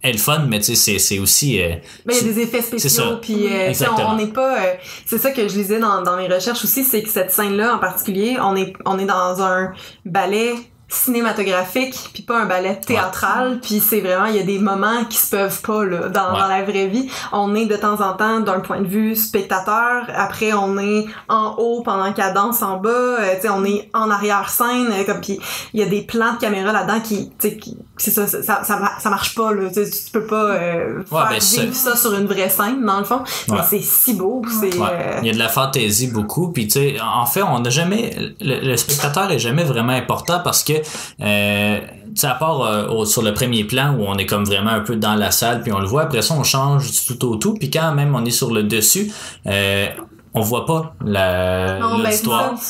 elle 0.01 0.15
est 0.15 0.17
fun, 0.17 0.45
mais 0.47 0.60
tu 0.60 0.75
sais, 0.75 0.99
c'est 0.99 1.19
aussi 1.19 1.62
euh, 1.62 1.75
Ben, 2.05 2.15
il 2.19 2.27
y 2.27 2.29
a 2.29 2.34
des 2.34 2.39
effets 2.41 2.62
spéciaux, 2.62 3.17
puis 3.21 3.47
euh, 3.47 3.73
on 4.08 4.15
n'est 4.15 4.27
pas... 4.27 4.63
euh, 4.63 4.73
c'est 5.05 5.17
ça 5.17 5.32
que 5.32 5.47
je 5.47 5.55
lisais 5.58 5.79
dans, 5.79 6.01
dans 6.01 6.17
mes 6.17 6.27
recherches 6.27 6.63
aussi, 6.63 6.84
c'est 6.84 7.03
que 7.03 7.10
cette 7.10 7.32
scène-là, 7.32 7.75
en 7.75 7.79
particulier, 7.79 8.38
on 8.41 8.55
est, 8.55 8.73
on 8.86 8.97
est 8.99 9.05
dans 9.05 9.41
un 9.41 9.73
ballet 10.05 10.55
cinématographique 10.89 12.10
puis 12.13 12.23
pas 12.23 12.39
un 12.41 12.45
ballet 12.45 12.75
théâtral 12.86 13.60
puis 13.62 13.80
c'est 13.80 14.02
vraiment 14.02 14.25
il 14.25 14.36
y 14.36 14.39
a 14.39 14.43
des 14.43 14.60
moments 14.60 15.06
qui 15.10 15.17
se 15.17 15.30
peuvent 15.36 15.62
pas 15.62 15.84
là 15.86 16.10
dans, 16.10 16.30
Ouais. 16.34 16.39
dans 16.39 16.47
la 16.47 16.63
vraie 16.63 16.88
vie 16.88 17.10
on 17.32 17.56
est 17.56 17.65
de 17.65 17.75
temps 17.75 18.02
en 18.02 18.13
temps 18.13 18.39
d'un 18.39 18.60
point 18.60 18.82
de 18.82 18.88
vue 18.88 19.15
spectateur 19.15 20.04
après 20.15 20.54
on 20.54 20.78
est 20.78 21.06
en 21.28 21.56
haut 21.58 21.82
pendant 21.84 22.12
qu'elle 22.13 22.34
danse 22.34 22.62
en 22.62 22.78
bas 22.78 22.89
euh, 22.89 23.36
tu 23.36 23.41
sais 23.43 23.49
on 23.49 23.63
est 23.65 23.89
en 23.93 24.10
arrière 24.12 24.49
scène 24.49 24.93
comme 25.06 25.21
puis 25.21 25.39
il 25.73 25.80
y 25.80 25.84
a 25.84 25.88
des 25.88 26.02
plans 26.02 26.34
de 26.34 26.39
caméra 26.39 26.71
là-dedans 26.71 26.99
qui 27.02 27.32
tu 27.39 27.49
sais 27.49 27.58
qui 27.58 27.78
c'est 27.97 28.12
ça, 28.12 28.28
ça 28.28 28.41
ça 28.43 28.63
ça 28.63 28.80
mar- 28.80 28.99
ça 29.02 29.10
marche 29.10 29.36
pas 29.36 29.52
là 29.54 29.69
tu 29.73 29.82
peux 30.12 30.25
pas 30.25 30.52
euh, 30.52 30.99
Ouais, 31.12 31.19
faire 31.21 31.30
ben, 31.30 31.39
vivre 31.39 31.75
ça 31.75 31.95
sur 31.95 32.13
une 32.13 32.25
vraie 32.28 32.49
scène 32.49 32.84
dans 32.86 32.99
le 32.99 33.06
fond 33.06 33.21
mais 33.49 33.58
c'est 33.69 33.82
si 33.82 34.13
beau 34.13 34.41
c'est 34.60 34.75
euh, 34.80 35.19
Il 35.21 35.28
y 35.28 35.30
a 35.30 35.34
de 35.34 35.39
la 35.39 35.49
fantaisie 35.49 36.08
beaucoup. 36.08 36.49
Puis, 36.52 36.67
tu 36.67 36.73
sais, 36.80 36.95
en 37.02 37.25
fait, 37.25 37.41
on 37.43 37.60
n'a 37.60 37.69
jamais. 37.69 38.15
Le, 38.39 38.60
le 38.67 38.78
spectateur 38.78 39.30
est 39.32 39.39
jamais 39.39 39.63
vraiment 39.63 39.93
important 39.93 40.39
parce 40.43 40.63
que, 40.63 40.73
euh, 41.21 41.79
à 42.23 42.33
part 42.35 42.61
euh, 42.61 43.05
sur 43.05 43.21
le 43.21 43.33
premier 43.33 43.63
plan 43.63 43.95
où 43.95 44.03
on 44.03 44.17
est 44.17 44.25
comme 44.25 44.45
vraiment 44.45 44.71
un 44.71 44.81
peu 44.81 44.95
dans 44.95 45.15
la 45.15 45.31
salle, 45.31 45.61
puis 45.61 45.71
on 45.71 45.79
le 45.79 45.87
voit, 45.87 46.03
après 46.03 46.21
ça, 46.21 46.35
on 46.37 46.43
change 46.43 47.05
tout 47.05 47.25
au 47.25 47.35
tout. 47.35 47.53
Puis, 47.53 47.69
quand 47.69 47.93
même 47.93 48.15
on 48.15 48.25
est 48.25 48.31
sur 48.31 48.51
le 48.51 48.63
dessus, 48.63 49.11
euh, 49.47 49.87
on 50.33 50.41
voit 50.41 50.65
pas 50.65 50.93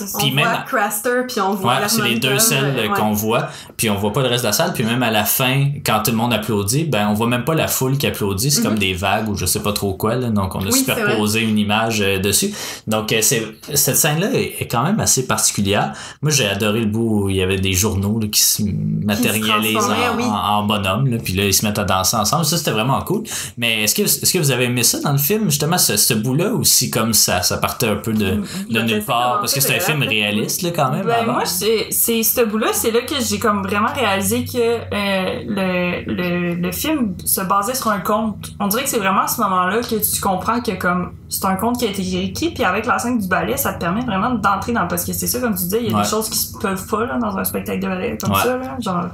ça. 0.07 0.17
Puis 0.19 0.31
on 0.31 0.35
même. 0.35 0.45
voit 0.45 0.57
Craster 0.67 1.21
puis 1.27 1.41
on 1.41 1.53
voit 1.53 1.73
Ouais, 1.75 1.87
c'est 1.87 2.01
les 2.03 2.19
deux 2.19 2.39
scènes 2.39 2.75
ouais. 2.75 2.89
qu'on 2.89 3.11
voit, 3.13 3.49
puis 3.77 3.89
on 3.89 3.95
voit 3.95 4.13
pas 4.13 4.21
le 4.21 4.27
reste 4.29 4.43
de 4.43 4.47
la 4.47 4.53
salle, 4.53 4.73
puis 4.73 4.83
même 4.83 5.03
à 5.03 5.11
la 5.11 5.25
fin, 5.25 5.67
quand 5.85 6.01
tout 6.03 6.11
le 6.11 6.17
monde 6.17 6.33
applaudit, 6.33 6.85
ben 6.85 7.07
on 7.09 7.13
voit 7.13 7.27
même 7.27 7.43
pas 7.43 7.55
la 7.55 7.67
foule 7.67 7.97
qui 7.97 8.07
applaudit, 8.07 8.49
c'est 8.51 8.61
comme 8.63 8.79
des 8.79 8.93
vagues 8.93 9.29
ou 9.29 9.35
je 9.35 9.45
sais 9.45 9.61
pas 9.61 9.73
trop 9.73 9.93
quoi, 9.93 10.15
là, 10.15 10.29
donc 10.29 10.55
on 10.55 10.59
a 10.59 10.63
Mhm. 10.63 10.69
Oui, 10.71 10.79
superposé 10.79 11.41
une 11.41 11.57
image 11.57 11.99
euh, 12.01 12.19
dessus. 12.19 12.53
Donc 12.87 13.11
euh, 13.11 13.19
c'est 13.21 13.45
cette 13.73 13.97
scène-là 13.97 14.31
est, 14.33 14.55
est 14.61 14.67
quand 14.67 14.83
même 14.83 14.99
assez 14.99 15.25
particulière. 15.27 15.93
Moi 16.21 16.31
j'ai 16.31 16.47
adoré 16.47 16.79
le 16.81 16.85
bout 16.85 17.23
où 17.25 17.29
il 17.29 17.35
y 17.37 17.41
avait 17.41 17.57
des 17.59 17.73
journaux 17.73 18.19
là, 18.19 18.27
qui 18.27 18.39
se 18.41 18.63
matérialisent 19.05 19.75
en, 19.75 19.79
transformaient, 19.79 20.09
oui. 20.17 20.23
en, 20.23 20.59
en 20.59 20.63
bonhomme, 20.65 21.07
là, 21.07 21.17
puis 21.23 21.33
là 21.33 21.45
ils 21.45 21.53
se 21.53 21.65
mettent 21.65 21.79
à 21.79 21.83
danser 21.83 22.15
ensemble. 22.15 22.45
Ça 22.45 22.57
c'était 22.57 22.71
vraiment 22.71 23.01
cool. 23.01 23.23
Mais 23.57 23.83
est-ce 23.83 23.95
que 23.95 24.03
est-ce 24.03 24.31
que 24.31 24.37
vous 24.39 24.51
avez 24.51 24.65
aimé 24.65 24.83
ça 24.83 24.99
dans 25.01 25.11
le 25.11 25.17
film 25.17 25.45
justement 25.49 25.77
ce, 25.77 25.97
ce 25.97 26.13
bout-là 26.13 26.51
aussi 26.53 26.89
comme 26.89 27.13
ça 27.13 27.41
ça 27.49 27.57
partait 27.57 27.87
un 27.87 27.95
peu 27.97 28.13
de, 28.13 28.19
de 28.35 28.43
Ben, 28.71 28.85
nulle 28.85 29.03
part 29.03 29.39
parce 29.39 29.53
que 29.53 29.59
c'est, 29.61 29.75
un 29.75 29.79
film 29.79 30.01
réaliste 30.03 30.61
là 30.61 30.69
quand 30.75 30.91
même. 30.91 31.05
Ben 31.05 31.23
avant. 31.23 31.33
moi 31.33 31.45
c'est 31.45 31.87
c'est 31.91 32.23
ce 32.23 32.41
bout 32.45 32.57
là 32.57 32.67
c'est 32.73 32.91
là 32.91 33.01
que 33.01 33.15
j'ai 33.19 33.39
comme 33.39 33.63
vraiment 33.63 33.89
réalisé 33.93 34.45
que 34.45 34.57
euh, 34.57 35.43
le, 35.47 36.03
le 36.13 36.55
le 36.55 36.71
film 36.71 37.15
se 37.25 37.41
basait 37.41 37.73
sur 37.75 37.89
un 37.89 37.99
conte. 37.99 38.51
On 38.59 38.67
dirait 38.67 38.83
que 38.83 38.89
c'est 38.89 38.99
vraiment 38.99 39.21
à 39.21 39.27
ce 39.27 39.41
moment-là 39.41 39.81
que 39.81 39.95
tu 39.95 40.21
comprends 40.21 40.61
que 40.61 40.71
comme 40.71 41.13
c'est 41.29 41.45
un 41.45 41.55
conte 41.55 41.77
qui 41.79 41.85
a 41.87 41.89
été 41.89 42.23
écrit 42.23 42.51
puis 42.53 42.63
avec 42.63 42.85
la 42.85 42.97
scène 42.99 43.19
du 43.19 43.27
ballet 43.27 43.57
ça 43.57 43.73
te 43.73 43.79
permet 43.79 44.01
vraiment 44.01 44.31
d'entrer 44.31 44.71
dans 44.73 44.87
parce 44.87 45.03
que 45.05 45.13
c'est 45.13 45.27
ça 45.27 45.39
comme 45.39 45.55
tu 45.55 45.63
disais 45.63 45.79
il 45.83 45.89
y 45.89 45.93
a 45.93 45.97
Ouais. 45.97 46.03
des 46.03 46.09
choses 46.09 46.29
qui 46.29 46.37
se 46.37 46.57
peuvent 46.57 46.87
pas 46.87 47.05
là 47.05 47.17
dans 47.19 47.37
un 47.37 47.43
spectacle 47.43 47.79
de 47.79 47.87
ballet 47.87 48.17
comme 48.21 48.31
Ouais. 48.31 48.41
ça 48.43 48.57
là 48.57 48.77
genre 48.79 49.05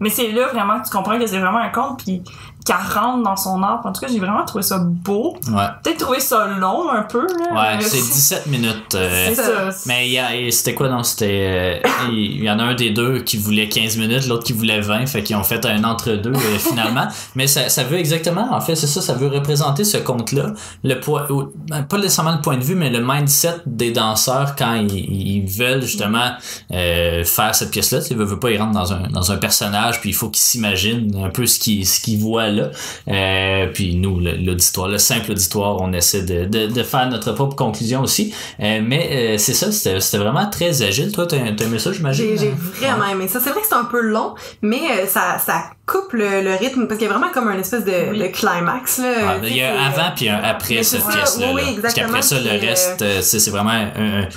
mais 0.00 0.10
c'est 0.10 0.32
là 0.32 0.48
vraiment 0.52 0.80
que 0.80 0.86
tu 0.86 0.90
comprends 0.96 1.18
que 1.18 1.26
c'est 1.26 1.38
vraiment 1.38 1.58
un 1.58 1.68
conte 1.70 2.02
puis 2.04 2.22
qu'elle 2.64 2.76
rentre 2.76 3.22
dans 3.22 3.36
son 3.36 3.62
art. 3.62 3.82
En 3.84 3.92
tout 3.92 4.00
cas, 4.00 4.06
j'ai 4.10 4.18
vraiment 4.18 4.44
trouvé 4.44 4.62
ça 4.62 4.78
beau. 4.78 5.36
Ouais. 5.48 5.64
Peut-être 5.82 5.98
trouvé 5.98 6.20
ça 6.20 6.46
long 6.46 6.90
un 6.90 7.02
peu 7.02 7.26
là. 7.26 7.54
Ouais, 7.54 7.76
mais 7.76 7.82
c'est 7.82 7.98
17 7.98 8.46
minutes. 8.46 8.94
euh, 8.94 9.26
C'est 9.28 9.34
ça. 9.34 9.70
Mais 9.86 10.50
c'était 10.50 10.74
quoi 10.74 10.88
donc 10.88 11.04
c'était 11.04 11.82
euh, 11.84 11.88
il 12.10 12.42
y 12.42 12.50
en 12.50 12.58
a 12.58 12.62
un 12.64 12.74
des 12.74 12.90
deux 12.90 13.20
qui 13.20 13.36
voulait 13.36 13.68
15 13.68 13.96
minutes, 13.98 14.26
l'autre 14.28 14.44
qui 14.44 14.52
voulait 14.54 14.80
20, 14.80 15.06
fait 15.06 15.22
qu'ils 15.22 15.36
ont 15.36 15.44
fait 15.44 15.64
un 15.66 15.84
entre-deux 15.84 16.32
euh, 16.32 16.58
finalement. 16.58 17.06
Mais 17.34 17.46
ça, 17.46 17.68
ça 17.68 17.84
veut 17.84 17.98
exactement, 17.98 18.48
en 18.52 18.60
fait, 18.60 18.76
c'est 18.76 18.86
ça, 18.86 19.00
ça 19.02 19.14
veut 19.14 19.28
représenter 19.28 19.84
ce 19.84 19.98
conte-là, 19.98 20.52
le 20.82 21.00
point, 21.00 21.26
ou- 21.30 21.50
ben, 21.68 21.82
pas 21.82 21.98
nécessairement 21.98 22.34
le 22.34 22.40
point 22.40 22.56
de 22.56 22.64
vue, 22.64 22.74
mais 22.76 22.88
le 22.90 23.04
mindset 23.04 23.56
des 23.66 23.90
danseurs 23.90 24.54
quand 24.56 24.74
ils, 24.74 24.94
ils 24.94 25.46
veulent 25.46 25.82
justement 25.82 26.30
euh, 26.72 27.24
faire 27.24 27.54
cette 27.54 27.70
pièce-là. 27.70 28.00
Sais, 28.00 28.14
veut, 28.14 28.24
veut 28.24 28.38
pas, 28.40 28.50
ils 28.50 28.58
rentrent 28.60 28.72
dans 28.72 28.92
un, 28.92 29.08
dans 29.10 29.32
un 29.32 29.36
personnage, 29.36 30.00
puis 30.00 30.10
il 30.10 30.14
faut 30.14 30.28
qu'ils 30.30 30.42
s'imaginent 30.42 31.14
un 31.22 31.28
peu 31.30 31.46
ce 31.46 31.58
qu'ils 31.58 31.86
ce 31.86 32.00
qu'ils 32.00 32.18
voient 32.18 32.48
là. 32.54 32.70
Euh, 33.08 33.66
puis 33.72 33.94
nous, 33.96 34.20
l'auditoire, 34.20 34.88
le 34.88 34.98
simple 34.98 35.32
auditoire, 35.32 35.80
on 35.80 35.92
essaie 35.92 36.22
de, 36.22 36.44
de, 36.44 36.66
de 36.66 36.82
faire 36.82 37.08
notre 37.08 37.32
propre 37.32 37.56
conclusion 37.56 38.00
aussi. 38.02 38.34
Euh, 38.60 38.80
mais 38.84 39.34
euh, 39.34 39.38
c'est 39.38 39.54
ça, 39.54 39.70
c'était 39.72 40.00
c'était 40.00 40.18
vraiment 40.22 40.48
très 40.50 40.82
agile. 40.82 41.12
Toi, 41.12 41.26
t'as 41.26 41.36
aimé 41.36 41.78
ça, 41.78 41.92
j'imagine? 41.92 42.26
J'ai 42.30 42.38
j'ai 42.38 42.54
vraiment 42.86 43.06
aimé 43.06 43.28
ça. 43.28 43.40
C'est 43.40 43.50
vrai 43.50 43.60
que 43.60 43.66
c'est 43.66 43.74
un 43.74 43.84
peu 43.84 44.00
long, 44.00 44.34
mais 44.62 44.80
euh, 44.90 45.06
ça, 45.06 45.38
ça 45.44 45.64
coupe 45.86 46.12
le, 46.14 46.40
le 46.42 46.54
rythme 46.54 46.86
parce 46.86 46.98
qu'il 46.98 47.06
y 47.08 47.10
a 47.10 47.12
vraiment 47.12 47.30
comme 47.32 47.48
un 47.48 47.58
espèce 47.58 47.84
de, 47.84 48.10
Oui. 48.12 48.18
de 48.18 48.26
climax. 48.28 48.98
Là, 48.98 49.04
Ouais, 49.40 49.48
il 49.50 49.56
y 49.56 49.62
a 49.62 49.74
un 49.74 49.86
avant 49.86 50.12
puis 50.16 50.28
un 50.28 50.40
après 50.42 50.82
cette 50.82 51.02
ça, 51.02 51.08
pièce-là. 51.10 51.52
oui, 51.54 51.62
là. 51.76 51.82
Parce 51.82 51.94
qu'après 51.94 52.22
ça, 52.22 52.36
le 52.40 52.50
reste, 52.60 53.02
euh, 53.02 53.20
c'est 53.20 53.38
c'est 53.38 53.50
vraiment 53.50 53.70
un, 53.70 54.22
un, 54.22 54.28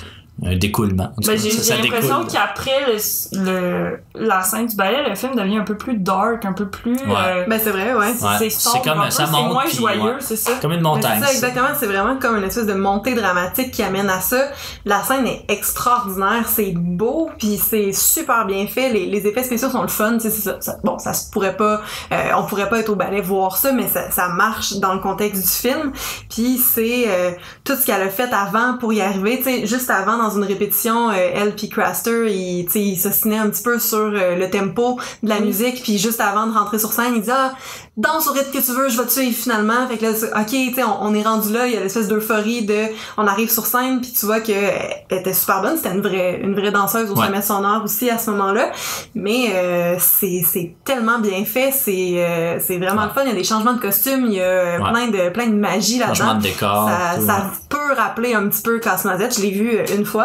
un 0.44 0.56
découlement. 0.56 1.10
En 1.16 1.20
tout 1.20 1.28
Ben, 1.28 1.38
j'ai 1.38 1.82
l'impression 1.82 2.24
qu'après 2.24 2.86
le, 2.86 3.44
le, 3.44 4.00
la 4.14 4.42
scène 4.42 4.66
du 4.66 4.76
ballet, 4.76 5.08
le 5.08 5.14
film 5.14 5.34
devient 5.34 5.58
un 5.58 5.64
peu 5.64 5.76
plus 5.76 5.96
dark, 5.96 6.44
un 6.44 6.52
peu 6.52 6.68
plus. 6.68 6.96
euh, 7.08 7.44
Ben 7.48 7.60
c'est 7.62 7.70
vrai, 7.70 7.94
ouais. 7.94 8.12
c'est- 8.16 8.24
Ouais. 8.44 8.50
c'est 8.50 8.82
comme- 8.82 9.00
un 9.00 9.04
peu, 9.06 9.10
ça 9.10 9.26
c'est 9.26 9.32
monte, 9.32 9.52
moins 9.52 9.66
joyeux, 9.66 10.00
ouais. 10.02 10.12
c'est 10.20 10.36
ça? 10.36 10.52
Comme 10.62 10.72
une 10.72 10.78
Mais 10.78 10.82
montagne. 10.82 11.20
C'est 11.20 11.26
ça, 11.26 11.32
exactement. 11.32 11.68
C'est 11.78 11.86
vraiment 11.86 12.16
comme 12.18 12.36
une 12.36 12.44
espèce 12.44 12.66
de 12.66 12.74
montée 12.74 13.14
dramatique 13.14 13.70
qui 13.72 13.82
amène 13.82 14.08
à 14.10 14.20
ça. 14.20 14.48
La 14.84 15.02
scène 15.02 15.26
est 15.26 15.44
extraordinaire, 15.48 16.44
c'est 16.46 16.72
beau, 16.74 17.30
puis 17.38 17.56
c'est 17.58 17.92
super 17.92 18.46
bien 18.46 18.66
fait. 18.66 18.90
Les, 18.90 19.06
les 19.06 19.26
effets 19.26 19.44
spéciaux 19.44 19.70
sont 19.70 19.82
le 19.82 19.88
fun. 19.88 20.14
tu 20.14 20.20
sais, 20.20 20.30
c'est 20.30 20.42
ça, 20.42 20.56
ça- 20.60 20.78
bon, 20.84 20.98
ça 20.98 21.12
se 21.14 21.30
pourrait 21.30 21.56
pas, 21.56 21.80
euh, 22.12 22.16
on 22.36 22.44
pourrait 22.44 22.68
pas 22.68 22.78
être 22.80 22.88
au 22.90 22.96
ballet 22.96 23.20
voir 23.20 23.56
ça, 23.56 23.72
mais 23.72 23.88
ça, 23.88 24.10
ça 24.10 24.28
marche 24.28 24.74
dans 24.74 24.94
le 24.94 25.00
contexte 25.00 25.42
du 25.42 25.48
film. 25.48 25.92
Puis 26.30 26.58
c'est 26.58 27.04
euh, 27.08 27.30
tout 27.64 27.74
ce 27.76 27.84
qu'elle 27.86 28.02
a 28.02 28.08
fait 28.08 28.32
avant 28.32 28.76
pour 28.78 28.92
y 28.92 29.00
arriver. 29.00 29.38
Tu 29.38 29.44
sais, 29.44 29.66
juste 29.66 29.90
avant 29.90 30.16
dans 30.16 30.27
une 30.30 30.44
répétition, 30.44 31.10
euh, 31.10 31.14
elle 31.34 31.54
puis 31.54 31.68
Craster, 31.68 32.26
il, 32.30 32.64
tu 32.66 32.72
sais, 32.72 32.80
il 32.80 32.96
s'ostinait 32.96 33.38
un 33.38 33.48
petit 33.50 33.62
peu 33.62 33.78
sur 33.78 33.98
euh, 33.98 34.36
le 34.36 34.50
tempo 34.50 34.98
de 35.22 35.28
la 35.28 35.40
musique. 35.40 35.82
Puis 35.82 35.98
juste 35.98 36.20
avant 36.20 36.46
de 36.46 36.52
rentrer 36.56 36.78
sur 36.78 36.92
scène, 36.92 37.12
il 37.16 37.22
dit 37.22 37.30
ah 37.32 37.52
danse 37.96 38.28
au 38.28 38.32
rythme 38.32 38.52
que 38.52 38.64
tu 38.64 38.72
veux, 38.72 38.88
je 38.88 38.96
vais 38.96 39.06
te 39.06 39.10
suivre 39.12 39.36
finalement. 39.36 39.86
Fait 39.88 39.96
que 39.98 40.04
là, 40.04 40.10
ok, 40.40 40.46
tu 40.46 40.74
sais, 40.74 40.84
on, 40.84 41.02
on 41.02 41.14
est 41.14 41.22
rendu 41.22 41.52
là, 41.52 41.66
il 41.66 41.72
y 41.74 41.76
a 41.76 41.80
l'espèce 41.80 42.06
d'euphorie 42.08 42.64
de, 42.64 42.84
on 43.16 43.26
arrive 43.26 43.50
sur 43.50 43.66
scène, 43.66 44.00
puis 44.00 44.12
tu 44.12 44.24
vois 44.26 44.40
que 44.40 44.52
euh, 44.52 44.70
elle 45.10 45.18
était 45.18 45.32
super 45.32 45.62
bonne, 45.62 45.76
c'était 45.76 45.90
une 45.94 46.00
vraie, 46.02 46.40
une 46.42 46.54
vraie 46.54 46.70
danseuse 46.70 47.10
au 47.10 47.14
Ouais. 47.18 47.26
sommet 47.26 47.38
de 47.40 47.44
son 47.44 47.64
art 47.64 47.82
aussi 47.82 48.08
à 48.10 48.18
ce 48.18 48.30
moment-là. 48.30 48.70
Mais 49.16 49.50
euh, 49.54 49.96
c'est, 49.98 50.76
tellement 50.84 51.18
bien 51.18 51.44
fait, 51.44 51.72
c'est, 51.72 52.12
euh, 52.16 52.58
c'est 52.64 52.78
vraiment 52.78 53.02
Ouais. 53.02 53.08
le 53.08 53.14
fun. 53.14 53.22
Il 53.24 53.28
y 53.28 53.32
a 53.32 53.34
des 53.34 53.44
changements 53.44 53.72
de 53.74 53.80
costumes, 53.80 54.26
il 54.26 54.34
y 54.34 54.40
a 54.40 54.44
euh, 54.44 54.78
Ouais. 54.78 54.90
plein 54.92 55.08
de, 55.08 55.28
plein 55.30 55.46
de 55.48 55.54
magie 55.56 55.98
Changement 56.00 56.26
là-dedans. 56.34 56.38
de 56.38 56.42
décor. 56.42 56.88
Ça, 56.88 57.20
ça 57.26 57.50
peut 57.68 57.94
rappeler 57.96 58.34
un 58.34 58.46
petit 58.48 58.62
peu 58.62 58.78
Casse-Noisette, 58.78 59.36
je 59.36 59.42
l'ai 59.42 59.50
vu 59.50 59.70
euh, 59.76 59.84
une 59.96 60.04
fois. 60.04 60.17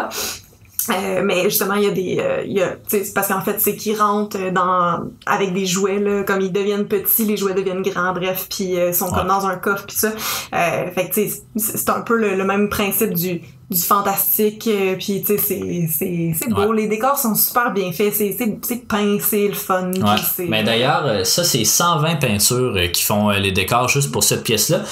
Euh, 0.90 1.22
mais 1.24 1.44
justement 1.44 1.74
il 1.76 1.84
y 1.84 1.86
a 1.86 1.90
des 1.92 2.18
euh, 2.20 2.42
y 2.44 2.60
a 2.60 2.76
parce 3.14 3.28
qu'en 3.28 3.40
fait 3.40 3.58
c'est 3.58 3.74
qu'ils 3.74 3.98
rentrent 3.98 4.50
dans 4.52 5.00
avec 5.24 5.54
des 5.54 5.64
jouets 5.64 5.98
là 5.98 6.24
comme 6.24 6.42
ils 6.42 6.52
deviennent 6.52 6.86
petits 6.86 7.24
les 7.24 7.38
jouets 7.38 7.54
deviennent 7.54 7.80
grands 7.80 8.12
bref 8.12 8.48
puis 8.50 8.78
euh, 8.78 8.92
sont 8.92 9.06
Ouais. 9.06 9.12
comme 9.16 9.28
dans 9.28 9.46
un 9.46 9.56
coffre 9.56 9.86
puis 9.86 9.96
ça 9.96 10.08
euh, 10.08 10.90
fait 10.94 11.08
que 11.08 11.14
tu 11.14 11.28
sais 11.30 11.42
c'est 11.56 11.78
c'est 11.78 11.88
un 11.88 12.02
peu 12.02 12.16
le, 12.18 12.34
le 12.34 12.44
même 12.44 12.68
principe 12.68 13.14
du 13.14 13.40
du 13.74 13.82
fantastique, 13.82 14.66
euh, 14.68 14.94
puis 14.98 15.20
tu 15.20 15.26
sais, 15.26 15.38
c'est, 15.38 15.88
c'est, 15.90 16.32
c'est 16.38 16.50
beau. 16.50 16.72
Les 16.72 16.88
décors 16.88 17.18
sont 17.18 17.34
super 17.34 17.72
bien 17.72 17.92
faits, 17.92 18.14
c'est, 18.14 18.88
peint, 18.88 19.18
c'est 19.20 19.48
le 19.48 19.54
fun. 19.54 19.90
Ouais. 19.92 20.46
Mais 20.48 20.62
d'ailleurs, 20.62 21.04
euh, 21.06 21.24
ça, 21.24 21.44
c'est 21.44 21.64
120 21.64 22.16
peintures 22.16 22.74
euh, 22.76 22.86
qui 22.88 23.02
font 23.02 23.30
euh, 23.30 23.38
les 23.38 23.52
décors 23.52 23.88
juste 23.88 24.12
pour 24.12 24.24
cette 24.24 24.44
pièce-là. 24.44 24.82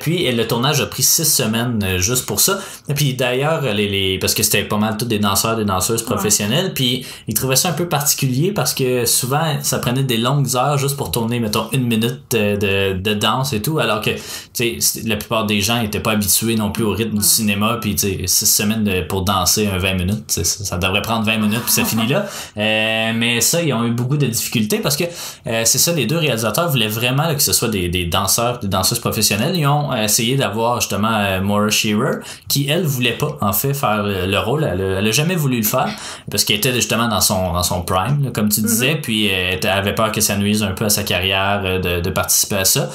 Puis 0.00 0.30
le 0.30 0.46
tournage 0.46 0.80
a 0.80 0.86
pris 0.86 1.02
six 1.02 1.24
semaines 1.24 1.98
juste 1.98 2.26
pour 2.26 2.40
ça. 2.40 2.58
Et 2.88 2.94
puis 2.94 3.14
d'ailleurs, 3.14 3.62
les, 3.62 3.88
les 3.88 4.18
parce 4.18 4.34
que 4.34 4.42
c'était 4.42 4.64
pas 4.64 4.76
mal 4.76 4.96
tous 4.96 5.04
des 5.04 5.18
danseurs, 5.18 5.56
des 5.56 5.64
danseuses 5.64 6.02
professionnelles. 6.02 6.72
Puis 6.74 7.06
ils 7.28 7.34
trouvaient 7.34 7.56
ça 7.56 7.70
un 7.70 7.72
peu 7.72 7.88
particulier 7.88 8.52
parce 8.52 8.74
que 8.74 9.04
souvent, 9.04 9.58
ça 9.62 9.78
prenait 9.78 10.02
des 10.02 10.16
longues 10.16 10.56
heures 10.56 10.78
juste 10.78 10.96
pour 10.96 11.10
tourner, 11.10 11.40
mettons, 11.40 11.68
une 11.72 11.86
minute 11.86 12.22
de, 12.30 12.92
de 12.94 13.14
danse 13.14 13.52
et 13.52 13.62
tout. 13.62 13.78
Alors 13.78 14.00
que, 14.00 14.10
tu 14.10 14.80
sais, 14.80 15.00
la 15.04 15.16
plupart 15.16 15.46
des 15.46 15.60
gens 15.60 15.80
étaient 15.80 16.00
pas 16.00 16.12
habitués 16.12 16.56
non 16.56 16.70
plus 16.70 16.84
au 16.84 16.92
rythme 16.92 17.18
du 17.18 17.24
cinéma. 17.24 17.78
Puis, 17.80 17.94
tu 17.94 18.08
sais, 18.08 18.21
six 18.26 18.46
semaines 18.46 18.84
de- 18.84 19.02
pour 19.02 19.22
danser 19.22 19.68
un 19.72 19.78
20 19.78 19.94
minutes, 19.94 20.24
ça, 20.28 20.44
ça 20.44 20.78
devrait 20.78 21.02
prendre 21.02 21.24
20 21.24 21.38
minutes 21.38 21.62
puis 21.62 21.72
ça 21.72 21.84
finit 21.84 22.06
là. 22.06 22.26
Euh, 22.58 23.12
mais 23.14 23.40
ça, 23.40 23.62
ils 23.62 23.72
ont 23.72 23.84
eu 23.84 23.90
beaucoup 23.92 24.16
de 24.16 24.26
difficultés 24.26 24.78
parce 24.78 24.96
que 24.96 25.04
euh, 25.46 25.62
c'est 25.64 25.78
ça, 25.78 25.92
les 25.92 26.06
deux 26.06 26.18
réalisateurs 26.18 26.68
voulaient 26.70 26.86
vraiment 26.88 27.22
là, 27.24 27.34
que 27.34 27.42
ce 27.42 27.52
soit 27.52 27.68
des, 27.68 27.88
des 27.88 28.04
danseurs, 28.06 28.58
des 28.58 28.68
danseuses 28.68 28.98
professionnelles. 28.98 29.56
Ils 29.56 29.66
ont 29.66 29.90
euh, 29.92 30.04
essayé 30.04 30.36
d'avoir 30.36 30.80
justement 30.80 31.12
euh, 31.14 31.40
Maura 31.40 31.70
Shearer, 31.70 32.18
qui 32.48 32.68
elle 32.68 32.84
voulait 32.84 33.16
pas 33.16 33.36
en 33.40 33.52
fait 33.52 33.74
faire 33.74 34.02
le, 34.02 34.26
le 34.26 34.38
rôle. 34.38 34.64
Elle, 34.70 34.80
a- 34.80 34.98
elle 34.98 35.06
a 35.06 35.10
jamais 35.10 35.34
voulu 35.34 35.56
le 35.58 35.62
faire 35.62 35.88
parce 36.30 36.44
qu'elle 36.44 36.56
était 36.58 36.72
justement 36.74 37.08
dans 37.08 37.20
son 37.20 37.52
dans 37.52 37.62
son 37.62 37.82
prime, 37.82 38.24
là, 38.24 38.30
comme 38.30 38.48
tu 38.48 38.60
disais, 38.60 38.96
puis 38.96 39.26
elle 39.26 39.66
avait 39.66 39.94
peur 39.94 40.12
que 40.12 40.20
ça 40.20 40.36
nuise 40.36 40.62
un 40.62 40.72
peu 40.72 40.84
à 40.84 40.90
sa 40.90 41.02
carrière 41.04 41.80
de, 41.80 42.00
de 42.00 42.10
participer 42.10 42.56
à 42.56 42.64
ça. 42.64 42.90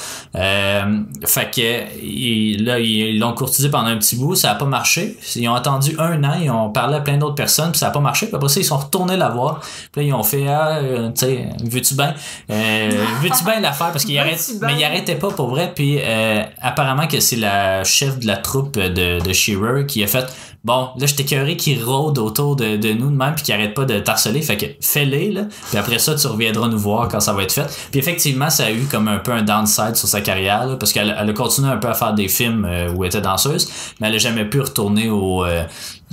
Fait 1.26 1.52
que 1.54 2.64
là 2.64 2.80
ils 2.80 3.20
l'ont 3.20 3.34
courtisé 3.34 3.70
pendant 3.70 3.88
un 3.88 3.98
petit 3.98 4.16
bout, 4.16 4.36
ça 4.36 4.52
a 4.52 4.56
pas 4.56 4.66
marché. 4.66 5.07
Ils 5.36 5.48
ont 5.48 5.56
attendu 5.56 5.96
un 6.00 6.24
an, 6.24 6.34
ils 6.42 6.50
ont 6.50 6.70
parlé 6.70 6.96
à 6.96 7.02
plein 7.02 7.18
d'autres 7.18 7.36
personnes, 7.36 7.72
puis 7.72 7.80
ça 7.80 7.88
a 7.88 7.92
pas 7.92 8.00
marché. 8.00 8.28
Puis 8.28 8.36
après 8.36 8.50
ça, 8.50 8.60
ils 8.60 8.66
sont 8.66 8.78
retournés 8.78 9.18
la 9.18 9.30
voir. 9.30 9.62
Puis 9.92 10.02
là, 10.02 10.08
ils 10.08 10.14
ont 10.14 10.24
fait 10.24 10.48
ah, 10.48 10.78
euh, 10.78 11.10
tu 11.10 11.26
sais, 11.26 11.50
veux-tu 11.64 11.96
bien? 11.96 12.14
Euh, 12.50 12.90
veux-tu 13.22 13.44
bien 13.44 13.60
la 13.60 13.72
faire? 13.72 13.92
Parce 13.92 14.06
qu'il 14.06 14.18
arrête 14.20 14.38
Veux-tu 14.38 14.60
ben? 14.60 14.68
mais 14.68 14.76
il 14.78 14.84
arrêtait 14.84 15.16
pas 15.16 15.30
pour 15.30 15.50
vrai 15.50 15.72
puis 15.74 16.00
euh, 16.02 16.44
apparemment 16.62 17.08
que 17.08 17.20
c'est 17.20 17.36
la 17.36 17.84
chef 17.84 18.20
de 18.20 18.28
la 18.28 18.38
troupe 18.38 18.78
de 18.78 19.24
de 19.24 19.34
Shearer 19.34 19.86
qui 19.86 20.04
a 20.04 20.08
fait 20.08 20.26
bon 20.64 20.90
là 20.98 21.06
je 21.06 21.16
t'écœuré 21.16 21.56
qui 21.56 21.82
rôde 21.82 22.18
autour 22.18 22.56
de, 22.56 22.76
de 22.76 22.92
nous 22.94 23.10
de 23.10 23.16
même 23.16 23.36
puis 23.36 23.44
qui 23.44 23.54
arrête 23.54 23.74
pas 23.74 23.86
de 23.86 24.00
t'harceler 24.00 24.42
fait 24.42 24.58
que 24.58 24.66
fais-les 24.82 25.32
là 25.32 25.44
puis 25.70 25.78
après 25.78 26.00
ça 26.00 26.16
tu 26.16 26.28
reviendras 26.28 26.68
nous 26.68 26.80
voir 26.80 27.08
quand 27.08 27.20
ça 27.20 27.34
va 27.34 27.44
être 27.44 27.52
fait 27.52 27.68
puis 27.92 28.00
effectivement 28.00 28.50
ça 28.50 28.66
a 28.66 28.72
eu 28.72 28.86
comme 28.90 29.08
un 29.08 29.20
peu 29.20 29.32
un 29.32 29.44
downside 29.44 29.96
sur 29.96 30.08
sa 30.08 30.22
carrière 30.22 30.66
là, 30.66 30.76
parce 30.76 30.92
qu'elle 30.92 31.16
elle 31.18 31.30
a 31.30 31.34
continué 31.34 31.70
un 31.70 31.78
peu 31.78 31.88
à 31.88 31.94
faire 31.94 32.14
des 32.14 32.28
films 32.28 32.68
où 32.96 33.04
elle 33.04 33.10
était 33.10 33.22
danseuse 33.22 33.70
mais 34.00 34.08
elle 34.08 34.16
a 34.16 34.20
jamais 34.20 34.46
pu 34.46 34.62
retourner 34.62 34.97
au 35.06 35.46
euh, 35.46 35.64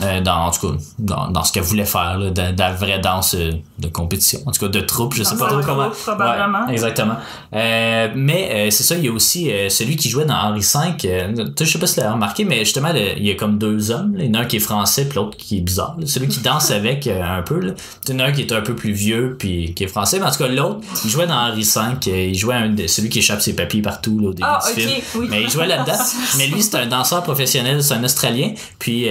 euh, 0.03 0.21
dans 0.21 0.47
en 0.47 0.51
tout 0.51 0.69
cas 0.73 0.75
dans, 0.99 1.29
dans 1.29 1.45
ce 1.45 1.53
qu'elle 1.53 1.63
voulait 1.63 1.85
faire 1.85 2.19
là, 2.19 2.31
de, 2.31 2.53
de 2.53 2.59
la 2.59 2.73
vraie 2.73 2.99
danse 2.99 3.35
euh, 3.35 3.53
de 3.79 3.89
compétition 3.89 4.41
en 4.47 4.51
tout 4.51 4.61
cas 4.61 4.69
de 4.69 4.81
troupe 4.81 5.15
je 5.15 5.23
sais 5.23 5.35
Dans 5.37 5.45
pas 5.47 5.49
trop 5.49 5.61
comment 5.65 5.91
probablement. 5.91 6.67
Ouais, 6.67 6.73
exactement 6.73 7.15
Euh, 7.55 8.09
mais 8.17 8.51
euh, 8.53 8.71
c'est 8.71 8.83
ça 8.83 8.97
il 8.97 9.05
y 9.05 9.09
a 9.09 9.13
aussi 9.13 9.51
celui 9.69 9.97
qui 9.97 10.09
jouait 10.09 10.25
dans 10.25 10.35
Henri 10.35 10.61
V 10.61 11.47
je 11.61 11.65
sais 11.65 11.79
pas 11.79 11.87
si 11.87 11.95
tu 11.95 12.01
l'as 12.01 12.13
remarqué 12.13 12.45
mais 12.45 12.59
justement 12.65 12.93
le- 12.93 13.17
il 13.19 13.25
y 13.27 13.31
a 13.31 13.35
comme 13.37 13.57
deux 13.59 13.91
hommes 13.93 14.17
là. 14.17 14.25
il 14.25 14.29
y 14.29 14.37
en 14.37 14.41
a 14.41 14.43
un 14.43 14.47
qui 14.47 14.57
est 14.57 14.61
français 14.61 15.05
puis 15.09 15.17
l'autre 15.17 15.37
qui 15.37 15.59
est 15.59 15.61
bizarre 15.61 15.95
là. 15.99 16.07
celui 16.07 16.27
qui 16.29 16.41
danse 16.51 16.71
avec 16.73 17.07
un 17.07 17.43
peu 17.43 17.61
là. 17.61 17.73
il 18.09 18.13
y 18.13 18.17
en 18.17 18.19
a 18.21 18.25
un 18.25 18.33
qui 18.33 18.41
est 18.41 18.53
un 18.53 18.61
peu 18.63 18.75
plus 18.75 18.93
vieux 18.93 19.37
puis 19.39 19.75
qui 19.75 19.85
est 19.85 19.89
français 19.89 20.19
mais 20.19 20.27
en 20.27 20.31
tout 20.33 20.39
cas 20.39 20.49
l'autre 20.49 20.81
il 21.05 21.11
jouait 21.11 21.27
dans 21.29 21.35
Henri 21.37 21.63
V 21.63 22.31
il 22.31 22.35
jouait 22.37 22.55
un 22.57 22.75
celui 22.89 23.09
qui 23.09 23.21
échappe 23.21 23.41
ses 23.41 23.55
papiers 23.55 23.83
partout 23.83 24.19
là, 24.19 24.29
au 24.29 24.33
début 24.35 24.49
Ah, 24.51 24.61
du 24.67 24.73
ok, 24.83 24.89
film 24.89 25.01
oui. 25.17 25.27
mais 25.31 25.43
il 25.43 25.51
jouait 25.51 25.67
là-dedans. 25.67 25.93
mais 26.39 26.47
lui, 26.47 26.63
c'est 26.63 26.77
un 26.77 26.87
danseur 26.87 27.23
professionnel, 27.23 27.83
c'est 27.83 27.95
un 27.95 28.05
Australien. 28.05 28.53
Puis 28.79 29.07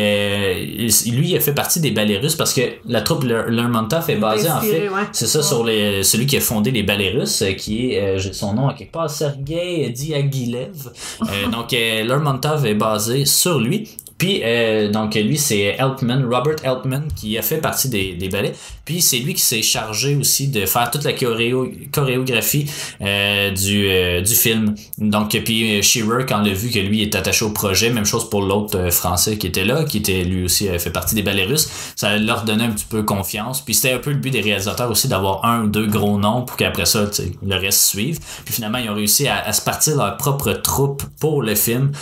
lui, 0.76 1.30
il 1.30 1.36
a 1.36 1.40
fait 1.40 1.54
partie 1.54 1.80
des 1.80 1.92
ballets 1.92 2.18
russes 2.18 2.36
parce 2.36 2.54
que 2.54 2.62
la 2.88 3.02
troupe 3.02 3.24
Ler- 3.24 3.46
Lermontov 3.50 4.10
est 4.10 4.16
basée 4.16 4.50
en 4.50 4.60
fait. 4.62 4.90
ouais. 4.90 5.02
C'est 5.12 5.28
ça 5.28 5.42
sur 5.44 5.64
les, 5.64 6.04
celui 6.04 6.26
qui 6.26 6.38
a 6.38 6.42
fondé 6.42 6.72
les 6.72 6.84
ballets 6.84 7.12
russes, 7.12 7.42
euh, 7.42 7.54
qui 7.54 7.92
est, 7.94 8.02
euh, 8.02 8.18
j'ai 8.18 8.34
son 8.34 8.54
nom 8.54 8.68
à 8.70 8.74
quelque 8.74 8.92
part, 8.92 9.10
Sergei 9.10 9.90
Diaghilev. 9.90 10.92
Euh, 11.22 11.48
donc 11.52 11.72
Lermontov 11.72 12.66
est 12.66 12.76
basé 12.76 13.26
sur 13.26 13.60
lui. 13.60 13.90
Puis, 14.16 14.42
euh, 14.44 14.90
donc, 14.90 15.16
lui, 15.16 15.38
c'est 15.38 15.76
Eltman, 15.78 16.24
Robert 16.24 16.56
Eltman, 16.64 17.08
qui 17.14 17.38
a 17.38 17.42
fait 17.42 17.58
partie 17.58 17.90
des, 17.90 18.14
des 18.14 18.30
ballets. 18.30 18.54
Puis, 18.86 19.02
c'est 19.02 19.20
lui 19.20 19.34
qui 19.34 19.42
s'est 19.42 19.62
chargé 19.62 20.16
aussi 20.16 20.50
de 20.50 20.66
faire 20.66 20.92
toute 20.92 21.06
la 21.06 21.14
choréographie 21.14 22.70
euh, 23.02 23.52
du, 23.52 23.88
euh, 23.88 24.22
du 24.22 24.36
film. 24.36 24.76
Donc, 24.98 25.30
puis 25.46 25.80
euh, 25.80 25.82
Shearer, 25.82 26.26
quand 26.26 26.40
l'a 26.42 26.54
vu 26.54 26.70
que 26.70 26.80
lui 26.80 27.02
est 27.02 27.16
attaché 27.16 27.46
au 27.46 27.52
projet, 27.52 27.90
même 27.92 28.06
chose 28.06 28.30
pour 28.30 28.42
l'autre 28.42 28.90
français 28.92 29.38
qui 29.38 29.48
était 29.48 29.64
là, 29.64 29.86
qui 29.86 30.00
était 30.00 30.26
lui 30.26 30.44
aussi 30.44 30.68
fait 30.80 30.90
partie 30.90 31.16
des 31.16 31.22
ballets 31.22 31.46
russes, 31.46 31.70
ça 31.96 32.18
leur 32.18 32.44
donnait 32.44 32.66
un 32.66 32.72
petit 32.72 32.86
peu 32.90 33.04
confiance. 33.04 33.62
Puis, 33.62 33.74
c'était 33.74 33.94
un 33.94 34.00
peu 34.00 34.12
le 34.12 34.18
but 34.18 34.32
des 34.32 34.42
réalisateurs 34.42 34.92
aussi 34.92 35.08
d'avoir 35.08 35.46
un 35.46 35.64
ou 35.64 35.68
deux 35.68 35.88
gros 35.88 36.20
noms 36.20 36.42
pour 36.42 36.58
qu'après 36.58 36.86
ça, 36.86 37.06
le 37.42 37.56
reste 37.56 37.84
suive. 37.84 38.20
Puis, 38.44 38.54
finalement, 38.54 38.80
ils 38.80 38.90
ont 38.90 38.96
réussi 38.96 39.30
à, 39.30 39.46
à 39.46 39.54
se 39.54 39.62
partir 39.62 39.96
leur 39.96 40.18
propre 40.18 40.52
troupe 40.52 41.04
pour 41.22 41.42
le 41.42 41.56
film. 41.56 41.94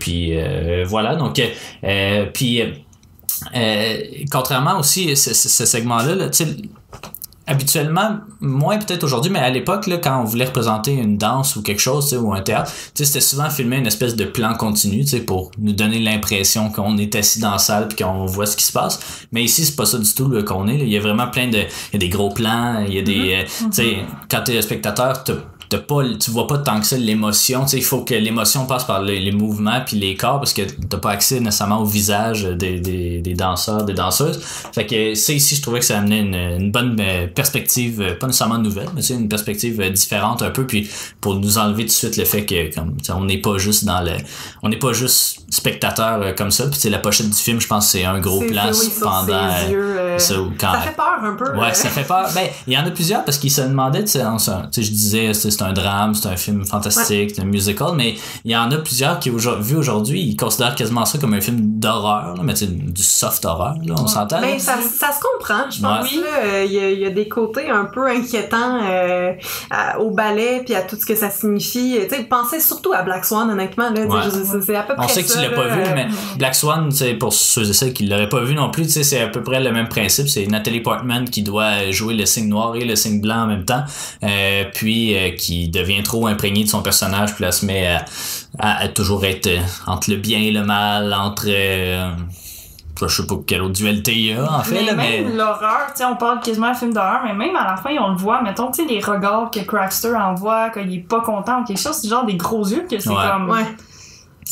Puis, 0.00 0.32
voilà. 0.86 1.14
Donc, 1.14 1.40
puis, 2.34 2.62
euh, 3.54 3.58
euh, 3.58 3.98
contrairement 4.30 4.78
aussi 4.78 5.10
à 5.10 5.16
ce, 5.16 5.34
ce- 5.34 5.48
ce 5.48 5.66
segment-là, 5.66 6.14
là, 6.14 6.28
tu 6.30 6.44
habituellement, 7.46 8.18
moins 8.40 8.78
peut-être 8.78 9.02
aujourd'hui, 9.02 9.32
mais 9.32 9.40
à 9.40 9.50
l'époque, 9.50 9.88
quand 10.04 10.20
on 10.20 10.24
voulait 10.24 10.44
représenter 10.44 10.92
une 10.92 11.18
danse 11.18 11.56
ou 11.56 11.62
quelque 11.62 11.80
chose, 11.80 12.08
tu 12.08 12.16
ou 12.16 12.32
un 12.32 12.42
théâtre, 12.42 12.70
tu 12.94 13.04
c'était 13.04 13.20
souvent 13.20 13.50
filmé 13.50 13.76
une 13.78 13.88
espèce 13.88 14.14
de 14.14 14.24
plan 14.24 14.54
continu, 14.54 15.04
tu 15.04 15.18
pour 15.20 15.50
nous 15.58 15.72
donner 15.72 15.98
l'impression 15.98 16.70
qu'on 16.70 16.96
est 16.96 17.12
assis 17.16 17.40
dans 17.40 17.50
la 17.50 17.58
salle 17.58 17.88
puis 17.88 18.04
qu'on 18.04 18.24
voit 18.26 18.46
ce 18.46 18.56
qui 18.56 18.62
se 18.64 18.70
passe. 18.72 19.00
Mais 19.32 19.42
ici, 19.42 19.64
c'est 19.64 19.74
pas 19.74 19.86
ça 19.86 19.98
du 19.98 20.14
tout 20.14 20.30
qu'on 20.44 20.68
est. 20.68 20.78
là. 20.78 20.84
Il 20.84 20.90
y 20.92 20.96
a 20.96 21.00
vraiment 21.00 21.26
plein 21.26 21.48
de, 21.48 21.58
il 21.58 21.92
y 21.94 21.96
a 21.96 21.98
des 21.98 22.08
gros 22.08 22.28
plans, 22.30 22.84
il 22.86 22.94
y 22.94 22.98
a 22.98 23.02
des, 23.02 23.34
euh, 23.34 23.44
tu 23.66 23.72
sais, 23.72 23.96
quand 24.30 24.42
t'es 24.44 24.62
spectateur, 24.62 25.24
t'as 25.24 25.34
t'as 25.70 25.78
pas 25.78 26.02
tu 26.18 26.30
vois 26.30 26.46
pas 26.46 26.58
tant 26.58 26.80
que 26.80 26.86
ça 26.86 26.96
l'émotion 26.98 27.62
tu 27.62 27.68
sais 27.70 27.76
il 27.78 27.84
faut 27.84 28.02
que 28.02 28.12
l'émotion 28.14 28.66
passe 28.66 28.84
par 28.84 29.00
les, 29.02 29.20
les 29.20 29.32
mouvements 29.32 29.80
puis 29.86 29.96
les 29.96 30.16
corps 30.16 30.38
parce 30.38 30.52
que 30.52 30.62
t'as 30.62 30.98
pas 30.98 31.12
accès 31.12 31.40
nécessairement 31.40 31.78
au 31.80 31.84
visage 31.84 32.42
des, 32.42 32.80
des, 32.80 33.20
des 33.20 33.34
danseurs 33.34 33.84
des 33.84 33.94
danseuses 33.94 34.40
fait 34.42 34.84
que 34.84 35.14
ça 35.14 35.32
ici 35.32 35.56
je 35.56 35.62
trouvais 35.62 35.78
que 35.78 35.84
ça 35.84 35.98
amenait 35.98 36.20
une, 36.20 36.34
une 36.34 36.70
bonne 36.72 36.96
euh, 37.00 37.26
perspective 37.28 38.00
euh, 38.02 38.14
pas 38.18 38.26
nécessairement 38.26 38.58
nouvelle 38.58 38.88
mais 38.94 39.00
c'est 39.02 39.14
une 39.14 39.28
perspective 39.28 39.80
euh, 39.80 39.90
différente 39.90 40.42
un 40.42 40.50
peu 40.50 40.66
puis 40.66 40.90
pour 41.20 41.36
nous 41.36 41.56
enlever 41.56 41.84
tout 41.84 41.88
de 41.88 41.92
suite 41.92 42.16
le 42.16 42.24
fait 42.24 42.44
que 42.44 42.74
comme 42.74 42.96
on 43.14 43.24
n'est 43.24 43.38
pas 43.40 43.56
juste 43.58 43.84
dans 43.84 44.00
le 44.00 44.12
on 44.62 44.68
n'est 44.68 44.78
pas 44.78 44.92
juste 44.92 45.40
spectateur 45.50 46.34
comme 46.34 46.50
ça 46.50 46.66
puis 46.66 46.90
la 46.90 46.98
pochette 46.98 47.30
du 47.30 47.36
film 47.36 47.60
je 47.60 47.66
pense 47.68 47.86
que 47.86 47.92
c'est 47.92 48.04
un 48.04 48.18
gros 48.18 48.40
C'est- 48.40 48.46
plan 48.48 48.72
c'est- 48.72 48.86
oui, 48.86 48.92
pendant 49.00 49.70
yeux, 49.70 49.98
euh, 49.98 50.18
ça, 50.18 50.34
quand- 50.58 50.72
Ça 50.72 50.80
fait 50.80 50.96
peur 50.96 51.18
un 51.22 51.34
peu. 51.34 51.56
Ouais, 51.56 51.68
euh. 51.70 51.74
ça 51.74 51.88
fait 51.88 52.04
peur. 52.04 52.28
Ben, 52.34 52.48
il 52.66 52.72
y 52.72 52.78
en 52.78 52.84
a 52.86 52.90
plusieurs 52.90 53.24
parce 53.24 53.38
qu'ils 53.38 53.50
se 53.52 53.60
demandaient, 53.60 54.04
tu 54.04 54.10
sais, 54.12 54.22
je 54.82 54.90
disais, 54.90 55.32
c'est 55.60 55.64
c'est 55.64 55.70
un 55.70 55.72
drame, 55.74 56.14
c'est 56.14 56.28
un 56.28 56.36
film 56.36 56.64
fantastique, 56.64 57.32
c'est 57.34 57.42
un 57.42 57.44
musical, 57.44 57.90
mais 57.94 58.14
il 58.44 58.50
y 58.50 58.56
en 58.56 58.70
a 58.70 58.76
plusieurs 58.78 59.18
qui, 59.20 59.30
vu 59.30 59.76
aujourd'hui, 59.76 60.20
ils 60.22 60.36
considèrent 60.36 60.74
quasiment 60.74 61.04
ça 61.04 61.18
comme 61.18 61.34
un 61.34 61.40
film 61.40 61.58
d'horreur, 61.78 62.34
mais 62.42 62.54
tu 62.54 62.60
sais, 62.60 62.66
du 62.72 63.02
soft 63.02 63.44
horror, 63.44 63.74
là, 63.84 63.94
on 63.98 64.06
s'entend. 64.06 64.40
là? 64.40 64.46
Ben, 64.48 64.58
ça, 64.58 64.76
ça 64.80 65.08
se 65.12 65.20
comprend, 65.20 65.70
je 65.70 65.80
pense. 65.82 66.10
Ouais. 66.12 66.20
là, 66.22 66.26
euh, 66.44 66.64
Il 66.66 66.72
y, 66.72 66.78
a- 66.78 66.90
il 66.90 66.98
y 67.00 67.04
a 67.06 67.10
des 67.10 67.28
côtés 67.28 67.68
un 67.70 67.84
peu 67.84 68.06
inquiétants 68.08 68.80
euh, 68.82 69.32
à- 69.70 69.98
au 70.00 70.10
ballet 70.10 70.62
puis 70.64 70.74
à 70.74 70.82
tout 70.82 70.96
ce 70.98 71.04
que 71.06 71.14
ça 71.14 71.30
signifie. 71.30 71.98
Tu 72.08 72.14
sais, 72.16 72.22
pensez 72.24 72.60
surtout 72.60 72.92
à 72.92 73.02
Black 73.02 73.24
Swan, 73.24 73.50
honnêtement. 73.50 73.90
Là, 73.90 74.00
Ouais. 74.06 74.20
c'est- 74.30 74.60
c'est 74.62 74.76
à 74.76 74.82
peu 74.82 74.94
près 74.94 75.04
On 75.04 75.08
sait 75.08 75.22
que 75.22 75.30
tu 75.32 75.38
l'as 75.38 75.50
pas 75.50 75.68
vu, 75.68 75.82
euh, 75.82 75.92
mais 75.94 76.06
Black 76.38 76.54
Swan, 76.54 76.90
c'est 76.90 77.14
pour 77.14 77.32
ceux 77.32 77.68
et 77.68 77.72
celles 77.72 77.92
qui 77.92 78.06
l'auraient 78.06 78.28
pas 78.28 78.40
vu 78.42 78.54
non 78.54 78.70
plus, 78.70 78.84
tu 78.84 78.90
sais, 78.92 79.02
c'est 79.02 79.20
à 79.20 79.28
peu 79.28 79.42
près 79.42 79.60
le 79.60 79.72
même 79.72 79.88
principe. 79.88 80.28
C'est 80.28 80.46
Natalie 80.46 80.80
Portman 80.80 81.28
qui 81.28 81.42
doit 81.42 81.90
jouer 81.90 82.14
le 82.14 82.26
signe 82.26 82.48
noir 82.48 82.74
et 82.76 82.84
le 82.84 82.96
signe 82.96 83.20
blanc 83.20 83.42
en 83.42 83.46
même 83.46 83.64
temps, 83.64 83.82
euh, 84.22 84.64
puis 84.74 85.16
euh, 85.16 85.30
qui 85.36 85.49
devient 85.70 86.02
trop 86.02 86.26
imprégnée 86.26 86.64
de 86.64 86.68
son 86.68 86.82
personnage, 86.82 87.34
puis 87.34 87.44
elle 87.44 87.52
se 87.52 87.66
met 87.66 87.86
à, 87.86 88.04
à- 88.58 88.82
à 88.82 88.88
toujours 88.88 89.24
être 89.24 89.46
euh, 89.46 89.58
entre 89.86 90.10
le 90.10 90.16
bien 90.16 90.38
et 90.38 90.50
le 90.50 90.62
mal, 90.64 91.12
entre 91.14 91.44
euh, 91.48 92.10
je 93.02 93.06
sais 93.08 93.26
pas 93.26 93.36
quelle 93.46 93.62
autre 93.62 93.72
dualité 93.72 94.12
il 94.12 94.26
y 94.26 94.32
a 94.34 94.52
en 94.52 94.62
fait, 94.62 94.74
mais 94.74 94.82
là, 94.84 94.92
mais 94.94 95.22
même 95.22 95.36
l'horreur, 95.36 95.86
tu 95.88 95.98
sais, 95.98 96.04
on 96.04 96.16
parle 96.16 96.40
quasiment 96.40 96.70
de 96.72 96.76
film 96.76 96.92
d'horreur, 96.92 97.20
mais 97.24 97.32
même 97.32 97.56
à 97.56 97.64
la 97.64 97.76
fin, 97.76 97.90
on 97.98 98.10
le 98.10 98.16
voit, 98.16 98.42
mettons, 98.42 98.70
tu 98.70 98.82
sais, 98.86 98.88
les 98.92 99.00
regards 99.00 99.50
que 99.50 99.60
Crackster 99.60 100.14
envoie, 100.14 100.68
qu'il 100.70 100.92
est 100.94 100.98
pas 101.08 101.20
content 101.22 101.60
ou 101.60 101.64
quelque 101.64 101.80
chose, 101.80 101.94
c'est 102.00 102.08
genre 102.08 102.26
des 102.26 102.34
gros 102.36 102.66
yeux 102.66 102.86
que 102.90 102.98
c'est 102.98 103.08
Ouais. 103.08 103.16
comme. 103.30 103.48
Ouais. 103.50 103.64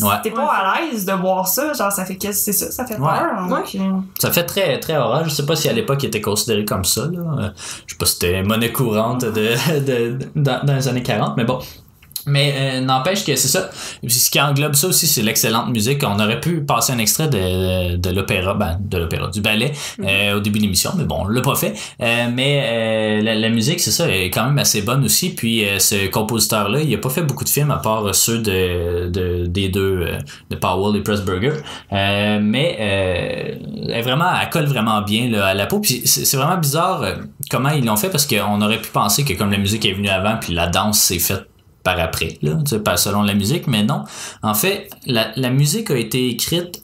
Ouais. 0.00 0.14
T'es 0.22 0.30
pas 0.30 0.46
à 0.52 0.80
l'aise 0.80 1.04
de 1.04 1.12
voir 1.12 1.46
ça, 1.48 1.72
genre 1.72 1.90
ça 1.92 2.04
fait 2.04 2.16
que 2.16 2.30
c'est 2.32 2.52
ça, 2.52 2.70
ça 2.70 2.86
fait 2.86 2.98
Ouais. 2.98 3.08
peur. 3.08 3.48
donc, 3.48 3.74
euh, 3.74 4.00
ça 4.18 4.30
fait 4.30 4.44
très 4.44 4.78
très 4.80 4.96
horreur. 4.96 5.24
Je 5.24 5.30
sais 5.30 5.44
pas 5.46 5.56
si 5.56 5.68
à 5.68 5.72
l'époque 5.72 6.02
il 6.02 6.06
était 6.06 6.20
considéré 6.20 6.64
comme 6.64 6.84
ça. 6.84 7.02
Là. 7.06 7.18
Euh, 7.38 7.48
Je 7.86 7.92
sais 7.94 7.98
pas 7.98 8.06
si 8.06 8.12
c'était 8.14 8.42
monnaie 8.42 8.72
courante 8.72 9.24
de, 9.24 9.78
de, 9.80 10.18
dans, 10.36 10.64
dans 10.64 10.74
les 10.74 10.86
années 10.88 11.02
40, 11.02 11.36
mais 11.36 11.44
bon. 11.44 11.58
Mais 12.28 12.54
euh, 12.56 12.80
n'empêche 12.80 13.24
que 13.24 13.34
c'est 13.36 13.48
ça. 13.48 13.70
Ce 14.06 14.30
qui 14.30 14.40
englobe 14.40 14.74
ça 14.74 14.88
aussi, 14.88 15.06
c'est 15.06 15.22
l'excellente 15.22 15.70
musique. 15.70 16.02
On 16.04 16.18
aurait 16.20 16.40
pu 16.40 16.60
passer 16.60 16.92
un 16.92 16.98
extrait 16.98 17.28
de, 17.28 17.96
de 17.96 18.10
l'opéra, 18.10 18.54
ben, 18.54 18.78
de 18.80 18.98
l'opéra, 18.98 19.28
du 19.28 19.40
ballet 19.40 19.72
euh, 20.02 20.36
au 20.36 20.40
début 20.40 20.58
de 20.58 20.64
l'émission, 20.64 20.92
mais 20.96 21.04
bon, 21.04 21.22
on 21.22 21.28
l'a 21.28 21.40
pas 21.40 21.54
fait. 21.54 21.74
Euh, 22.02 22.26
mais 22.32 22.62
euh, 22.64 23.22
la, 23.22 23.34
la 23.34 23.48
musique, 23.48 23.80
c'est 23.80 23.90
ça, 23.90 24.08
est 24.08 24.30
quand 24.30 24.44
même 24.44 24.58
assez 24.58 24.82
bonne 24.82 25.04
aussi. 25.04 25.34
Puis 25.34 25.64
euh, 25.64 25.78
ce 25.78 26.08
compositeur-là, 26.08 26.80
il 26.80 26.94
a 26.94 26.98
pas 26.98 27.10
fait 27.10 27.22
beaucoup 27.22 27.44
de 27.44 27.48
films 27.48 27.70
à 27.70 27.78
part 27.78 28.14
ceux 28.14 28.38
de, 28.38 29.08
de 29.08 29.46
des 29.46 29.68
deux, 29.68 30.00
euh, 30.02 30.18
de 30.50 30.56
Powell 30.56 30.96
et 30.96 31.02
Pressburger. 31.02 31.52
Euh, 31.92 32.38
mais 32.42 32.76
euh, 32.80 33.92
elle 33.92 34.04
vraiment, 34.04 34.30
elle 34.40 34.50
colle 34.50 34.66
vraiment 34.66 35.00
bien 35.02 35.28
là, 35.28 35.46
à 35.46 35.54
la 35.54 35.66
peau. 35.66 35.80
Puis 35.80 36.02
c'est 36.04 36.36
vraiment 36.36 36.58
bizarre 36.58 37.04
comment 37.50 37.70
ils 37.70 37.84
l'ont 37.84 37.96
fait 37.96 38.10
parce 38.10 38.26
qu'on 38.26 38.60
aurait 38.60 38.80
pu 38.80 38.90
penser 38.90 39.24
que 39.24 39.32
comme 39.32 39.50
la 39.50 39.58
musique 39.58 39.84
est 39.86 39.92
venue 39.92 40.08
avant, 40.08 40.36
puis 40.40 40.52
la 40.52 40.66
danse 40.66 40.98
s'est 40.98 41.18
faite 41.18 41.46
par 41.82 41.98
après, 41.98 42.38
là, 42.42 42.58
pas 42.84 42.96
selon 42.96 43.22
la 43.22 43.34
musique, 43.34 43.66
mais 43.66 43.82
non. 43.82 44.04
En 44.42 44.54
fait, 44.54 44.90
la, 45.06 45.50
musique 45.50 45.90
a 45.90 45.96
été 45.96 46.28
écrite 46.28 46.82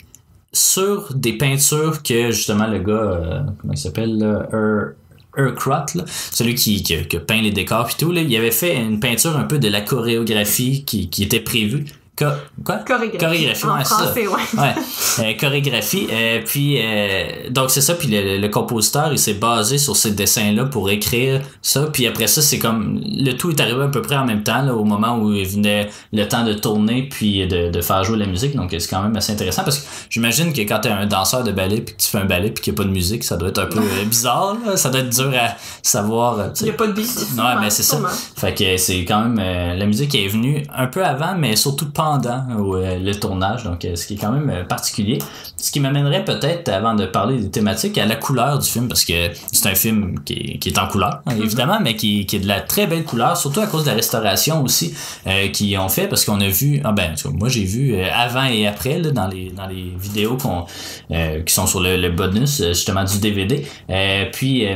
sur 0.53 1.13
des 1.15 1.35
peintures 1.37 2.03
que 2.03 2.31
justement 2.31 2.67
le 2.67 2.79
gars, 2.79 2.93
euh, 2.93 3.41
comment 3.61 3.73
il 3.73 3.79
s'appelle, 3.79 4.23
Ur- 4.53 4.93
Urquhart, 5.37 5.87
celui 6.31 6.55
qui, 6.55 6.83
qui, 6.83 6.97
peint 7.19 7.43
les 7.43 7.51
décors 7.51 7.87
puis 7.87 7.97
tout, 7.99 8.13
là, 8.13 8.21
il 8.21 8.37
avait 8.37 8.53
fait 8.53 8.77
une 8.77 9.01
peinture 9.01 9.37
un 9.37 9.45
peu 9.45 9.59
de 9.59 9.69
la 9.69 9.81
chorégraphie 9.81 10.85
qui 10.85 11.23
était 11.23 11.41
prévue. 11.41 11.87
Co- 12.17 12.27
quoi? 12.65 12.77
Chorégraphie. 12.87 13.19
Chorégraphie, 13.19 13.65
en 13.67 13.75
ouais, 13.77 13.85
c'est 13.85 13.89
ça. 13.91 13.97
français, 14.05 14.27
ouais. 14.29 14.61
Ouais, 14.61 14.75
euh, 15.19 15.33
chorégraphie. 15.39 16.07
Euh, 16.13 16.41
puis, 16.47 16.79
euh, 16.81 17.51
donc 17.51 17.71
c'est 17.71 17.81
ça. 17.81 17.95
Puis 17.95 18.07
le, 18.07 18.39
le 18.39 18.49
compositeur, 18.49 19.09
il 19.11 19.19
s'est 19.19 19.35
basé 19.35 19.79
sur 19.79 19.97
ces 19.97 20.13
dessins-là 20.13 20.67
pour 20.67 20.91
écrire 20.91 21.41
ça. 21.61 21.89
Puis 21.93 22.07
après 22.07 22.29
ça, 22.29 22.41
c'est 22.41 22.61
comme 22.61 23.01
le 23.05 23.33
tout 23.33 23.51
est 23.51 23.61
arrivé 23.61 23.83
à 23.83 23.89
peu 23.89 24.01
près 24.01 24.15
en 24.15 24.25
même 24.25 24.45
temps, 24.45 24.63
là, 24.63 24.75
au 24.75 24.85
moment 24.85 25.19
où 25.19 25.33
il 25.33 25.45
venait 25.45 25.91
le 26.13 26.29
temps 26.29 26.45
de 26.45 26.53
tourner 26.53 27.09
puis 27.11 27.49
de, 27.49 27.71
de 27.71 27.81
faire 27.81 28.05
jouer 28.05 28.19
la 28.19 28.27
musique. 28.27 28.55
Donc 28.55 28.71
c'est 28.79 28.89
quand 28.89 29.03
même 29.03 29.17
assez 29.17 29.33
intéressant 29.33 29.65
parce 29.65 29.79
que 29.79 29.87
j'imagine 30.09 30.53
que 30.53 30.61
quand 30.61 30.79
t'es 30.81 30.91
un 30.91 31.07
danseur 31.07 31.43
de 31.43 31.51
ballet 31.51 31.81
puis 31.81 31.97
que 31.97 32.01
tu 32.01 32.09
fais 32.09 32.19
un 32.19 32.27
ballet 32.27 32.51
puis 32.53 32.63
qu'il 32.63 32.73
n'y 32.75 32.77
a 32.77 32.83
pas 32.83 32.89
de 32.89 32.93
musique, 32.95 33.25
ça 33.25 33.37
doit 33.37 33.49
être 33.49 33.59
un 33.59 33.67
peu 33.67 33.81
bizarre. 34.07 34.57
là. 34.65 34.77
Ça 34.77 34.91
doit 34.91 35.01
être 35.01 35.11
dur 35.11 35.33
à 35.37 35.57
savoir. 35.83 36.39
Il 36.61 36.65
n'y 36.65 36.71
a 36.71 36.75
pas 36.75 36.87
de 36.87 36.93
beat. 36.93 37.11
Ouais, 37.37 37.43
mais 37.61 37.71
c'est 37.71 37.83
ça. 37.83 38.01
Fait 38.37 38.55
que 38.55 38.77
c'est 38.77 39.05
quand 39.05 39.21
même 39.29 39.77
la 39.77 39.87
musique 39.87 40.15
est 40.15 40.29
venue 40.29 40.63
un 40.73 40.87
peu 40.87 41.05
avant, 41.05 41.35
mais 41.37 41.57
surtout 41.57 41.91
pendant 42.05 42.45
euh, 42.75 42.99
le 42.99 43.15
tournage, 43.15 43.65
donc 43.65 43.85
euh, 43.85 43.97
ce 43.97 44.07
qui 44.07 44.15
est 44.15 44.17
quand 44.17 44.33
même 44.33 44.51
euh, 44.51 44.65
particulier. 44.65 45.19
Ce 45.57 45.73
qui 45.73 45.81
m'amènerait 45.81 46.25
peut-être, 46.25 46.69
avant 46.69 46.95
de 46.95 47.07
parler 47.07 47.39
des 47.39 47.51
thématiques, 47.51 47.97
à 47.97 48.05
la 48.05 48.17
couleur 48.17 48.59
du 48.59 48.69
film, 48.69 48.89
parce 48.89 49.05
que 49.05 49.31
c'est 49.51 49.69
un 49.69 49.75
film 49.75 50.21
qui 50.25 50.35
est, 50.35 50.59
qui 50.59 50.69
est 50.69 50.79
en 50.79 50.87
couleur, 50.87 51.23
hein, 51.27 51.37
évidemment, 51.43 51.79
mais 51.81 51.97
qui, 51.97 52.27
qui 52.27 52.37
est 52.37 52.41
de 52.41 52.47
la 52.47 52.61
très 52.61 52.87
belle 52.87 53.05
couleur, 53.05 53.37
surtout 53.37 53.61
à 53.61 53.67
cause 53.67 53.85
de 53.85 53.89
la 53.89 53.95
restauration 53.95 54.63
aussi 54.63 54.95
euh, 55.27 55.49
qu'ils 55.49 55.79
ont 55.79 55.89
fait, 55.89 56.07
parce 56.07 56.27
qu'on 56.27 56.41
a 56.41 56.49
vu, 56.49 56.83
ah 56.85 56.93
ben, 56.93 57.15
moi 57.33 57.49
j'ai 57.49 57.65
vu 57.65 57.99
avant 57.99 58.45
et 58.45 58.67
après 58.67 58.99
là, 58.99 59.11
dans 59.11 59.27
les 59.27 59.51
dans 59.51 59.67
les 59.67 59.95
vidéos 59.99 60.37
qu'on 60.37 60.67
euh, 61.11 61.41
qui 61.43 61.55
sont 61.55 61.67
sur 61.67 61.81
le, 61.81 61.97
le 61.97 62.11
bonus 62.11 62.63
justement 62.69 63.05
du 63.05 63.19
DVD. 63.19 63.67
Euh, 63.89 64.27
puis 64.31 64.67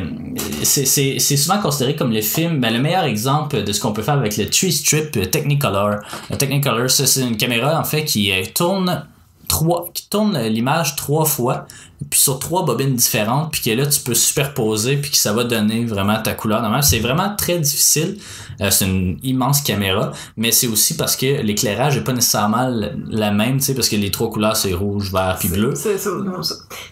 c'est 0.62 0.86
c'est 0.86 1.18
c'est 1.18 1.36
souvent 1.36 1.58
considéré 1.58 1.96
comme 1.96 2.12
le 2.12 2.22
film, 2.22 2.60
ben, 2.60 2.72
le 2.72 2.80
meilleur 2.80 3.04
exemple 3.04 3.62
de 3.62 3.72
ce 3.72 3.80
qu'on 3.80 3.92
peut 3.92 4.02
faire 4.02 4.14
avec 4.14 4.38
le 4.38 4.48
Tree 4.48 4.72
Strip 4.72 5.30
Technicolor. 5.30 5.96
Le 6.30 6.36
Technicolor, 6.36 6.88
ça, 6.90 7.04
c'est 7.22 7.28
une 7.28 7.36
caméra 7.36 7.78
en 7.78 7.84
fait 7.84 8.04
qui 8.04 8.30
euh, 8.32 8.42
tourne 8.54 9.04
trois 9.48 9.88
qui 9.94 10.08
tourne 10.10 10.36
euh, 10.36 10.48
l'image 10.48 10.94
trois 10.96 11.24
fois 11.24 11.66
puis 12.10 12.20
sur 12.20 12.38
trois 12.38 12.64
bobines 12.64 12.94
différentes 12.94 13.50
puis 13.50 13.62
que 13.62 13.70
là 13.70 13.86
tu 13.86 13.98
peux 14.00 14.14
superposer 14.14 14.98
puis 14.98 15.10
que 15.10 15.16
ça 15.16 15.32
va 15.32 15.42
donner 15.44 15.84
vraiment 15.86 16.20
ta 16.22 16.34
couleur 16.34 16.60
normale. 16.62 16.82
C'est 16.84 17.00
vraiment 17.00 17.34
très 17.34 17.58
difficile. 17.58 18.18
Euh, 18.60 18.70
c'est 18.70 18.84
une 18.86 19.18
immense 19.22 19.60
caméra 19.62 20.12
mais 20.36 20.52
c'est 20.52 20.66
aussi 20.66 20.96
parce 20.96 21.16
que 21.16 21.40
l'éclairage 21.42 21.96
est 21.96 22.02
pas 22.04 22.12
nécessairement 22.12 22.68
la- 23.08 23.30
même 23.32 23.58
tu 23.58 23.64
sais 23.64 23.74
parce 23.74 23.88
que 23.88 23.96
les 23.96 24.10
trois 24.10 24.30
couleurs 24.30 24.56
c'est 24.56 24.74
rouge 24.74 25.10
vert 25.12 25.36
puis 25.40 25.48
bleu. 25.48 25.74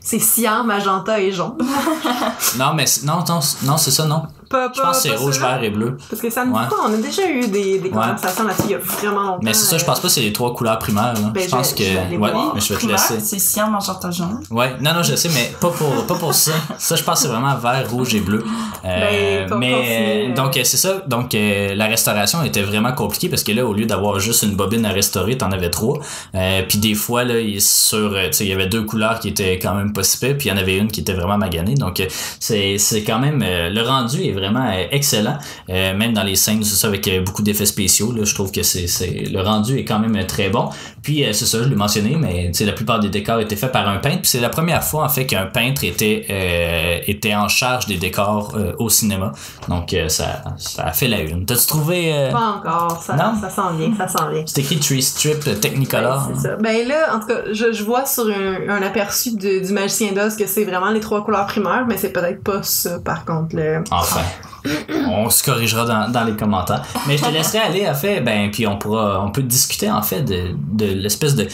C'est 0.01 0.18
cyan, 0.18 0.64
magenta 0.64 1.20
et 1.20 1.33
jaune. 1.33 1.59
non 2.59 2.72
mais 2.74 2.87
non 3.05 3.22
non, 3.29 3.41
non 3.64 3.77
c'est 3.77 3.91
ça 3.91 4.07
non 4.07 4.22
Pas, 4.49 4.71
je 4.75 4.81
pense 4.81 4.97
que 4.97 5.03
c'est 5.09 5.15
rouge 5.17 5.39
vert 5.41 5.63
et 5.63 5.71
bleu 5.71 5.97
Parce 6.11 6.21
que 6.23 6.31
ça 6.31 6.45
me 6.45 6.53
dit 6.53 6.59
Ouais. 6.59 6.67
pas, 6.69 6.77
on 6.89 6.93
a 6.95 6.97
déjà 6.97 7.29
eu 7.29 7.49
des, 7.49 7.79
des 7.79 7.91
conversations 7.91 8.45
là-dessus 8.45 8.63
il 8.67 8.71
y 8.73 8.75
a 8.75 8.79
vraiment 8.79 9.23
longtemps. 9.23 9.39
mais 9.43 9.53
c'est 9.55 9.67
ça 9.67 9.79
je 9.79 9.85
pense 9.85 10.01
pas 10.01 10.09
que 10.09 10.15
c'est 10.15 10.21
les 10.21 10.33
trois 10.33 10.55
couleurs 10.55 10.79
primaires. 10.79 11.15
Ben, 11.35 11.43
je 11.43 11.49
pense 11.51 11.71
je- 11.71 11.75
que 11.77 11.83
je 11.85 12.17
ouais 12.17 12.31
mais 12.55 12.61
je 12.61 12.73
vais 12.75 12.81
te 12.81 12.87
laisser 12.87 13.21
c'est 13.21 13.39
cyan, 13.39 13.71
magenta, 13.71 14.11
jaune. 14.11 14.41
Ouais, 14.51 14.75
non, 14.81 14.95
non, 14.95 15.03
je 15.03 15.15
sais, 15.17 15.29
mais 15.31 15.53
pas 15.61 15.71
pour, 15.71 16.07
pas 16.07 16.15
pour 16.15 16.35
ça. 16.35 16.53
Ça, 16.79 16.97
je 16.97 17.03
pense 17.03 17.15
que 17.21 17.23
c'est 17.27 17.33
vraiment 17.33 17.55
vert, 17.57 17.87
rouge 17.91 18.15
et 18.15 18.21
bleu. 18.21 18.45
Euh, 18.85 19.47
Ben, 19.49 19.59
mais 19.59 20.29
euh, 20.31 20.35
donc, 20.35 20.57
euh, 20.57 20.61
c'est 20.65 20.77
ça. 20.77 21.03
Donc, 21.07 21.35
euh, 21.35 21.75
la 21.75 21.87
restauration 21.87 22.43
était 22.45 22.63
vraiment 22.63 22.93
compliquée 22.93 23.29
parce 23.29 23.43
que 23.43 23.53
là, 23.53 23.65
au 23.67 23.73
lieu 23.75 23.87
d'avoir 23.87 24.19
juste 24.21 24.43
une 24.43 24.55
bobine 24.55 24.85
à 24.87 24.91
restaurer, 24.91 25.37
t'en 25.37 25.51
avais 25.53 25.71
trois. 25.71 25.99
Euh, 26.35 26.63
puis 26.69 26.79
des 26.79 26.95
fois, 26.95 27.25
là, 27.25 27.39
il, 27.41 27.61
sur, 27.61 28.13
euh, 28.15 28.29
il 28.41 28.47
y 28.47 28.53
avait 28.53 28.67
deux 28.67 28.83
couleurs 28.85 29.19
qui 29.21 29.29
étaient 29.29 29.59
quand 29.59 29.75
même 29.75 29.93
pas 29.93 30.03
si 30.03 30.17
puis 30.19 30.49
il 30.49 30.49
y 30.49 30.53
en 30.53 30.57
avait 30.57 30.77
une 30.79 30.91
qui 30.91 31.01
était 31.01 31.13
vraiment 31.13 31.37
maganée. 31.37 31.75
Donc, 31.75 32.01
euh, 32.01 32.07
c'est, 32.41 32.79
c'est 32.79 33.03
quand 33.05 33.19
même, 33.19 33.43
euh, 33.47 33.69
le 33.71 33.83
rendu 33.83 34.23
est 34.23 34.33
vraiment 34.37 34.66
euh, 34.66 34.84
excellent. 34.91 35.39
Euh, 35.70 35.97
même 35.97 36.12
dans 36.12 36.22
les 36.22 36.37
scènes, 36.37 36.62
c'est 36.64 36.76
ça, 36.76 36.87
avec 36.89 37.07
euh, 37.09 37.22
beaucoup 37.22 37.43
d'effets 37.43 37.66
spéciaux, 37.66 38.12
là, 38.12 38.24
je 38.24 38.34
trouve 38.34 38.53
que 38.53 38.62
c'est, 38.62 38.87
c'est, 38.87 39.24
le 39.30 39.41
rendu 39.41 39.78
est 39.78 39.84
quand 39.84 39.99
même 39.99 40.24
très 40.26 40.49
bon. 40.51 40.70
Puis, 41.03 41.24
c'est 41.32 41.47
ça, 41.47 41.59
je 41.62 41.68
l'ai 41.68 41.74
mentionné, 41.76 42.16
mais 42.16 42.51
la 42.61 42.72
plupart 42.72 43.01
des 43.01 43.09
décors 43.09 43.41
étaient 43.41 43.57
faits 43.57 43.72
par 43.72 43.89
un 43.89 43.99
peintre. 43.99 44.22
Puis 44.22 44.30
c'est 44.30 44.41
la 44.41 44.49
première 44.49 44.82
fois, 44.82 45.05
en 45.05 45.09
fait, 45.09 45.24
qu'un 45.26 45.47
peintre 45.47 45.84
était, 45.84 47.03
était 47.07 47.34
en 47.34 47.47
charge 47.49 47.87
des 47.87 47.97
décors 47.97 48.57
au 48.78 48.89
cinéma. 48.89 49.32
Donc, 49.68 49.95
ça, 50.09 50.43
ça 50.57 50.84
a 50.87 50.93
fait 50.93 51.07
la 51.07 51.20
une. 51.20 51.47
T'as-tu 51.47 51.66
trouvé... 51.66 52.28
Pas 52.32 52.57
encore, 52.59 53.01
ça, 53.03 53.14
Non? 53.14 53.34
ça 53.41 53.51
s'en 53.51 53.72
vient, 53.76 53.93
ça 53.97 54.09
s'en 54.09 54.30
vient. 54.30 54.43
c'est 54.47 54.61
écrit 54.62 54.80
Tree 54.80 55.01
Strip 55.03 55.61
Technicolor. 55.61 56.28
Ouais, 56.28 56.34
c'est 56.37 56.49
ça. 56.49 56.57
Ben 56.57 56.87
là, 56.89 57.14
en 57.14 57.20
tout 57.20 57.28
cas, 57.28 57.41
je, 57.53 57.72
je 57.72 57.84
vois 57.84 58.05
sur 58.05 58.26
un, 58.26 58.68
un 58.68 58.82
aperçu 58.82 59.37
de- 59.37 59.64
du 59.64 59.72
magicien 59.72 60.12
d'Oz 60.12 60.37
que 60.37 60.47
c'est 60.47 60.64
vraiment 60.64 60.91
les 60.91 61.01
trois 61.01 61.24
couleurs 61.24 61.47
primaires, 61.47 61.84
mais 61.89 61.97
c'est 61.97 62.11
peut-être 62.11 62.43
pas 62.43 62.62
ça, 62.64 62.99
par 62.99 63.24
contre. 63.24 63.55
Le... 63.55 63.82
Enfin. 63.93 64.22
On 65.09 65.31
se 65.31 65.45
corrigera 65.45 65.85
dans, 65.85 66.11
dans 66.11 66.24
les 66.24 66.33
commentaires. 66.35 66.83
Mais 67.07 67.16
je 67.16 67.24
te 67.24 67.31
laisserai 67.31 67.59
aller, 67.59 67.89
en 67.89 67.95
fait, 67.95 68.20
ben, 68.20 68.51
puis 68.51 68.66
on 68.66 68.77
pourra, 68.77 69.22
on 69.24 69.31
peut 69.31 69.43
discuter, 69.43 69.89
en 69.91 70.03
fait, 70.03 70.22
de, 70.22 70.57
de 70.72 70.87
l'espèce 70.87 71.37
de, 71.37 71.47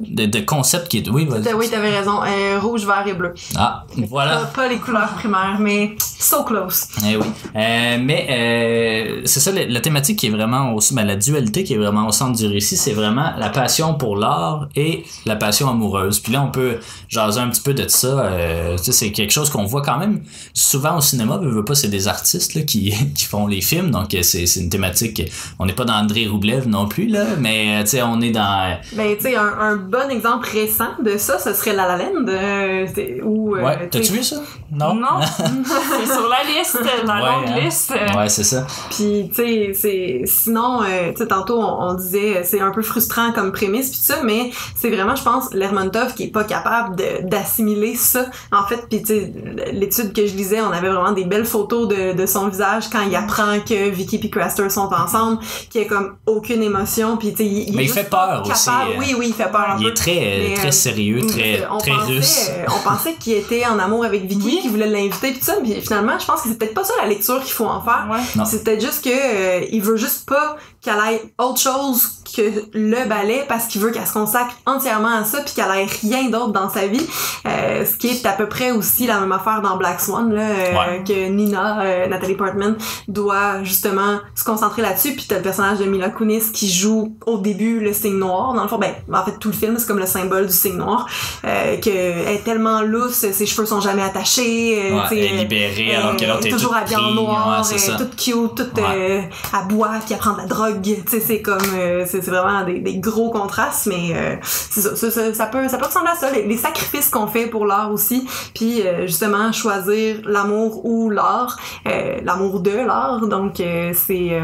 de, 0.00 0.26
de 0.26 0.40
concept 0.40 0.88
qui 0.88 0.98
est, 0.98 1.08
oui, 1.08 1.24
vas-y. 1.24 1.54
Oui, 1.54 1.70
t'avais 1.70 1.96
raison. 1.96 2.20
euh, 2.22 2.58
rouge, 2.60 2.84
vert 2.84 3.04
et 3.06 3.14
bleu. 3.14 3.32
Ah, 3.56 3.84
voilà. 4.08 4.36
Pas, 4.36 4.44
pas 4.62 4.68
les 4.68 4.76
couleurs 4.76 5.08
primaires, 5.14 5.56
mais 5.60 5.96
so 6.22 6.44
close. 6.44 6.86
Eh 7.06 7.16
oui. 7.16 7.26
Euh, 7.56 7.98
mais 8.00 8.26
euh, 8.30 9.22
c'est 9.24 9.40
ça, 9.40 9.52
la, 9.52 9.66
la 9.66 9.80
thématique 9.80 10.18
qui 10.18 10.26
est 10.26 10.30
vraiment 10.30 10.74
aussi, 10.74 10.94
ben, 10.94 11.04
la 11.04 11.16
dualité 11.16 11.64
qui 11.64 11.74
est 11.74 11.78
vraiment 11.78 12.06
au 12.06 12.12
centre 12.12 12.38
du 12.38 12.46
récit, 12.46 12.76
c'est 12.76 12.92
vraiment 12.92 13.32
la 13.38 13.48
passion 13.50 13.94
pour 13.94 14.16
l'art 14.16 14.68
et 14.76 15.04
la 15.26 15.36
passion 15.36 15.68
amoureuse. 15.68 16.20
Puis 16.20 16.32
là, 16.32 16.42
on 16.42 16.50
peut 16.50 16.78
jaser 17.08 17.40
un 17.40 17.48
petit 17.48 17.62
peu 17.62 17.74
de 17.74 17.86
ça. 17.88 18.06
Euh, 18.06 18.76
tu 18.76 18.84
sais, 18.84 18.92
c'est 18.92 19.12
quelque 19.12 19.32
chose 19.32 19.50
qu'on 19.50 19.64
voit 19.64 19.82
quand 19.82 19.98
même 19.98 20.22
souvent 20.54 20.98
au 20.98 21.00
cinéma. 21.00 21.40
Je 21.42 21.48
veux 21.48 21.64
pas, 21.64 21.74
c'est 21.74 21.88
des 21.88 22.08
artistes 22.08 22.54
là, 22.54 22.62
qui, 22.62 22.94
qui 23.14 23.24
font 23.24 23.46
les 23.46 23.60
films, 23.60 23.90
donc 23.90 24.14
euh, 24.14 24.22
c'est 24.22 24.46
c'est 24.46 24.60
une 24.60 24.70
thématique. 24.70 25.22
On 25.58 25.66
n'est 25.66 25.72
pas 25.72 25.84
dans 25.84 25.94
André 25.94 26.26
Roublev 26.26 26.68
non 26.68 26.86
plus 26.86 27.06
là, 27.08 27.24
mais 27.38 27.82
tu 27.84 27.90
sais, 27.90 28.02
on 28.02 28.20
est 28.20 28.30
dans. 28.30 28.76
Ben, 28.94 29.16
tu 29.16 29.22
sais, 29.22 29.36
un, 29.36 29.52
un 29.60 29.76
bon 29.76 30.10
exemple 30.10 30.48
récent 30.52 30.90
de 31.04 31.16
ça, 31.16 31.38
ce 31.38 31.52
serait 31.54 31.74
La 31.74 31.86
La 31.88 31.96
Land, 31.96 32.26
ouais, 32.26 33.78
tu 33.82 33.88
t'as-tu 33.90 34.12
vu 34.12 34.22
ça? 34.22 34.36
Non? 34.70 34.94
Non, 34.94 35.20
sur 36.12 36.28
la 36.28 36.42
liste, 36.44 36.78
la 37.06 37.14
Ouais, 37.14 37.20
longue 37.20 37.48
hein. 37.48 37.60
liste. 37.60 37.92
Ouais, 38.16 38.28
c'est 38.28 38.44
ça. 38.44 38.66
Puis, 38.90 39.28
tu 39.30 39.34
sais, 39.34 39.72
c'est... 39.74 40.22
Sinon, 40.26 40.82
euh, 40.82 41.10
tu 41.12 41.18
sais, 41.18 41.26
tantôt, 41.26 41.58
on, 41.60 41.90
on 41.90 41.94
disait, 41.94 42.36
euh, 42.38 42.40
c'est 42.44 42.60
un 42.60 42.70
peu 42.70 42.82
frustrant 42.82 43.32
comme 43.32 43.52
prémisse, 43.52 43.90
puis 43.90 43.98
tout 43.98 44.04
ça, 44.04 44.22
mais 44.22 44.50
c'est 44.74 44.90
vraiment, 44.90 45.16
je 45.16 45.22
pense, 45.22 45.52
Lermontov 45.52 46.14
qui 46.14 46.24
est 46.24 46.32
pas 46.32 46.44
capable 46.44 46.96
de- 46.96 47.28
d'assimiler 47.28 47.94
ça. 47.96 48.26
En 48.52 48.64
fait, 48.66 48.86
puis 48.88 49.00
tu 49.02 49.06
sais, 49.08 49.32
l'étude 49.72 50.12
que 50.12 50.26
je 50.26 50.34
lisais, 50.34 50.60
on 50.60 50.70
avait 50.72 50.88
vraiment 50.90 51.12
des 51.12 51.24
belles 51.24 51.44
photos 51.46 51.88
de, 51.88 52.12
de 52.12 52.26
son 52.26 52.48
visage 52.48 52.84
quand 52.90 53.02
il 53.02 53.14
apprend 53.16 53.60
que 53.60 53.90
Vicky 53.90 54.16
et 54.22 54.30
Craster 54.30 54.68
sont 54.70 54.90
ensemble, 54.92 55.38
qu'il 55.70 55.82
y 55.82 55.84
a 55.84 55.88
comme 55.88 56.16
aucune 56.26 56.62
émotion, 56.62 57.16
puis 57.16 57.30
tu 57.32 57.38
sais, 57.38 57.44
il, 57.46 57.76
Mais 57.76 57.82
est 57.82 57.86
il 57.86 57.92
fait 57.92 58.08
peur 58.08 58.42
aussi, 58.44 58.64
capable- 58.66 58.90
euh, 58.92 58.98
Oui, 58.98 59.14
oui, 59.18 59.26
il 59.28 59.34
fait 59.34 59.50
peur 59.50 59.66
un 59.70 59.78
Il 59.78 59.84
peu. 59.84 59.90
est 59.90 59.94
très, 59.94 60.16
euh, 60.18 60.48
Mais, 60.50 60.54
très 60.54 60.72
sérieux, 60.72 61.20
très, 61.26 61.64
on 61.70 61.78
très 61.78 61.90
pensait, 61.92 62.06
russe. 62.12 62.50
euh, 62.50 62.64
on 62.68 62.88
pensait 62.88 63.14
qu'il 63.14 63.34
était 63.34 63.64
en 63.66 63.78
amour 63.78 64.04
avec 64.04 64.22
Vicky, 64.26 64.44
Oui. 64.44 64.58
qu'il 64.62 64.70
voulait 64.70 64.88
l'inviter, 64.88 65.32
tout 65.34 65.38
ça, 65.44 65.54
mais 65.62 65.80
finalement, 65.80 66.01
je 66.18 66.26
pense 66.26 66.42
que 66.42 66.48
c'est 66.48 66.58
peut-être 66.58 66.74
pas 66.74 66.84
ça 66.84 66.94
la 67.00 67.08
lecture 67.08 67.40
qu'il 67.42 67.52
faut 67.52 67.66
en 67.66 67.80
faire. 67.82 68.08
Ouais. 68.10 68.44
C'est 68.44 68.64
peut-être 68.64 68.80
juste 68.80 69.04
que 69.04 69.10
euh, 69.10 69.66
il 69.70 69.82
veut 69.82 69.96
juste 69.96 70.28
pas 70.28 70.56
qu'elle 70.80 70.98
ait 71.12 71.22
autre 71.38 71.60
chose 71.60 72.21
que 72.34 72.42
le 72.72 73.08
ballet 73.08 73.44
parce 73.48 73.66
qu'il 73.66 73.80
veut 73.80 73.90
qu'elle 73.90 74.06
se 74.06 74.12
consacre 74.12 74.52
entièrement 74.66 75.16
à 75.20 75.24
ça 75.24 75.40
puis 75.42 75.54
qu'elle 75.54 75.64
ait 75.66 75.86
rien 76.02 76.28
d'autre 76.30 76.52
dans 76.52 76.68
sa 76.70 76.86
vie. 76.86 77.06
Euh, 77.46 77.84
ce 77.84 77.96
qui 77.96 78.08
est 78.08 78.26
à 78.26 78.32
peu 78.32 78.48
près 78.48 78.70
aussi 78.72 79.06
la 79.06 79.20
même 79.20 79.32
affaire 79.32 79.60
dans 79.62 79.76
Black 79.76 80.00
Swan 80.00 80.32
là, 80.32 80.42
euh, 80.42 80.72
Ouais. 80.72 81.04
que 81.06 81.28
Nina 81.28 81.82
euh, 81.82 82.06
Nathalie 82.08 82.34
Portman 82.34 82.76
doit 83.08 83.62
justement 83.62 84.18
se 84.34 84.44
concentrer 84.44 84.82
là-dessus. 84.82 85.12
Puis 85.14 85.26
t'as 85.28 85.36
le 85.36 85.42
personnage 85.42 85.78
de 85.78 85.84
Mila 85.84 86.08
Kunis 86.10 86.50
qui 86.52 86.70
joue 86.70 87.16
au 87.26 87.38
début 87.38 87.80
le 87.80 87.92
signe 87.92 88.18
noir. 88.18 88.54
Dans 88.54 88.62
le 88.62 88.68
fond, 88.68 88.78
ben, 88.78 88.92
en 89.12 89.24
fait, 89.24 89.38
tout 89.38 89.48
le 89.48 89.54
film, 89.54 89.76
c'est 89.78 89.86
comme 89.86 89.98
le 89.98 90.06
symbole 90.06 90.46
du 90.46 90.52
signe 90.52 90.76
noir. 90.76 91.06
Euh, 91.44 91.76
que 91.78 91.90
elle 91.90 92.34
est 92.36 92.44
tellement 92.44 92.82
lousse, 92.82 93.26
ses 93.32 93.46
cheveux 93.46 93.66
sont 93.66 93.80
jamais 93.80 94.02
attachés. 94.02 94.80
euh, 94.90 94.94
Ouais, 94.96 95.02
elle 95.12 95.18
est 95.18 95.36
libérée 95.38 95.94
alors 95.96 96.16
que 96.16 96.24
l'autre 96.24 96.46
est 96.46 96.50
toujours 96.50 96.74
habillée 96.76 96.96
en 96.96 97.10
noir, 97.12 97.64
ouais, 97.70 97.76
euh, 97.90 97.96
toute 97.98 98.16
cute, 98.16 98.54
toute 98.56 98.78
euh, 98.78 99.20
à 99.52 99.62
boire, 99.62 100.00
puis 100.04 100.14
à 100.14 100.18
prendre 100.18 100.36
de 100.36 100.42
la 100.42 100.48
drogue. 100.48 100.80
Tu 100.82 100.94
sais, 101.08 101.20
c'est 101.20 101.42
comme, 101.42 101.58
euh, 101.74 102.04
c'est 102.08 102.21
c'est 102.22 102.30
vraiment 102.30 102.64
des, 102.64 102.98
gros 102.98 103.30
contrastes, 103.30 103.86
mais 103.86 104.12
euh, 104.14 104.36
ça, 104.42 105.46
peut, 105.46 105.68
ça 105.68 105.78
peut 105.78 105.86
ressembler 105.86 106.10
à 106.12 106.16
ça. 106.16 106.30
Les, 106.30 106.56
sacrifices 106.56 107.08
qu'on 107.08 107.26
fait 107.26 107.46
pour 107.46 107.66
l'art 107.66 107.90
aussi, 107.92 108.26
puis 108.54 108.82
euh, 108.82 109.06
justement 109.06 109.50
choisir 109.52 110.16
l'amour 110.24 110.84
ou 110.84 111.10
l'art, 111.10 111.58
euh, 111.86 112.20
l'amour 112.22 112.60
de 112.60 112.70
l'art. 112.70 113.26
Donc 113.26 113.60
c'est 113.94 114.40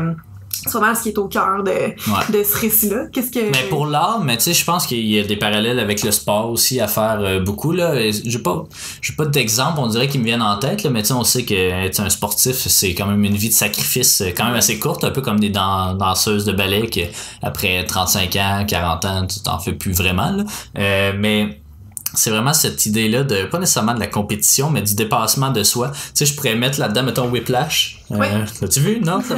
vraiment 0.72 0.94
ce 0.94 1.02
qui 1.02 1.08
est 1.10 1.18
au 1.18 1.28
cœur 1.28 1.62
de, 1.64 2.32
de 2.32 2.44
ce 2.44 2.56
récit-là. 2.58 3.06
Qu'est-ce 3.12 3.30
que 3.30 3.38
Mais 3.40 3.68
pour 3.70 3.86
l'art, 3.86 4.20
mais 4.22 4.36
tu 4.36 4.44
sais, 4.44 4.54
je 4.54 4.64
pense 4.64 4.86
qu'il 4.86 5.06
y 5.06 5.18
a 5.18 5.24
des 5.24 5.36
parallèles 5.36 5.78
avec 5.78 6.02
le 6.02 6.10
sport 6.10 6.50
aussi 6.50 6.80
à 6.80 6.88
faire 6.88 7.18
euh, 7.20 7.40
beaucoup 7.40 7.72
là. 7.72 7.94
J'ai 8.10 8.38
pas, 8.38 8.64
j'ai 9.00 9.14
pas 9.14 9.24
d'exemple, 9.26 9.78
on 9.80 9.86
dirait 9.86 10.08
qui 10.08 10.18
me 10.18 10.24
viennent 10.24 10.42
en 10.42 10.58
tête 10.58 10.82
là, 10.82 10.90
mais 10.90 11.02
tu 11.02 11.08
sais, 11.08 11.14
on 11.14 11.24
sait 11.24 11.44
que 11.44 11.54
être 11.54 12.00
un 12.00 12.10
sportif, 12.10 12.56
c'est 12.56 12.94
quand 12.94 13.06
même 13.06 13.24
une 13.24 13.36
vie 13.36 13.48
de 13.48 13.54
sacrifice, 13.54 14.20
euh, 14.20 14.30
quand 14.36 14.44
même 14.44 14.54
assez 14.56 14.78
courte, 14.78 15.04
un 15.04 15.10
peu 15.10 15.22
comme 15.22 15.40
des 15.40 15.50
dan- 15.50 15.96
danseuses 15.96 16.44
de 16.44 16.52
ballet 16.52 16.86
que 16.88 17.00
après 17.42 17.84
35 17.84 18.36
ans, 18.36 18.64
40 18.66 19.04
ans, 19.04 19.26
tu 19.26 19.40
t'en 19.40 19.58
fais 19.58 19.72
plus 19.72 19.92
vraiment 19.92 20.30
là. 20.30 20.44
Euh, 20.78 21.12
mais 21.18 21.60
c'est 22.14 22.30
vraiment 22.30 22.54
cette 22.54 22.86
idée-là 22.86 23.22
de, 23.22 23.44
pas 23.44 23.58
nécessairement 23.58 23.92
de 23.94 24.00
la 24.00 24.06
compétition, 24.06 24.70
mais 24.70 24.80
du 24.80 24.94
dépassement 24.94 25.50
de 25.50 25.62
soi. 25.62 25.90
Tu 25.90 25.98
sais, 26.14 26.26
je 26.26 26.34
pourrais 26.34 26.54
mettre 26.56 26.80
là-dedans, 26.80 27.02
mettons, 27.02 27.28
Whiplash. 27.28 28.00
Euh, 28.10 28.16
Oui. 28.18 28.26
L'as-tu 28.62 28.80
vu? 28.80 29.00
Non? 29.00 29.18
Non. 29.18 29.20
vu? 29.20 29.34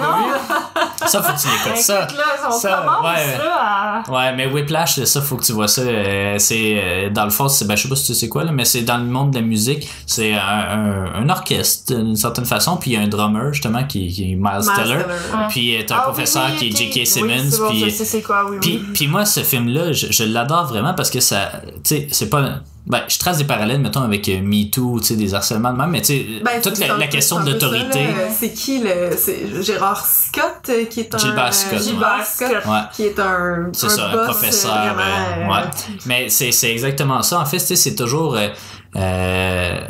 Ça, 1.06 1.22
faut 1.22 1.32
que 1.32 1.40
tu 1.40 1.48
l'écoutes. 1.48 1.82
Ça, 1.82 2.02
Écoute, 2.04 2.16
là, 2.16 2.24
on 2.48 2.50
ça, 2.52 2.82
commence 2.84 3.04
ouais. 3.16 3.38
là 3.38 4.02
à... 4.06 4.10
Ouais, 4.10 4.36
mais 4.36 4.46
Whiplash, 4.46 5.02
ça, 5.04 5.20
faut 5.22 5.36
que 5.36 5.44
tu 5.44 5.52
vois 5.52 5.68
ça. 5.68 5.82
euh, 5.82 6.36
c'est 6.38 6.80
euh, 6.82 7.10
dans 7.10 7.24
le 7.24 7.30
fond, 7.30 7.48
c'est, 7.48 7.66
ben, 7.66 7.76
je 7.76 7.82
sais 7.82 7.88
pas 7.88 7.96
si 7.96 8.06
tu 8.06 8.14
sais 8.14 8.28
quoi 8.28 8.44
là, 8.44 8.52
mais 8.52 8.64
c'est 8.64 8.82
dans 8.82 8.98
le 8.98 9.04
monde 9.04 9.30
de 9.30 9.36
la 9.38 9.42
musique. 9.44 9.88
C'est 10.06 10.34
un, 10.34 10.38
un, 10.40 11.14
un 11.14 11.28
orchestre 11.28 11.94
d'une 11.94 12.16
certaine 12.16 12.44
façon, 12.44 12.76
puis 12.76 12.90
il 12.92 12.94
y 12.94 12.96
a 12.96 13.00
un 13.00 13.08
drummer 13.08 13.52
justement 13.52 13.84
qui, 13.84 14.08
qui 14.08 14.32
est 14.32 14.34
Miles, 14.34 14.38
Miles 14.40 14.72
Teller, 14.76 15.02
Teller, 15.02 15.04
ouais. 15.04 15.46
puis 15.48 15.76
euh, 15.76 15.82
t'as 15.86 15.96
un 15.96 15.98
Ah, 15.98 16.02
professeur 16.02 16.46
oui, 16.52 16.56
qui 16.58 16.68
est. 16.68 16.92
J.K. 16.92 17.06
Simmons, 17.06 17.58
bon, 17.58 17.68
puis 17.70 18.22
quoi, 18.22 18.46
puis, 18.60 18.78
puis 18.94 19.06
moi, 19.08 19.24
ce 19.24 19.40
film-là, 19.40 19.92
je, 19.92 20.06
je 20.10 20.24
l'adore 20.24 20.66
vraiment 20.66 20.94
parce 20.94 21.10
que 21.10 21.20
ça, 21.20 21.50
tu 21.84 21.96
sais, 21.96 22.08
c'est 22.10 22.28
pas, 22.30 22.60
ben, 22.86 23.02
je 23.08 23.18
trace 23.18 23.38
des 23.38 23.44
parallèles, 23.44 23.80
mettons, 23.80 24.00
avec 24.02 24.28
euh, 24.28 24.40
MeToo, 24.42 25.00
tu 25.00 25.06
sais, 25.08 25.16
des 25.16 25.34
harcèlements 25.34 25.72
de 25.72 25.78
même, 25.78 25.90
mais 25.90 26.00
tu 26.00 26.06
sais, 26.06 26.26
Ben, 26.44 26.60
toute 26.62 26.78
la, 26.78 27.06
question 27.08 27.40
de 27.44 27.50
l'autorité. 27.52 28.06
C'est 28.38 28.52
qui 28.52 28.80
le. 28.80 29.10
C'est 29.16 29.62
Gérard 29.62 30.04
Scott 30.06 30.68
euh, 30.70 30.84
qui 30.86 31.00
est 31.00 31.14
un. 31.14 31.18
Gilbert 31.18 31.54
Scott. 31.54 31.82
Gilbert 31.82 32.24
Scott, 32.26 32.50
Ouais. 32.66 32.80
qui 32.94 33.02
est 33.04 33.18
un. 33.20 33.68
C'est 33.72 33.88
ça, 33.90 34.08
un 34.08 34.12
boss, 34.12 34.24
professeur. 34.26 34.72
euh, 34.74 34.92
vraiment, 34.92 35.00
euh, 35.02 35.44
euh, 35.60 35.62
ouais. 35.62 35.68
Mais 36.06 36.28
c'est, 36.30 36.52
c'est 36.52 36.70
exactement 36.72 37.22
ça. 37.22 37.40
En 37.40 37.44
fait, 37.46 37.58
tu 37.58 37.66
sais, 37.66 37.76
c'est 37.76 37.94
toujours. 37.94 38.34
Euh, 38.36 38.48
euh, 38.96 39.80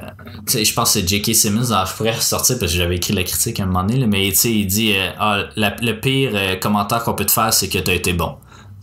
je 0.46 0.72
pense 0.74 0.92
que 0.94 1.00
c'est 1.00 1.08
J.K. 1.08 1.34
Simmons. 1.34 1.70
alors, 1.72 1.86
je 1.86 1.94
pourrais 1.94 2.12
ressortir 2.16 2.58
parce 2.58 2.72
que 2.72 2.78
j'avais 2.78 2.96
écrit 2.96 3.14
la 3.14 3.22
critique 3.22 3.58
à 3.60 3.62
un 3.62 3.66
moment 3.66 3.84
donné, 3.84 4.00
là, 4.00 4.06
mais 4.06 4.28
tu 4.30 4.36
sais, 4.36 4.52
il 4.52 4.66
dit 4.66 4.92
euh, 4.94 5.10
ah, 5.18 5.44
la- 5.56 5.76
le 5.80 5.98
pire 6.00 6.32
euh, 6.34 6.56
commentaire 6.56 7.02
qu'on 7.04 7.14
peut 7.14 7.24
te 7.24 7.30
faire, 7.32 7.52
c'est 7.54 7.68
que 7.68 7.78
t'as 7.78 7.94
été 7.94 8.12
bon. 8.12 8.36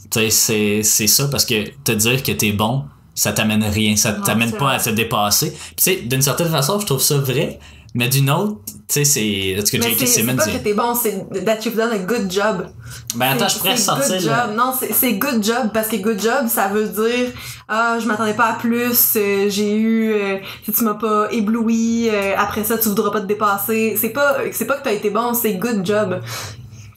Tu 0.09 0.19
sais, 0.21 0.29
c'est, 0.29 0.83
c'est 0.83 1.07
ça 1.07 1.27
parce 1.27 1.45
que 1.45 1.69
te 1.83 1.91
dire 1.91 2.23
que 2.23 2.31
t'es 2.31 2.51
bon, 2.51 2.85
ça 3.17 3.33
t'amène 3.33 3.63
rien, 3.63 3.95
ça 3.95 4.13
t'amène 4.13 4.51
pas 4.51 4.65
vrai. 4.65 4.75
à 4.75 4.79
te 4.79 4.91
dépasser. 4.91 5.49
Puis 5.51 5.75
tu 5.75 5.83
sais, 5.83 5.95
d'une 6.03 6.21
certaine 6.21 6.49
façon, 6.51 6.79
je 6.79 6.85
trouve 6.85 7.01
ça 7.01 7.17
vrai, 7.17 7.57
mais 7.95 8.07
d'une 8.07 8.29
autre, 8.29 8.57
tu 8.65 8.73
sais, 8.89 9.05
c'est. 9.05 9.27
Est-ce 9.27 9.71
que 9.71 9.81
J.K. 9.81 9.95
c'est 9.97 10.05
c'est 10.05 10.19
Simmons 10.21 10.35
pas 10.35 10.45
que 10.45 10.57
t'es 10.57 10.75
bon, 10.75 10.93
c'est 10.93 11.27
that 11.43 11.57
you've 11.65 11.75
done 11.75 11.91
a 11.91 11.97
good 11.97 12.31
job. 12.31 12.67
Ben 13.15 13.31
attends, 13.31 13.47
je 13.49 13.57
pourrais 13.57 13.75
sortir. 13.75 14.17
good 14.17 14.21
job. 14.21 14.55
Non, 14.55 14.71
c'est- 14.93 15.13
good 15.13 15.43
job 15.43 15.71
parce 15.73 15.87
que 15.87 15.95
good 15.95 16.21
job, 16.21 16.47
ça 16.47 16.67
veut 16.67 16.85
dire 16.87 17.31
ah, 17.67 17.97
je 17.99 18.05
m'attendais 18.07 18.35
pas 18.35 18.51
à 18.51 18.53
plus, 18.53 19.13
euh, 19.15 19.49
j'ai 19.49 19.75
eu 19.75 20.13
euh, 20.13 20.37
si 20.63 20.71
tu 20.71 20.83
m'as 20.83 20.93
pas 20.93 21.27
ébloui, 21.31 22.09
euh, 22.09 22.35
après 22.37 22.63
ça 22.63 22.77
tu 22.77 22.87
voudras 22.89 23.09
pas 23.09 23.21
te 23.21 23.25
dépasser. 23.25 23.95
C'est 23.99 24.09
pas 24.09 24.37
c'est 24.51 24.65
pas 24.65 24.75
que 24.75 24.83
t'as 24.83 24.93
été 24.93 25.09
bon, 25.09 25.33
c'est 25.33 25.55
good 25.55 25.83
job. 25.83 26.21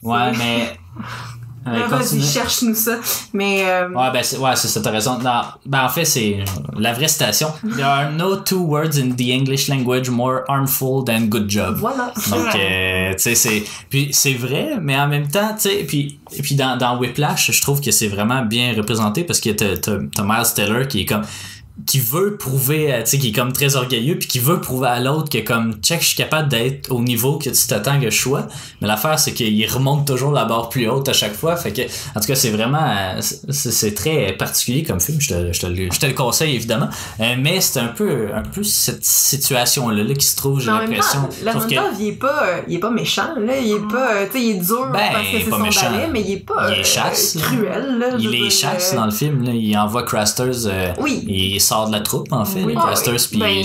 Ouais, 0.03 0.31
mais. 0.37 0.77
Ouais, 1.65 1.79
Là, 1.79 1.87
Vas-y, 1.87 1.99
continue. 2.01 2.23
cherche-nous 2.23 2.75
ça. 2.75 2.97
Mais 3.33 3.63
euh, 3.69 3.89
Ouais, 3.89 4.11
ben, 4.11 4.23
c'est, 4.23 4.37
ouais, 4.37 4.55
c'est 4.55 4.67
ça, 4.67 4.81
t'as 4.81 4.89
raison. 4.89 5.19
Non, 5.19 5.41
ben, 5.65 5.85
en 5.85 5.89
fait, 5.89 6.05
c'est 6.05 6.39
la 6.77 6.91
vraie 6.93 7.07
citation. 7.07 7.49
There 7.75 7.83
are 7.83 8.11
no 8.11 8.37
two 8.37 8.59
words 8.65 8.97
in 8.97 9.11
the 9.15 9.29
English 9.31 9.67
language 9.69 10.09
more 10.09 10.41
harmful 10.47 11.03
than 11.05 11.27
good 11.27 11.49
job. 11.49 11.77
voilà. 11.77 12.13
Donc, 12.29 12.55
euh, 12.55 13.11
tu 13.13 13.19
sais, 13.19 13.35
c'est, 13.35 13.63
puis 13.89 14.09
c'est 14.11 14.33
vrai, 14.33 14.77
mais 14.81 14.97
en 14.99 15.07
même 15.07 15.27
temps, 15.27 15.53
tu 15.53 15.69
sais, 15.69 15.83
puis, 15.87 16.19
puis 16.41 16.55
dans, 16.55 16.77
dans 16.77 16.97
Whiplash, 16.97 17.51
je 17.51 17.61
trouve 17.61 17.79
que 17.79 17.91
c'est 17.91 18.07
vraiment 18.07 18.43
bien 18.43 18.73
représenté 18.75 19.23
parce 19.23 19.39
que 19.39 19.51
t'as, 19.51 19.77
t'as, 19.77 19.97
t'as 20.15 20.23
Miles 20.23 20.53
Teller 20.55 20.87
qui 20.87 21.01
est 21.01 21.05
comme, 21.05 21.21
qui 21.85 21.99
veut 21.99 22.37
prouver, 22.37 22.93
euh, 22.93 22.99
tu 23.03 23.11
sais, 23.11 23.17
qui 23.17 23.29
est 23.29 23.31
comme 23.31 23.53
très 23.53 23.75
orgueilleux, 23.75 24.17
puis 24.19 24.27
qui 24.27 24.39
veut 24.39 24.59
prouver 24.61 24.87
à 24.87 24.99
l'autre 24.99 25.29
que 25.29 25.37
comme, 25.39 25.75
check, 25.81 26.01
je 26.01 26.07
suis 26.07 26.15
capable 26.15 26.49
d'être 26.49 26.91
au 26.91 27.01
niveau 27.01 27.37
que 27.37 27.49
tu 27.49 27.67
t'attends 27.67 27.99
que 27.99 28.09
je 28.09 28.17
sois. 28.21 28.47
Mais 28.81 28.87
l'affaire, 28.87 29.17
c'est 29.19 29.33
qu'il 29.33 29.67
remonte 29.69 30.05
toujours 30.07 30.31
la 30.31 30.45
barre 30.45 30.69
plus 30.69 30.87
haute 30.89 31.07
à 31.09 31.13
chaque 31.13 31.33
fois. 31.35 31.55
Fait 31.55 31.71
que, 31.71 31.81
en 31.81 32.19
tout 32.19 32.27
cas, 32.27 32.35
c'est 32.35 32.49
vraiment, 32.49 32.83
euh, 32.83 33.21
c'est, 33.21 33.93
très 33.95 34.33
particulier 34.33 34.83
comme 34.83 34.99
film. 34.99 35.19
Je 35.19 35.29
te, 35.29 35.53
je 35.53 35.59
te, 35.59 35.67
le- 35.67 35.89
je 35.91 35.99
te 35.99 36.05
le 36.05 36.13
conseille, 36.13 36.55
évidemment. 36.55 36.89
Euh, 37.19 37.35
mais 37.39 37.61
c'est 37.61 37.79
un 37.79 37.87
peu, 37.87 38.27
un 38.33 38.41
peu 38.43 38.63
cette 38.63 39.03
situation-là, 39.05 40.03
là, 40.03 40.13
qui 40.13 40.25
se 40.25 40.35
trouve, 40.35 40.59
j'ai 40.59 40.67
l'impression. 40.71 41.27
Sauf 41.51 41.67
que- 41.67 41.73
il 41.99 42.07
est 42.07 42.11
pas, 42.13 42.43
euh, 42.47 42.61
il 42.67 42.75
est 42.75 42.79
pas 42.79 42.91
méchant, 42.91 43.33
là. 43.39 43.57
Il 43.59 43.71
est 43.73 43.87
pas, 43.91 44.11
euh, 44.15 44.25
tu 44.31 44.37
sais, 44.39 44.43
il 44.45 44.49
est 44.57 44.59
dur 44.65 44.87
Ben, 44.91 44.99
parce 45.11 45.27
que 45.27 45.31
il 45.31 45.35
est 45.35 45.43
c'est 45.43 45.49
pas 45.49 45.57
son 45.57 45.63
méchant. 45.63 45.91
ballet, 45.91 46.07
mais 46.11 46.21
il 46.21 46.31
est 46.33 46.37
pas 46.45 46.71
Il 46.73 46.79
est 46.79 46.83
chasse, 46.83 47.37
cruel, 47.41 47.97
là. 47.99 48.07
Il 48.19 48.29
les 48.29 48.49
chasse 48.49 48.93
dans 48.95 49.05
le 49.05 49.11
film, 49.11 49.43
là. 49.43 49.51
il 49.53 49.77
envoie 49.77 50.03
Crasters, 50.03 50.95
Oui. 50.99 51.23
il 51.27 51.59
sort 51.71 51.87
de 51.87 51.91
la 51.93 52.01
troupe 52.01 52.31
en 52.31 52.45
fait, 52.45 52.63
Oui. 52.63 52.73
les 52.73 52.79
Ah, 52.79 52.93
puis 53.29 53.39
Ben. 53.39 53.61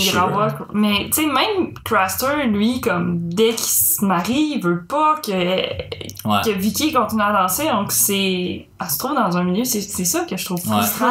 Mais, 0.73 1.05
tu 1.11 1.21
sais, 1.21 1.25
même 1.27 1.73
Craster, 1.83 2.45
lui, 2.47 2.81
comme, 2.81 3.19
dès 3.29 3.49
qu'il 3.49 3.59
se 3.59 4.03
marie, 4.05 4.53
il 4.55 4.61
veut 4.63 4.83
pas 4.85 5.15
que, 5.23 5.31
Ouais. 5.31 6.41
que 6.45 6.51
Vicky 6.51 6.93
continue 6.93 7.21
à 7.21 7.33
danser. 7.33 7.67
Donc, 7.69 7.91
c'est. 7.91 8.67
Elle 8.79 8.89
se 8.89 8.97
trouve 8.97 9.15
dans 9.15 9.35
un 9.37 9.43
milieu, 9.43 9.63
c'est 9.65 9.81
ça 10.05 10.21
que 10.21 10.37
je 10.37 10.45
trouve 10.45 10.59
frustrant. 10.61 11.07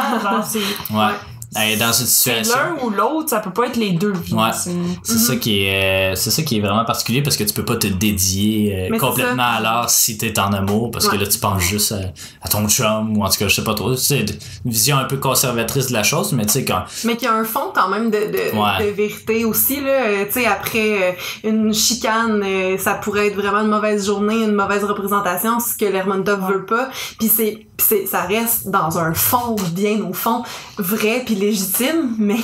Ouais. 0.90 1.14
Elle 1.54 1.72
est 1.72 1.76
dans 1.76 1.86
une 1.86 1.92
c'est 2.06 2.42
situation. 2.42 2.58
l'un 2.58 2.84
ou 2.84 2.90
l'autre, 2.90 3.30
ça 3.30 3.38
peut 3.40 3.50
pas 3.52 3.66
être 3.66 3.76
les 3.76 3.92
deux. 3.92 4.12
Ouais. 4.32 4.50
c'est- 4.52 5.16
ça 5.18 5.36
qui 5.36 5.62
est, 5.64 6.12
euh, 6.12 6.14
c'est 6.14 6.30
ça 6.30 6.42
qui 6.42 6.58
est 6.58 6.60
vraiment 6.60 6.84
particulier 6.84 7.22
parce 7.22 7.36
que 7.36 7.44
tu 7.44 7.54
peux 7.54 7.64
pas 7.64 7.76
te 7.76 7.86
dédier 7.86 8.90
euh, 8.92 8.98
complètement 8.98 9.54
à 9.56 9.60
l'art 9.60 9.88
si 9.90 10.18
t'es 10.18 10.38
en 10.38 10.52
amour 10.52 10.90
parce 10.90 11.08
que 11.08 11.16
là 11.16 11.26
tu 11.26 11.38
penses 11.38 11.62
juste 11.62 11.92
à, 11.92 12.00
à 12.42 12.48
ton 12.48 12.68
chum 12.68 13.16
ou 13.16 13.22
en 13.24 13.28
tout 13.28 13.38
cas 13.38 13.48
je 13.48 13.54
sais 13.54 13.64
pas 13.64 13.74
trop. 13.74 13.94
C'est 13.96 14.20
une 14.64 14.70
vision 14.70 14.98
un 14.98 15.04
peu 15.04 15.16
conservatrice 15.16 15.86
de 15.88 15.92
la 15.92 16.02
chose, 16.02 16.32
mais 16.32 16.44
tu 16.46 16.52
sais 16.52 16.64
quand. 16.64 16.84
Mais 17.04 17.16
qu'il 17.16 17.28
y 17.28 17.30
a 17.30 17.34
un 17.34 17.44
fond 17.44 17.70
quand 17.74 17.88
même 17.88 18.10
de, 18.10 18.18
de, 18.18 18.56
Ouais. 18.56 18.86
de 18.86 18.90
vérité 18.90 19.44
aussi, 19.44 19.80
là. 19.80 19.90
Euh, 20.06 20.24
tu 20.26 20.32
sais, 20.32 20.46
après 20.46 21.10
euh, 21.10 21.12
une 21.44 21.72
chicane, 21.72 22.44
ça 22.78 22.94
pourrait 22.94 23.28
être 23.28 23.36
vraiment 23.36 23.60
une 23.60 23.68
mauvaise 23.70 24.06
journée, 24.06 24.42
une 24.42 24.52
mauvaise 24.54 24.84
représentation, 24.84 25.58
ce 25.60 25.76
que 25.76 25.90
Lermontov 25.90 26.42
Ouais. 26.44 26.52
veut 26.54 26.64
pas. 26.66 26.88
Puis 27.18 27.28
c'est, 27.28 27.65
puis 27.76 27.86
c'est, 27.88 28.06
ça 28.06 28.22
reste 28.22 28.68
dans 28.68 28.98
un 28.98 29.14
fond, 29.14 29.56
bien 29.72 30.00
au 30.02 30.12
fond, 30.12 30.42
vrai 30.78 31.22
puis 31.24 31.34
légitime, 31.34 32.14
mais 32.18 32.36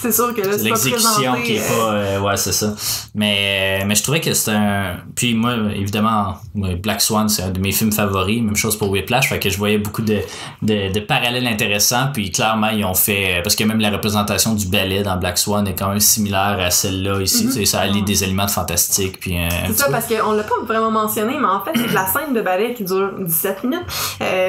c'est 0.00 0.12
sûr 0.12 0.34
que 0.34 0.42
là, 0.42 0.58
C'est 0.58 0.64
l'exécution 0.64 1.34
qui 1.44 1.56
est 1.56 1.60
euh, 1.60 1.68
pas 1.68 1.92
euh, 1.92 2.20
ouais 2.20 2.36
c'est 2.36 2.52
ça. 2.52 2.74
Mais 3.14 3.84
mais 3.86 3.94
je 3.94 4.02
trouvais 4.02 4.20
que 4.20 4.32
c'était 4.32 4.56
un 4.56 4.96
puis 5.14 5.34
moi 5.34 5.54
évidemment 5.74 6.36
Black 6.54 7.00
Swan 7.00 7.28
c'est 7.28 7.42
un 7.42 7.50
de 7.50 7.60
mes 7.60 7.72
films 7.72 7.92
favoris 7.92 8.42
même 8.42 8.56
chose 8.56 8.76
pour 8.76 8.90
Whiplash 8.90 9.28
fait 9.28 9.38
que 9.38 9.50
je 9.50 9.58
voyais 9.58 9.78
beaucoup 9.78 10.02
de, 10.02 10.20
de, 10.62 10.92
de 10.92 11.00
parallèles 11.00 11.46
intéressants 11.46 12.08
puis 12.12 12.30
clairement 12.30 12.68
ils 12.68 12.84
ont 12.84 12.94
fait 12.94 13.40
parce 13.42 13.54
que 13.56 13.64
même 13.64 13.80
la 13.80 13.90
représentation 13.90 14.54
du 14.54 14.66
ballet 14.66 15.02
dans 15.02 15.16
Black 15.16 15.38
Swan 15.38 15.66
est 15.66 15.74
quand 15.74 15.88
même 15.88 16.00
similaire 16.00 16.58
à 16.60 16.70
celle-là 16.70 17.20
ici 17.20 17.50
sais, 17.50 17.64
ça 17.64 17.80
allie 17.80 18.02
des 18.02 18.24
éléments 18.24 18.46
de 18.46 18.50
fantastique 18.50 19.18
puis 19.20 19.36
Mm-hmm. 19.36 19.66
C'est 19.68 19.78
ça, 19.78 19.90
parce 19.90 20.06
qu'on 20.06 20.32
l'a 20.32 20.42
pas 20.42 20.54
vraiment 20.64 20.90
mentionné, 20.90 21.36
mais 21.38 21.46
en 21.46 21.60
fait, 21.60 21.72
c'est 21.74 21.92
la 21.92 22.06
scène 22.06 22.32
de 22.34 22.40
ballet 22.40 22.74
qui 22.74 22.84
dure 22.84 23.12
17 23.18 23.64
minutes, 23.64 23.86
euh, 24.20 24.45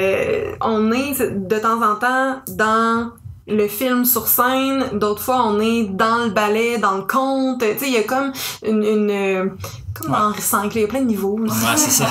on 0.60 0.92
est 0.92 1.20
de 1.48 1.58
temps 1.58 1.82
en 1.82 1.96
temps 1.96 2.36
dans 2.48 3.10
le 3.46 3.66
film 3.66 4.04
sur 4.04 4.28
scène, 4.28 4.84
d'autres 4.98 5.22
fois 5.22 5.42
on 5.46 5.58
est 5.60 5.84
dans 5.84 6.24
le 6.24 6.30
ballet, 6.30 6.76
dans 6.78 6.96
le 6.98 7.02
conte, 7.04 7.60
tu 7.60 7.66
sais, 7.78 7.86
il 7.86 7.92
y 7.94 7.96
a 7.96 8.02
comme 8.02 8.32
une... 8.66 8.84
une 8.84 9.10
euh, 9.10 9.46
comme 9.94 10.10
dans 10.12 10.32
Henri 10.58 10.70
il 10.76 10.80
y 10.82 10.84
a 10.84 10.86
plein 10.86 11.00
de 11.00 11.06
niveaux. 11.06 11.38
Ouais, 11.40 11.48
c'est 11.76 11.90
ça. 11.90 12.06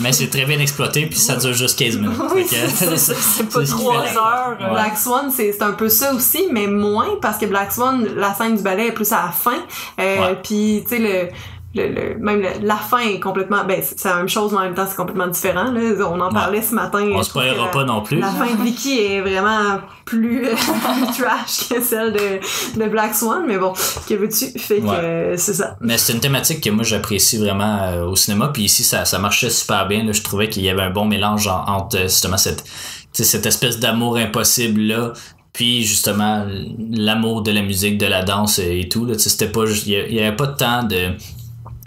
Mais 0.00 0.12
c'est 0.12 0.28
très 0.28 0.46
bien 0.46 0.58
exploité, 0.58 1.06
puis 1.06 1.18
ça 1.18 1.36
dure 1.36 1.52
juste 1.52 1.78
15 1.78 1.98
minutes. 1.98 2.16
Oui, 2.34 2.44
c'est 2.48 2.86
pas 2.88 2.96
c'est 2.96 3.14
ce 3.14 3.42
qui 3.60 3.66
trois 3.68 4.02
fait- 4.04 4.16
heures. 4.18 4.56
Ouais. 4.58 4.70
Black 4.70 4.96
Swan, 4.98 5.30
c'est 5.30 5.52
c'est 5.52 5.62
un 5.62 5.72
peu 5.72 5.88
ça 5.90 6.12
aussi, 6.14 6.46
mais 6.50 6.66
moins 6.66 7.10
parce 7.22 7.36
que 7.38 7.46
Black 7.46 7.70
Swan, 7.72 8.04
la 8.16 8.34
scène 8.34 8.56
du 8.56 8.62
ballet 8.62 8.88
est 8.88 8.92
plus 8.92 9.12
à 9.12 9.26
la 9.26 9.30
fin. 9.32 9.58
Euh, 10.00 10.18
Ouais. 10.20 10.38
Puis, 10.42 10.82
tu 10.88 10.96
sais, 10.96 10.98
le 10.98 11.28
le, 11.74 11.86
le- 11.88 12.18
même 12.18 12.40
le- 12.40 12.66
la 12.66 12.74
fin 12.76 12.98
est 12.98 13.20
complètement 13.20 13.64
ben 13.64 13.80
c'est 13.80 14.08
la 14.08 14.16
même 14.16 14.28
chose 14.28 14.50
mais 14.52 14.58
en 14.58 14.62
même 14.62 14.74
temps 14.74 14.86
c'est 14.88 14.96
complètement 14.96 15.28
différent 15.28 15.70
là. 15.70 15.80
on 16.10 16.20
en 16.20 16.26
Ouais. 16.26 16.32
parlait 16.34 16.62
ce 16.62 16.74
matin 16.74 17.08
On 17.14 17.22
se 17.22 17.38
la- 17.38 17.66
pas 17.68 17.84
non 17.84 18.02
plus. 18.02 18.18
la 18.18 18.26
fin 18.26 18.52
de 18.54 18.60
Vicky 18.62 18.98
est 18.98 19.20
vraiment 19.20 19.78
plus, 20.04 20.42
plus 20.48 21.22
trash 21.22 21.68
que 21.68 21.80
celle 21.80 22.12
de, 22.12 22.80
de 22.80 22.88
Black 22.88 23.14
Swan 23.14 23.44
mais 23.46 23.56
bon 23.58 23.72
que 24.08 24.14
veux-tu? 24.14 24.58
Fait 24.58 24.80
que 24.80 24.86
Ouais. 24.86 24.96
euh, 24.98 25.34
c'est 25.36 25.54
ça 25.54 25.76
Mais 25.80 25.96
c'est 25.96 26.12
une 26.12 26.20
thématique 26.20 26.60
que 26.60 26.70
moi 26.70 26.82
j'apprécie 26.82 27.38
vraiment 27.38 27.78
euh, 27.82 28.04
au 28.04 28.16
cinéma. 28.16 28.48
Puis 28.52 28.64
ici, 28.64 28.82
ça, 28.82 29.04
ça 29.04 29.18
marchait 29.20 29.50
super 29.50 29.86
bien. 29.86 30.02
là. 30.04 30.10
Je 30.12 30.22
trouvais 30.22 30.48
qu'il 30.48 30.64
y 30.64 30.68
avait 30.70 30.82
un 30.82 30.90
bon 30.90 31.04
mélange 31.04 31.46
en- 31.46 31.64
entre 31.66 31.96
euh, 31.98 32.02
justement 32.08 32.36
cette, 32.38 32.64
cette 33.12 33.46
espèce 33.46 33.78
d'amour 33.78 34.16
impossible 34.16 34.80
là. 34.80 35.12
Puis 35.52 35.84
justement 35.84 36.44
l'amour 36.90 37.42
de 37.42 37.50
la 37.52 37.62
musique, 37.62 37.98
de 37.98 38.06
la 38.06 38.22
danse 38.24 38.58
et 38.58 38.88
tout. 38.90 39.04
Là. 39.04 39.14
C'était 39.18 39.48
pas 39.48 39.64
y 39.66 39.92
il 39.92 40.14
y 40.14 40.20
avait 40.20 40.34
pas 40.36 40.46
de 40.46 40.56
temps 40.56 40.82
de. 40.82 41.10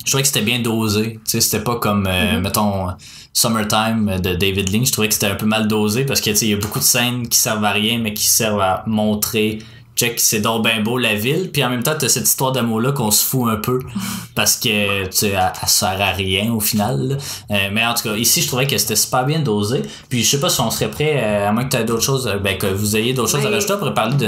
Je 0.04 0.10
trouvais 0.12 0.22
que 0.22 0.28
c'était 0.28 0.41
bien 0.41 0.60
dosé. 0.60 1.14
Tu 1.14 1.32
sais, 1.32 1.41
C'était 1.41 1.64
pas 1.64 1.78
comme, 1.78 2.08
euh, 2.08 2.39
mettons, 2.41 2.88
Summertime 3.34 4.20
de 4.20 4.36
David 4.36 4.72
Lynch. 4.72 4.88
Je 4.88 4.91
trouvais 4.91 5.08
que 5.08 5.14
c'était 5.14 5.28
un 5.28 5.36
peu 5.36 5.45
mal 5.45 5.68
dosé 5.68 6.06
parce 6.06 6.22
que 6.22 6.30
tu 6.30 6.36
sais, 6.36 6.45
il 6.45 6.51
y 6.51 6.54
a 6.54 6.58
beaucoup 6.58 6.80
de 6.80 6.84
scènes 6.84 7.28
qui 7.28 7.38
servent 7.38 7.66
à 7.66 7.72
rien, 7.72 7.97
mais 7.99 8.14
qui 8.14 8.28
servent 8.28 8.62
à 8.62 8.84
montrer 8.86 9.60
check 9.96 10.20
c'est 10.20 10.39
donc 10.39 10.64
ben 10.64 10.84
beau 10.84 10.98
la 10.98 11.16
ville. 11.16 11.52
Puis 11.52 11.64
en 11.64 11.70
même 11.70 11.84
temps 11.84 11.96
t'as 11.98 12.10
cette 12.10 12.28
histoire 12.28 12.52
d'amour 12.52 12.82
là 12.82 12.91
qu'on 12.91 13.12
se 13.12 13.24
fout 13.26 13.50
un 13.50 13.58
peu 13.58 13.80
parce 14.36 14.58
que 14.58 15.06
tu 15.06 15.12
sais 15.12 15.30
elle, 15.30 15.52
elle 15.62 15.70
sert 15.70 16.02
à 16.02 16.12
rien 16.12 16.52
au 16.54 16.60
final. 16.60 17.18
Euh, 17.52 17.56
mais 17.72 17.86
en 17.86 17.94
tout 17.94 18.04
cas 18.04 18.16
ici 18.16 18.41
je 18.41 18.48
trouvais 18.48 18.68
que 18.68 18.78
c'était 18.78 18.96
super 18.96 19.26
bien 19.26 19.39
dosé. 19.39 19.82
Puis 20.10 20.24
je 20.24 20.32
sais 20.32 20.39
pas 20.39 20.50
si 20.50 20.62
on 20.62 20.72
serait 20.72 20.89
prêt 20.89 21.22
euh, 21.24 21.50
à 21.50 21.52
moins 21.52 21.66
que 21.66 21.70
tu 21.70 21.78
aies 21.78 21.86
d'autres 21.86 22.04
choses 22.04 22.28
euh, 22.28 22.38
ben 22.38 22.58
que 22.58 22.68
vous 22.68 22.96
ayez 22.96 23.14
d'autres 23.14 23.32
choses 23.32 23.46
à 23.46 23.50
rajouter 23.50 23.76
pour 23.78 23.94
parler 23.94 24.16
de 24.16 24.26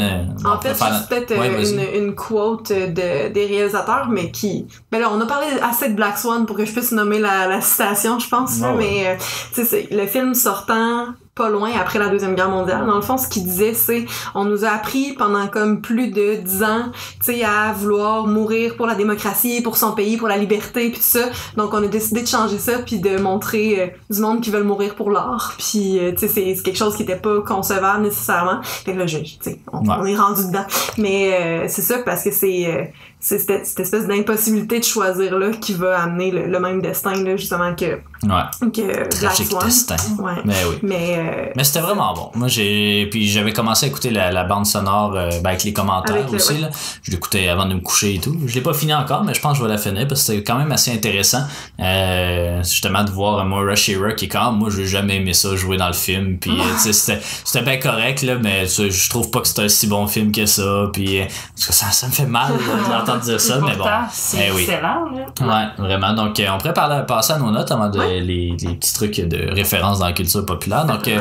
En 0.47 0.57
on 0.57 0.61
fait, 0.61 0.69
juste 0.69 1.09
peut-être 1.09 1.35
Ouais, 1.37 1.69
une, 1.69 2.03
une 2.03 2.15
quote 2.15 2.71
de, 2.71 3.29
des 3.29 3.45
réalisateurs, 3.45 4.07
mais 4.09 4.31
qui... 4.31 4.67
Ben 4.91 4.99
là, 4.99 5.09
on 5.11 5.19
a 5.19 5.25
parlé 5.25 5.47
assez 5.61 5.89
de 5.89 5.95
Black 5.95 6.17
Swan 6.17 6.45
pour 6.45 6.55
que 6.55 6.65
je 6.65 6.71
puisse 6.71 6.91
nommer 6.91 7.19
la, 7.19 7.47
la 7.47 7.61
citation, 7.61 8.19
je 8.19 8.27
pense, 8.29 8.59
là, 8.59 8.73
Ouais, 8.73 8.77
mais 8.77 9.17
tu 9.53 9.65
sais, 9.65 9.65
c'est 9.65 9.95
le 9.95 10.07
film 10.07 10.33
sortant 10.33 11.07
pas 11.35 11.49
loin 11.49 11.69
après 11.77 11.99
la 11.99 12.07
Deuxième 12.07 12.33
Guerre 12.33 12.49
mondiale. 12.49 12.85
Dans 12.87 12.95
le 12.95 13.01
fond, 13.01 13.17
ce 13.17 13.27
qu'il 13.27 13.43
disait, 13.43 13.73
c'est 13.73 14.05
on 14.35 14.45
nous 14.45 14.63
a 14.63 14.69
appris 14.69 15.11
pendant 15.17 15.47
comme 15.47 15.81
plus 15.81 16.07
de 16.07 16.35
dix 16.35 16.63
ans, 16.63 16.85
tu 17.19 17.33
sais, 17.33 17.43
à 17.43 17.73
vouloir 17.73 18.25
mourir 18.25 18.77
pour 18.77 18.87
la 18.87 18.95
démocratie, 18.95 19.59
pour 19.61 19.75
son 19.75 19.91
pays, 19.91 20.15
pour 20.15 20.29
la 20.29 20.37
liberté, 20.37 20.89
puis 20.91 20.99
tout 20.99 21.05
ça. 21.05 21.25
Donc, 21.57 21.73
on 21.73 21.83
a 21.83 21.87
décidé 21.87 22.21
de 22.21 22.27
changer 22.27 22.57
ça, 22.57 22.79
puis 22.79 22.99
de 22.99 23.17
montrer 23.19 23.81
euh, 23.81 23.87
du 24.09 24.21
monde 24.21 24.39
qui 24.39 24.49
veulent 24.49 24.63
mourir 24.63 24.95
pour 24.95 25.11
l'art. 25.11 25.55
Puis, 25.57 25.99
euh, 25.99 26.11
tu 26.13 26.19
sais, 26.19 26.27
c'est 26.29 26.55
c'est 26.55 26.63
quelque 26.63 26.77
chose 26.77 26.95
qui 26.95 27.03
était 27.03 27.17
pas 27.17 27.41
concevable 27.41 28.03
nécessairement. 28.03 28.61
Fait 28.63 28.93
que 28.93 28.99
là, 28.99 29.05
je, 29.05 29.17
tu 29.17 29.35
sais, 29.41 29.59
on, 29.73 29.79
Ouais. 29.79 29.95
on 29.99 30.05
est 30.05 30.15
rendu 30.15 30.47
dedans. 30.47 30.65
Mais 30.97 31.33
euh, 31.33 31.65
c'est 31.67 31.81
ça 31.81 31.97
parce 32.05 32.23
que 32.23 32.31
c'est 32.31 32.65
euh, 32.67 32.85
c'est 33.27 33.39
cette, 33.39 33.65
cette 33.65 33.79
espèce 33.79 34.05
d'impossibilité 34.07 34.79
de 34.79 34.83
choisir 34.83 35.39
là 35.39 35.49
qui 35.49 35.73
va 35.73 35.99
amener 36.03 36.29
le, 36.29 36.45
le 36.45 36.59
même 36.59 36.79
destin 36.79 37.13
là 37.23 37.35
justement 37.35 37.73
que 37.73 37.85
ouais 37.85 38.69
que 38.71 39.09
tragique 39.09 39.49
destin 39.63 39.95
Ouais. 40.19 40.33
mais 40.45 40.53
oui 40.69 40.75
Mais 40.83 41.15
euh, 41.17 41.51
Mais 41.55 41.63
c'était 41.63 41.79
vraiment 41.79 42.13
bon. 42.13 42.29
Moi, 42.35 42.47
j'ai 42.47 43.07
puis 43.09 43.27
j'avais 43.27 43.51
commencé 43.51 43.87
à 43.87 43.89
écouter 43.89 44.11
la, 44.11 44.31
la 44.31 44.43
bande 44.43 44.67
sonore 44.67 45.13
euh, 45.15 45.29
ben, 45.41 45.49
avec 45.49 45.63
les 45.63 45.73
commentaires 45.73 46.15
Avec 46.15 46.29
le- 46.29 46.35
aussi. 46.35 46.53
ouais. 46.53 46.59
Là. 46.61 46.69
Je 47.01 47.11
l'écoutais 47.11 47.47
avant 47.49 47.65
de 47.65 47.73
me 47.73 47.79
coucher 47.79 48.15
et 48.15 48.19
tout. 48.19 48.35
Je 48.45 48.53
l'ai 48.53 48.61
pas 48.61 48.73
fini 48.73 48.93
encore, 48.93 49.23
mais 49.23 49.33
je 49.33 49.41
pense 49.41 49.53
que 49.53 49.57
je 49.59 49.63
vais 49.63 49.73
la 49.73 49.79
finir 49.79 50.07
parce 50.07 50.21
que 50.21 50.27
c'était 50.27 50.43
quand 50.43 50.57
même 50.59 50.71
assez 50.71 50.91
intéressant. 50.91 51.41
Euh, 51.79 52.63
justement 52.63 53.03
de 53.03 53.11
voir 53.11 53.43
Moira 53.45 53.75
Shearer 53.75 54.15
qui 54.15 54.25
est 54.25 54.29
quand 54.29 54.51
même, 54.51 54.59
moi, 54.59 54.69
j'ai 54.75 54.85
jamais 54.85 55.17
aimé 55.17 55.33
ça 55.33 55.55
jouer 55.55 55.77
dans 55.77 55.87
le 55.87 55.93
film. 55.93 56.37
Puis 56.37 56.51
euh, 56.51 56.63
c'était 56.91 57.19
c'était 57.43 57.63
bien 57.65 57.77
correct 57.77 58.21
là, 58.21 58.35
mais 58.41 58.65
je 58.67 59.09
trouve 59.09 59.29
pas 59.31 59.41
que 59.41 59.47
c'était 59.47 59.63
un 59.63 59.69
si 59.69 59.87
bon 59.87 60.07
film 60.07 60.31
que 60.31 60.45
ça. 60.45 60.89
Puis 60.93 61.21
euh, 61.21 61.25
parce 61.55 61.67
que 61.67 61.73
ça, 61.73 61.91
ça 61.91 62.07
me 62.07 62.11
fait 62.11 62.25
mal 62.25 62.51
là, 62.53 63.03
d'entendre 63.15 63.31
dire 63.31 63.41
ça, 63.41 63.59
mais 63.59 63.75
bon. 63.75 63.85
C'est 64.11 64.47
Eh 64.47 64.51
oui. 64.51 64.61
excellent. 64.63 65.05
Là. 65.41 65.45
Ouais, 65.77 65.87
vraiment. 65.87 66.13
Donc, 66.13 66.39
euh, 66.39 66.47
on 66.53 66.57
pourrait 66.57 66.73
parler, 66.73 67.01
passer 67.07 67.33
à 67.33 67.37
nos 67.37 67.51
notes 67.51 67.71
avant 67.71 67.89
de, 67.89 67.99
les, 67.99 68.21
les 68.21 68.75
petits 68.75 68.93
trucs 68.93 69.19
de 69.19 69.53
référence 69.53 69.99
dans 69.99 70.05
la 70.07 70.13
culture 70.13 70.45
populaire. 70.45 70.85
Donc, 70.85 71.07
euh, 71.07 71.19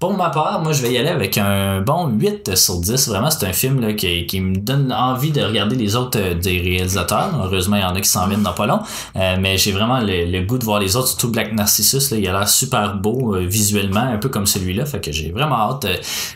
pour 0.00 0.14
ma 0.16 0.30
part, 0.30 0.60
moi, 0.62 0.72
je 0.72 0.80
vais 0.80 0.92
y 0.92 0.98
aller 0.98 1.10
avec 1.10 1.36
un 1.36 1.82
bon 1.82 2.06
8 2.08 2.56
sur 2.56 2.80
10. 2.80 3.08
Vraiment, 3.08 3.30
c'est 3.30 3.46
un 3.46 3.52
film 3.52 3.80
là, 3.80 3.92
qui, 3.92 4.24
qui 4.26 4.40
me 4.40 4.56
donne 4.56 4.90
envie 4.92 5.30
de 5.30 5.42
regarder 5.42 5.76
les 5.76 5.94
autres 5.94 6.18
euh, 6.18 6.34
des 6.34 6.58
réalisateurs. 6.58 7.28
Heureusement, 7.44 7.76
il 7.76 7.82
y 7.82 7.84
en 7.84 7.94
a 7.94 8.00
qui 8.00 8.08
s'en 8.08 8.26
viennent 8.26 8.42
dans 8.42 8.54
pas 8.54 8.66
long. 8.66 8.80
Euh, 9.16 9.36
mais 9.38 9.58
j'ai 9.58 9.72
vraiment 9.72 10.00
le, 10.00 10.24
le 10.24 10.40
goût 10.46 10.56
de 10.56 10.64
voir 10.64 10.80
les 10.80 10.96
autres, 10.96 11.08
surtout 11.08 11.30
Black 11.30 11.52
Narcissus. 11.52 12.10
Là, 12.12 12.16
il 12.16 12.26
a 12.28 12.32
l'air 12.32 12.48
super 12.48 12.94
beau 12.96 13.34
euh, 13.36 13.40
visuellement, 13.46 14.00
un 14.00 14.16
peu 14.16 14.30
comme 14.30 14.46
celui-là. 14.46 14.86
Fait 14.86 15.00
que 15.04 15.12
j'ai 15.12 15.30
vraiment 15.32 15.56
hâte 15.56 15.86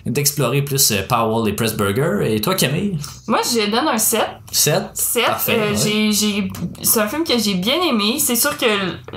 d'explorer 0.04 0.60
plus 0.62 0.92
Powell 1.08 1.48
et 1.48 1.54
Pressburger. 1.54 2.34
Et 2.34 2.40
toi, 2.42 2.54
Camille? 2.56 2.98
Moi, 3.26 3.40
je 3.42 3.70
donne 3.70 3.88
un 3.88 3.96
7. 3.96 4.20
7? 4.52 4.82
7. 4.92 5.24
Parfait, 5.24 5.58
euh, 5.58 5.70
ouais. 5.70 5.76
j'ai, 5.82 6.12
j'ai, 6.12 6.48
c'est 6.82 7.00
un 7.00 7.08
film 7.08 7.24
que 7.24 7.38
j'ai 7.38 7.54
bien 7.54 7.80
aimé. 7.88 8.16
C'est 8.18 8.36
sûr 8.36 8.56
que 8.58 8.66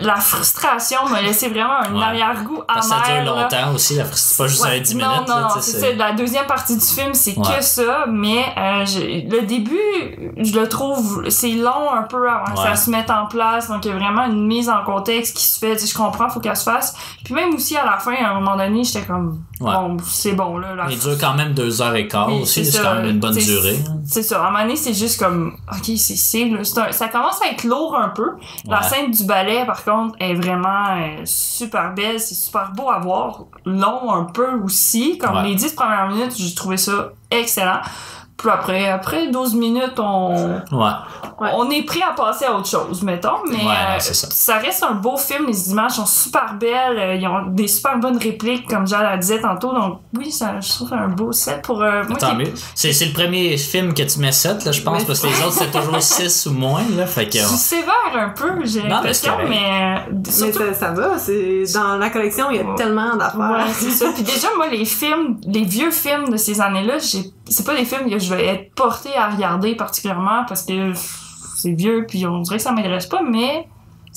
la 0.01 0.15
frustration 0.15 0.99
m'a 1.09 1.21
laissé 1.21 1.49
vraiment 1.49 1.73
un 1.85 1.93
Ouais. 1.97 2.03
arrière-goût 2.03 2.61
que 2.67 2.81
ça 2.85 2.95
amer. 2.97 3.23
dure 3.25 3.35
là. 3.35 3.41
longtemps 3.43 3.73
aussi. 3.75 3.95
la 3.95 4.05
frustration. 4.05 4.36
C'est 4.37 4.43
pas 4.43 4.47
juste 4.49 4.63
Ouais, 4.63 4.77
un 4.77 4.81
10 4.81 4.95
non, 4.95 5.09
minutes. 5.09 5.27
Non, 5.29 5.39
non, 5.41 5.47
c'est 5.59 5.79
ça. 5.79 5.93
La 5.95 6.11
deuxième 6.13 6.45
partie 6.45 6.77
du 6.77 6.85
film, 6.85 7.13
c'est 7.13 7.37
Ouais. 7.37 7.57
que 7.57 7.63
ça, 7.63 8.05
mais 8.07 8.45
euh, 8.57 8.85
je- 8.85 9.27
le 9.29 9.41
début, 9.45 10.33
je 10.37 10.59
le 10.59 10.67
trouve, 10.69 11.27
c'est 11.29 11.51
long 11.53 11.91
un 11.91 12.03
peu 12.03 12.29
avant 12.29 12.53
que 12.53 12.59
Ouais. 12.59 12.67
ça 12.67 12.75
se 12.75 12.89
mette 12.91 13.09
en 13.09 13.25
place. 13.25 13.67
Donc, 13.67 13.85
il 13.85 13.89
y 13.89 13.91
a 13.91 13.97
vraiment 13.97 14.25
une 14.25 14.45
mise 14.47 14.69
en 14.69 14.83
contexte 14.83 15.35
qui 15.35 15.43
se 15.45 15.57
fait. 15.59 15.77
Je 15.85 15.95
comprends, 15.95 16.29
faut 16.29 16.39
qu'elle 16.39 16.55
se 16.55 16.63
fasse. 16.63 16.95
Puis 17.23 17.33
même 17.33 17.53
aussi, 17.55 17.75
à 17.75 17.85
la 17.85 17.97
fin, 17.97 18.13
à 18.13 18.29
un 18.31 18.35
moment 18.39 18.55
donné, 18.55 18.83
j'étais 18.83 19.05
comme, 19.05 19.41
bon, 19.59 19.97
c'est 20.05 20.33
bon, 20.33 20.57
là. 20.57 20.67
Il 20.89 20.99
dure 20.99 21.17
quand 21.19 21.33
même 21.33 21.53
deux 21.53 21.81
heures 21.81 21.95
et 21.95 22.07
quart 22.07 22.31
aussi, 22.31 22.63
c'est 22.65 22.81
quand 22.81 22.95
même 22.95 23.05
une 23.09 23.19
bonne 23.19 23.35
durée. 23.35 23.79
C'est 24.05 24.23
ça. 24.23 24.37
À 24.43 24.47
un 24.47 24.51
moment 24.51 24.63
donné, 24.63 24.75
c'est 24.75 24.93
juste 24.93 25.19
comme, 25.19 25.55
ok, 25.71 25.91
c'est 25.97 26.15
ça 26.15 27.07
commence 27.09 27.41
à 27.41 27.51
être 27.51 27.63
lourd 27.63 27.95
un 27.97 28.09
peu. 28.09 28.31
La 28.67 28.81
scène 28.81 29.11
du 29.11 29.23
ballet, 29.25 29.65
par 29.65 29.83
contre, 29.83 30.15
est 30.19 30.33
vraiment 30.35 30.85
euh, 30.97 31.21
super 31.25 31.93
belle. 31.93 32.19
C'est 32.19 32.35
super 32.35 32.71
beau 32.71 32.89
à 32.89 32.99
voir. 32.99 33.45
Long 33.65 34.11
un 34.13 34.26
peu 34.27 34.47
aussi. 34.63 35.17
Comme 35.17 35.35
Ouais. 35.35 35.43
les 35.49 35.55
10 35.55 35.73
premières 35.73 36.07
minutes, 36.09 36.33
j'ai 36.37 36.53
trouvé 36.55 36.77
ça 36.77 37.09
excellent. 37.31 37.79
Puis 38.37 38.49
après, 38.51 38.87
après 38.87 39.27
12 39.31 39.55
minutes, 39.55 39.99
on, 39.99 40.31
Ouais. 40.71 40.77
Ouais. 41.39 41.49
on 41.55 41.69
est 41.71 41.81
prêt 41.83 42.01
à 42.07 42.13
passer 42.13 42.45
à 42.45 42.53
autre 42.53 42.67
chose, 42.67 43.01
mettons. 43.01 43.37
Mais 43.49 43.55
Ouais, 43.55 43.63
non, 43.63 43.95
euh, 43.95 43.99
ça. 43.99 44.57
reste 44.59 44.83
un 44.83 44.93
beau 44.93 45.17
film. 45.17 45.47
Les 45.47 45.71
images 45.71 45.93
sont 45.93 46.05
super 46.05 46.53
belles. 46.53 46.99
euh, 46.99 47.15
Ils 47.15 47.27
ont 47.27 47.47
des 47.47 47.67
super 47.67 47.97
bonnes 47.97 48.17
répliques, 48.19 48.67
comme 48.69 48.85
Jade 48.85 49.01
la 49.01 49.17
disait 49.17 49.41
tantôt. 49.41 49.73
Donc 49.73 50.01
oui, 50.15 50.31
ça, 50.31 50.59
je 50.59 50.69
trouve 50.69 50.93
un 50.93 51.07
beau 51.07 51.31
set 51.31 51.63
pour... 51.63 51.81
euh, 51.81 52.03
moi 52.07 52.17
Tant 52.19 52.35
mieux. 52.35 52.53
C'est, 52.75 52.91
le 53.05 53.11
premier 53.13 53.57
film 53.57 53.91
que 53.95 54.03
tu 54.03 54.19
mets 54.19 54.31
7, 54.31 54.65
là, 54.65 54.71
je 54.71 54.81
pense, 54.81 54.99
Mais- 54.99 55.05
parce 55.07 55.19
que 55.21 55.27
les 55.27 55.41
autres, 55.41 55.53
c'est 55.53 55.71
toujours 55.71 56.01
6 56.01 56.45
ou 56.45 56.51
moins, 56.53 56.83
là. 56.95 57.07
Fait 57.07 57.25
que, 57.25 57.39
Je 57.39 57.43
suis 57.45 57.57
sévère 57.57 57.93
un 58.13 58.29
peu, 58.29 58.63
j'ai 58.65 58.83
mais 58.83 58.89
l'impression, 58.89 59.33
mais, 59.49 59.55
euh, 59.55 60.11
Mais 60.25 60.31
surtout 60.31 60.59
ça, 60.59 60.73
ça 60.75 60.91
va, 60.91 61.17
c'est 61.17 61.63
dans 61.73 61.97
la 61.97 62.09
collection, 62.11 62.51
il 62.51 62.57
y 62.57 62.59
a 62.59 62.63
Ouais. 62.63 62.75
tellement 62.75 63.15
d'affaires. 63.15 63.39
Ouais, 63.39 63.71
c'est 63.73 63.89
ça. 63.89 64.05
Puis 64.13 64.21
déjà, 64.23 64.47
moi, 64.55 64.67
les 64.67 64.85
films, 64.85 65.37
les 65.47 65.63
vieux 65.63 65.89
films 65.91 66.29
de 66.29 66.37
ces 66.37 66.61
années-là, 66.61 66.99
j'ai- 66.99 67.31
c'est 67.49 67.65
pas 67.65 67.75
des 67.75 67.85
films 67.85 68.09
que 68.09 68.19
je 68.19 68.33
vais 68.33 68.45
être 68.45 68.73
portée 68.75 69.15
à 69.15 69.29
regarder 69.29 69.75
particulièrement 69.75 70.45
parce 70.47 70.63
que 70.63 70.93
c'est 71.55 71.73
vieux, 71.73 72.05
puis 72.07 72.25
on 72.25 72.41
dirait 72.41 72.57
que 72.57 72.63
ça 72.63 72.71
m'intéresse 72.71 73.07
pas, 73.07 73.21
mais. 73.21 73.67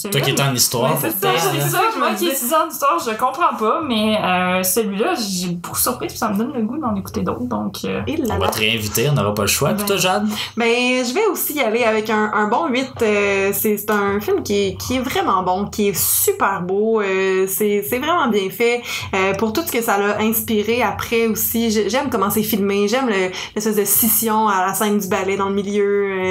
Toi 0.09 0.20
qui 0.20 0.30
es 0.30 0.40
en 0.40 0.55
histoire, 0.55 0.92
Ouais, 0.92 0.98
c'est 1.01 1.11
ça, 1.11 1.32
c'est 1.53 1.68
ça, 1.68 1.80
moi 1.98 2.11
qui 2.14 2.34
6 2.34 2.55
ans 2.55 2.66
d'histoire, 2.68 2.98
je 3.05 3.11
comprends 3.16 3.55
pas, 3.59 3.80
mais 3.86 4.16
euh, 4.16 4.62
celui-là, 4.62 5.14
j'ai 5.14 5.48
beaucoup 5.51 5.78
surpris, 5.78 6.07
puis 6.07 6.16
ça 6.16 6.28
me 6.30 6.36
donne 6.38 6.53
le 6.55 6.62
goût 6.62 6.78
d'en 6.78 6.94
écouter 6.94 7.20
d'autres, 7.22 7.40
donc... 7.44 7.78
euh, 7.84 8.01
Et 8.07 8.16
là 8.16 8.34
On 8.36 8.38
va 8.38 8.48
te 8.48 8.59
réinviter, 8.59 9.09
on 9.11 9.12
n'aura 9.12 9.34
pas 9.34 9.42
le 9.42 9.48
choix. 9.48 9.70
Puis 9.74 9.84
toi, 9.84 9.96
Jade? 9.96 10.26
Ben, 10.57 11.05
je 11.05 11.12
vais 11.12 11.26
aussi 11.26 11.55
y 11.55 11.61
aller 11.61 11.84
avec 11.84 12.09
un, 12.11 12.30
un 12.32 12.48
bon 12.48 12.68
8. 12.68 12.88
euh, 13.03 13.51
c'est 13.53 13.76
c'est 13.76 13.90
un 13.90 14.20
film 14.20 14.42
qui 14.42 14.55
est, 14.68 14.76
qui 14.76 14.96
est 14.96 15.01
vraiment 15.01 15.42
bon, 15.42 15.66
qui 15.66 15.88
est 15.88 15.96
super 15.98 16.62
beau. 16.62 17.01
euh, 17.01 17.46
c'est 17.48 17.84
c'est 17.88 17.98
vraiment 17.98 18.28
bien 18.28 18.48
fait. 18.51 18.82
Euh, 19.14 19.34
pour 19.34 19.53
tout 19.53 19.62
ce 19.66 19.72
que 19.72 19.82
ça 19.82 19.98
l'a 19.98 20.18
inspiré 20.20 20.82
après 20.82 21.26
aussi, 21.26 21.70
j'ai- 21.70 21.88
j'aime 21.90 22.09
comment 22.11 22.30
c'est 22.30 22.42
filmé. 22.42 22.88
J'aime 22.88 23.09
le- 23.09 23.30
l'espèce 23.55 23.76
de 23.76 23.84
scission 23.84 24.48
à 24.48 24.66
la 24.66 24.74
scène 24.74 24.98
du 24.98 25.09
ballet 25.09 25.36
dans 25.36 25.48
le 25.48 25.55
milieu. 25.55 25.80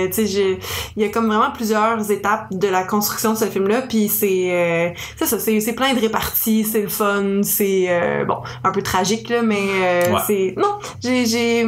euh, 0.05 0.07
tu 0.13 0.27
sais, 0.27 0.57
il 0.95 1.03
y 1.03 1.05
a 1.05 1.09
comme 1.09 1.27
vraiment 1.27 1.51
plusieurs 1.51 2.09
étapes 2.11 2.47
de 2.51 2.67
la 2.67 2.83
construction 2.83 3.33
de 3.33 3.37
ce 3.37 3.45
film-là. 3.59 3.83
Puis 3.83 4.07
c'est 4.07 4.47
euh, 4.51 4.89
ça, 5.17 5.37
c'est 5.39 5.59
c'est 5.59 5.73
plein 5.73 5.93
de 5.93 5.99
réparties, 5.99 6.63
c'est 6.63 6.81
le 6.81 6.89
fun, 6.89 7.41
c'est 7.43 7.85
euh, 7.89 8.25
bon, 8.25 8.37
un 8.63 8.71
peu 8.71 8.81
tragique 8.81 9.29
là, 9.29 9.41
mais 9.41 9.57
euh, 9.83 10.11
Ouais. 10.13 10.19
c'est 10.27 10.53
non, 10.57 10.77
j'ai 11.03 11.25
j'ai 11.25 11.63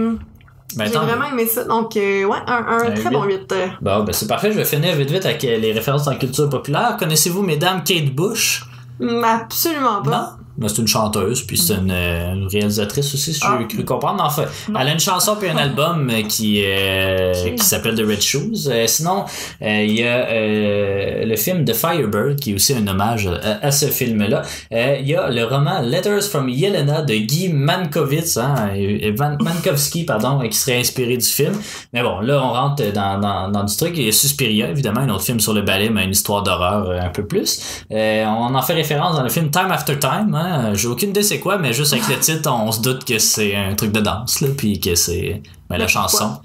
Ben, 0.77 0.85
j'ai 0.85 0.97
vraiment 0.97 1.25
aimé 1.31 1.45
ça. 1.47 1.65
Donc, 1.65 1.97
euh, 1.97 2.23
ouais, 2.23 2.37
un, 2.47 2.65
un 2.67 2.87
Un 2.87 2.91
très 2.91 3.09
bon 3.09 3.23
8. 3.23 3.51
euh. 3.51 3.67
Bon, 3.81 4.03
ben 4.05 4.13
c'est 4.13 4.27
parfait. 4.27 4.51
Je 4.53 4.57
vais 4.57 4.63
finir 4.65 4.95
vite 4.95 5.11
vite 5.11 5.25
avec 5.25 5.41
les 5.43 5.71
références 5.73 6.07
en 6.07 6.15
culture 6.15 6.47
populaire. 6.49 6.95
Connaissez-vous, 6.97 7.41
mesdames, 7.41 7.83
Kate 7.83 8.09
Bush? 8.15 8.63
Mm, 8.99 9.21
Absolument 9.23 10.01
pas. 10.01 10.37
C'est 10.67 10.77
une 10.79 10.87
chanteuse, 10.87 11.41
puis 11.43 11.57
c'est 11.57 11.73
une, 11.75 11.91
euh, 11.91 12.33
une 12.33 12.47
réalisatrice 12.47 13.13
aussi, 13.13 13.33
si 13.33 13.41
Ah. 13.43 13.57
j'ai 13.59 13.67
cru 13.67 13.85
comprendre. 13.85 14.23
Enfin, 14.23 14.43
Non. 14.69 14.79
elle 14.79 14.87
a 14.89 14.91
une 14.93 14.99
chanson 14.99 15.35
puis 15.39 15.49
un 15.49 15.57
album 15.57 16.09
euh, 16.09 16.21
qui, 16.23 16.61
euh, 16.65 17.33
qui 17.55 17.65
s'appelle 17.65 17.95
The 17.95 18.05
Red 18.07 18.21
Shoes. 18.21 18.67
Euh, 18.69 18.85
sinon, 18.87 19.25
euh, 19.61 19.83
il 19.87 19.93
y 19.99 20.03
a 20.03 21.25
le 21.25 21.35
film 21.35 21.65
The 21.65 21.73
Firebird, 21.73 22.35
qui 22.39 22.51
est 22.51 22.55
aussi 22.55 22.73
un 22.73 22.85
hommage 22.87 23.27
à, 23.27 23.65
à 23.65 23.71
ce 23.71 23.85
film-là. 23.87 24.41
Il 24.71 25.07
y 25.07 25.15
a 25.15 25.29
le 25.29 25.43
roman 25.45 25.81
Letters 25.81 26.23
from 26.23 26.49
Yelena 26.49 27.01
de 27.01 27.13
Guy 27.15 27.49
Mankiewicz, 27.49 28.37
hein, 28.37 28.69
Van- 29.15 29.37
Mankowski, 29.39 30.03
pardon, 30.03 30.39
qui 30.47 30.57
serait 30.57 30.79
inspiré 30.79 31.17
du 31.17 31.25
film. 31.25 31.53
Mais 31.93 32.01
bon, 32.03 32.19
là, 32.19 32.41
on 32.43 32.51
rentre 32.51 32.83
dans, 32.91 33.19
dans, 33.19 33.49
dans 33.49 33.63
du 33.63 33.75
truc. 33.75 33.93
Il 33.95 34.03
y 34.05 34.09
a 34.09 34.11
Suspiria, 34.11 34.69
évidemment, 34.69 35.01
un 35.01 35.09
autre 35.09 35.23
film 35.23 35.39
sur 35.39 35.53
le 35.53 35.61
ballet, 35.61 35.89
mais 35.89 36.03
une 36.05 36.11
histoire 36.11 36.43
d'horreur 36.43 36.89
un 37.01 37.09
peu 37.09 37.25
plus. 37.25 37.83
On 37.91 38.53
en 38.55 38.61
fait 38.61 38.73
référence 38.73 39.15
dans 39.15 39.23
le 39.23 39.29
film 39.29 39.49
Time 39.49 39.71
After 39.71 39.97
Time. 39.97 40.33
Hein. 40.35 40.40
J'ai 40.73 40.87
aucune 40.87 41.09
idée 41.09 41.23
c'est 41.23 41.39
quoi, 41.39 41.57
mais 41.57 41.73
juste 41.73 41.93
avec 41.93 42.07
le 42.07 42.19
titre, 42.19 42.51
on 42.51 42.71
se 42.71 42.81
doute 42.81 43.05
que 43.05 43.19
c'est 43.19 43.55
un 43.55 43.75
truc 43.75 43.91
de 43.91 43.99
danse, 43.99 44.41
là, 44.41 44.49
puis 44.55 44.79
que 44.79 44.95
c'est 44.95 45.41
ben, 45.69 45.77
la 45.77 45.85
Mais 45.85 45.87
chanson. 45.87 46.37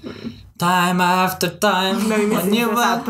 Time 0.57 1.01
After 1.01 1.49
Time. 1.59 2.09
When 2.09 2.53
you 2.53 2.69
ça 2.75 3.03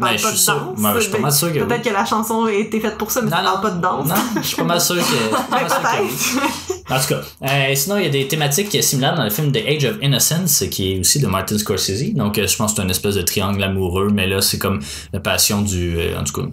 Ben, 0.00 0.16
je 0.16 0.26
suis 0.28 0.38
sûr. 0.38 0.74
Ben, 0.78 0.94
je 0.94 1.00
suis 1.00 1.10
pas 1.10 1.18
mal 1.18 1.32
sûr 1.32 1.52
que 1.52 1.58
oui. 1.58 1.66
Peut-être 1.66 1.82
que 1.82 1.92
la 1.92 2.04
chanson 2.04 2.44
a 2.44 2.52
été 2.52 2.78
faite 2.78 2.96
pour 2.96 3.10
ça, 3.10 3.22
mais 3.22 3.30
ça 3.30 3.38
parle 3.42 3.60
pas 3.60 3.70
de 3.70 3.80
danse. 3.80 4.08
Non, 4.08 4.14
je 4.36 4.46
suis 4.46 4.56
pas 4.56 4.64
mal 4.64 4.80
sûr 4.80 4.96
que. 4.96 5.30
Ben. 5.50 6.94
En 6.94 7.00
tout 7.00 7.08
cas, 7.08 7.20
euh, 7.48 7.74
sinon 7.74 7.96
il 7.96 8.04
y 8.04 8.06
a 8.06 8.10
des 8.10 8.28
thématiques 8.28 8.82
similaires 8.82 9.14
dans 9.14 9.24
le 9.24 9.30
film 9.30 9.50
The 9.50 9.60
Age 9.66 9.84
of 9.84 9.96
Innocence, 10.02 10.64
qui 10.70 10.92
est 10.92 11.00
aussi 11.00 11.20
de 11.20 11.26
Martin 11.26 11.58
Scorsese. 11.58 12.12
Donc 12.14 12.38
euh, 12.38 12.46
je 12.46 12.56
pense 12.56 12.72
que 12.72 12.76
c'est 12.76 12.82
une 12.82 12.90
espèce 12.90 13.14
de 13.14 13.22
triangle 13.22 13.62
amoureux, 13.62 14.10
mais 14.12 14.26
là 14.26 14.40
c'est 14.40 14.58
comme 14.58 14.80
la 15.12 15.20
passion 15.20 15.62
du, 15.62 15.96
euh, 15.96 16.20
en 16.20 16.24
tout 16.24 16.40
cas, 16.40 16.48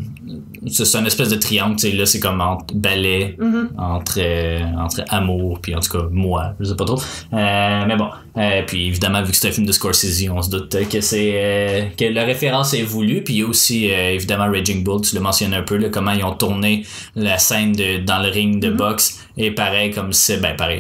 c'est 0.67 0.97
une 0.97 1.05
espèce 1.07 1.29
de 1.29 1.35
triangle. 1.35 1.75
Tu 1.77 1.89
sais, 1.89 1.95
là 1.95 2.05
c'est 2.05 2.19
comme 2.19 2.41
entre 2.41 2.73
ballet, 2.73 3.35
Mhm. 3.39 3.69
entre 3.77 4.15
euh, 4.19 4.59
entre 4.77 5.03
amour, 5.09 5.59
puis 5.61 5.75
en 5.75 5.79
tout 5.79 5.97
cas 5.97 6.05
moi, 6.11 6.53
je 6.59 6.65
sais 6.65 6.75
pas 6.75 6.85
trop. 6.85 6.99
Euh, 7.33 7.83
mais 7.87 7.95
bon, 7.95 8.09
euh, 8.37 8.61
puis 8.67 8.87
évidemment 8.87 9.21
vu 9.23 9.31
que 9.31 9.37
c'est 9.37 9.47
un 9.49 9.51
film 9.51 9.65
de 9.67 9.71
Scorsese, 9.71 10.29
on 10.29 10.41
se 10.41 10.49
doute 10.49 10.75
que 10.89 11.01
c'est 11.01 11.91
que 11.97 12.05
la 12.05 12.23
référence 12.23 12.73
est 12.73 12.83
voulue. 12.83 13.23
Puis 13.23 13.35
il 13.35 13.39
y 13.39 13.43
a 13.43 13.47
aussi 13.47 13.85
évidemment 13.87 14.45
Raging 14.51 14.83
Bull, 14.83 15.01
tu 15.01 15.15
le 15.15 15.21
mentionnes 15.21 15.53
un 15.53 15.61
peu 15.63 15.77
là, 15.77 15.89
comment 15.89 16.11
ils 16.11 16.23
ont 16.23 16.33
tourné 16.35 16.83
la 17.15 17.37
scène 17.37 17.71
de 17.73 18.03
dans 18.03 18.19
le 18.19 18.29
ring 18.29 18.61
de 18.61 18.69
boxe 18.71 19.19
et 19.37 19.51
pareil 19.51 19.91
comme 19.91 20.11
c'est 20.13 20.37
ben 20.37 20.55
pareil. 20.55 20.79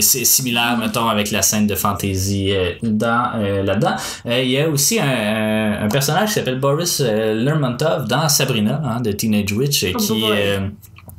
C'est 0.00 0.24
similaire, 0.24 0.76
mettons, 0.78 1.08
avec 1.08 1.30
la 1.32 1.42
scène 1.42 1.66
de 1.66 1.74
fantasy 1.74 2.52
euh, 2.52 2.72
dans 2.82 3.32
euh, 3.36 3.62
là-dedans. 3.64 3.96
Euh, 4.26 4.40
Il 4.42 4.50
y 4.50 4.58
a 4.60 4.68
aussi 4.68 4.98
un, 5.00 5.04
un- 5.04 5.82
un 5.84 5.88
personnage 5.88 6.28
qui 6.28 6.34
s'appelle 6.34 6.60
Boris 6.60 7.00
Lermontov 7.00 8.06
dans 8.06 8.28
Sabrina, 8.28 8.80
hein, 8.84 8.97
de 9.00 9.12
Teenage 9.12 9.52
Witch, 9.52 9.92
qui, 9.96 10.22
euh, 10.24 10.68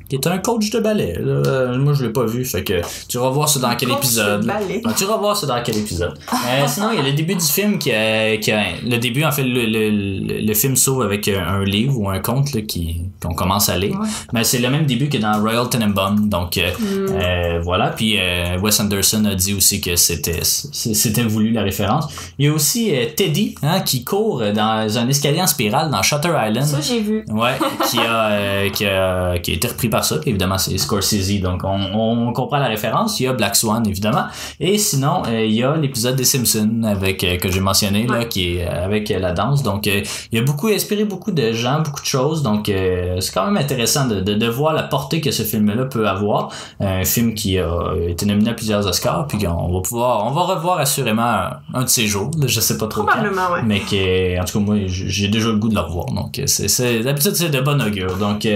qui 0.09 0.15
est 0.15 0.27
un 0.27 0.37
coach 0.39 0.69
de 0.71 0.79
ballet. 0.79 1.13
là. 1.19 1.41
Euh, 1.45 1.77
moi, 1.77 1.93
je 1.93 2.03
l'ai 2.05 2.11
pas 2.11 2.25
vu, 2.25 2.43
fait 2.43 2.63
que 2.63 2.81
tu 3.07 3.17
vas 3.17 3.29
voir 3.29 3.47
ça 3.47 3.59
dans 3.59 3.75
quel 3.75 3.89
Coach 3.89 3.99
épisode. 3.99 4.41
de 4.41 4.47
ballet. 4.47 4.81
Tu 4.97 5.05
vas 5.05 5.17
voir 5.17 5.37
ça 5.37 5.47
dans 5.47 5.61
quel 5.63 5.77
épisode. 5.77 6.17
Euh, 6.33 6.67
sinon, 6.67 6.89
il 6.91 6.97
y 6.97 6.99
a 6.99 7.03
le 7.03 7.13
début 7.13 7.35
du 7.35 7.45
film 7.45 7.77
qui 7.77 7.91
a, 7.91 8.35
qui 8.37 8.51
a- 8.51 8.63
le 8.83 8.97
début 8.97 9.23
en 9.23 9.31
fait 9.31 9.43
le, 9.43 9.65
le, 9.65 10.41
le, 10.45 10.53
film 10.53 10.75
s'ouvre 10.75 11.03
avec 11.03 11.27
un, 11.27 11.41
un 11.41 11.63
livre 11.63 11.97
ou 11.99 12.09
un 12.09 12.19
conte 12.19 12.53
là, 12.53 12.61
qui 12.61 13.01
qu'on 13.21 13.33
commence 13.33 13.69
à 13.69 13.77
lire. 13.77 13.99
Ouais. 13.99 14.07
Mais 14.33 14.43
c'est 14.43 14.59
le 14.59 14.69
même 14.69 14.85
début 14.85 15.09
que 15.09 15.17
dans 15.17 15.39
Royal 15.41 15.69
Tenenbaum. 15.69 16.27
Donc 16.29 16.57
euh, 16.57 16.69
Mm. 16.79 17.07
euh, 17.11 17.59
voilà. 17.63 17.89
Puis 17.89 18.17
euh, 18.19 18.57
Wes 18.59 18.79
Anderson 18.79 19.23
a 19.25 19.35
dit 19.35 19.53
aussi 19.53 19.79
que 19.81 19.95
c'était 19.95 20.39
c'était 20.43 21.23
voulu 21.23 21.51
la 21.51 21.61
référence. 21.63 22.07
Il 22.37 22.45
y 22.45 22.47
a 22.49 22.53
aussi 22.53 22.91
euh, 22.95 23.05
Teddy 23.15 23.55
hein, 23.63 23.81
qui 23.81 24.03
court 24.03 24.41
dans 24.55 24.97
un 24.97 25.07
escalier 25.07 25.41
en 25.41 25.47
spirale 25.47 25.89
dans 25.91 26.01
Shutter 26.01 26.29
Island. 26.29 26.65
Ça, 26.65 26.81
j'ai 26.81 26.99
vu. 27.01 27.25
Ouais, 27.29 27.57
qui 27.89 27.99
a, 27.99 28.29
euh, 28.31 28.69
qui 28.69 28.85
a, 28.85 29.37
qui 29.39 29.51
a 29.51 29.53
été 29.55 29.67
repris 29.67 29.89
par 29.89 29.98
ça. 30.03 30.15
Évidemment, 30.25 30.57
c'est 30.57 30.77
Scorsese, 30.77 31.41
donc 31.41 31.63
on, 31.63 31.79
on 31.93 32.33
comprend 32.33 32.57
la 32.57 32.67
référence. 32.67 33.19
Il 33.19 33.23
y 33.23 33.27
a 33.27 33.33
Black 33.33 33.55
Swan, 33.55 33.85
évidemment. 33.87 34.25
Et 34.59 34.77
sinon, 34.77 35.23
euh, 35.27 35.45
il 35.45 35.53
y 35.53 35.63
a 35.63 35.75
l'épisode 35.75 36.15
des 36.15 36.23
Simpsons 36.23 36.83
avec 36.83 37.23
euh, 37.23 37.37
que 37.37 37.49
j'ai 37.49 37.59
mentionné 37.59 38.07
là, 38.07 38.25
qui 38.25 38.57
est 38.57 38.67
euh, 38.67 38.85
avec 38.85 39.09
la 39.09 39.31
danse. 39.31 39.63
Donc, 39.63 39.87
il 39.87 40.39
a 40.39 40.41
beaucoup 40.41 40.67
inspiré 40.67 41.05
beaucoup 41.05 41.31
de 41.31 41.51
gens, 41.51 41.81
beaucoup 41.81 42.01
de 42.01 42.05
choses. 42.05 42.43
Donc, 42.43 42.65
c'est 42.67 43.33
quand 43.33 43.45
même 43.45 43.57
intéressant 43.57 44.07
de, 44.07 44.19
de, 44.21 44.33
de 44.33 44.47
voir 44.47 44.73
la 44.73 44.83
portée 44.83 45.21
que 45.21 45.31
ce 45.31 45.43
film-là 45.43 45.85
peut 45.85 46.07
avoir. 46.07 46.49
Un 46.79 47.03
film 47.03 47.33
qui 47.33 47.57
a 47.57 47.93
été 48.07 48.25
nominé 48.25 48.51
à 48.51 48.53
plusieurs 48.53 48.85
Oscars, 48.87 49.27
puis 49.27 49.37
qu'on 49.37 49.71
va 49.73 49.81
pouvoir, 49.81 50.25
on 50.25 50.31
va 50.31 50.41
revoir 50.41 50.79
assurément 50.79 51.21
un, 51.23 51.59
un 51.73 51.83
de 51.83 51.89
ces 51.89 52.07
jours. 52.07 52.31
Je 52.45 52.59
sais 52.59 52.77
pas 52.77 52.87
trop 52.87 53.01
quand. 53.01 53.07
Probablement, 53.07 53.51
ouais. 53.53 53.61
Mais 53.65 53.79
que, 53.79 54.39
en 54.39 54.45
tout 54.45 54.59
cas, 54.59 54.65
moi, 54.65 54.75
j'ai 54.85 55.27
déjà 55.27 55.47
le 55.49 55.57
goût 55.57 55.69
de 55.69 55.75
le 55.75 55.81
revoir. 55.81 56.07
Donc, 56.07 56.41
c'est, 56.45 57.03
d'habitude, 57.03 57.35
c'est 57.35 57.49
de 57.49 57.61
bon 57.61 57.81
augure. 57.81 58.15
Donc, 58.17 58.47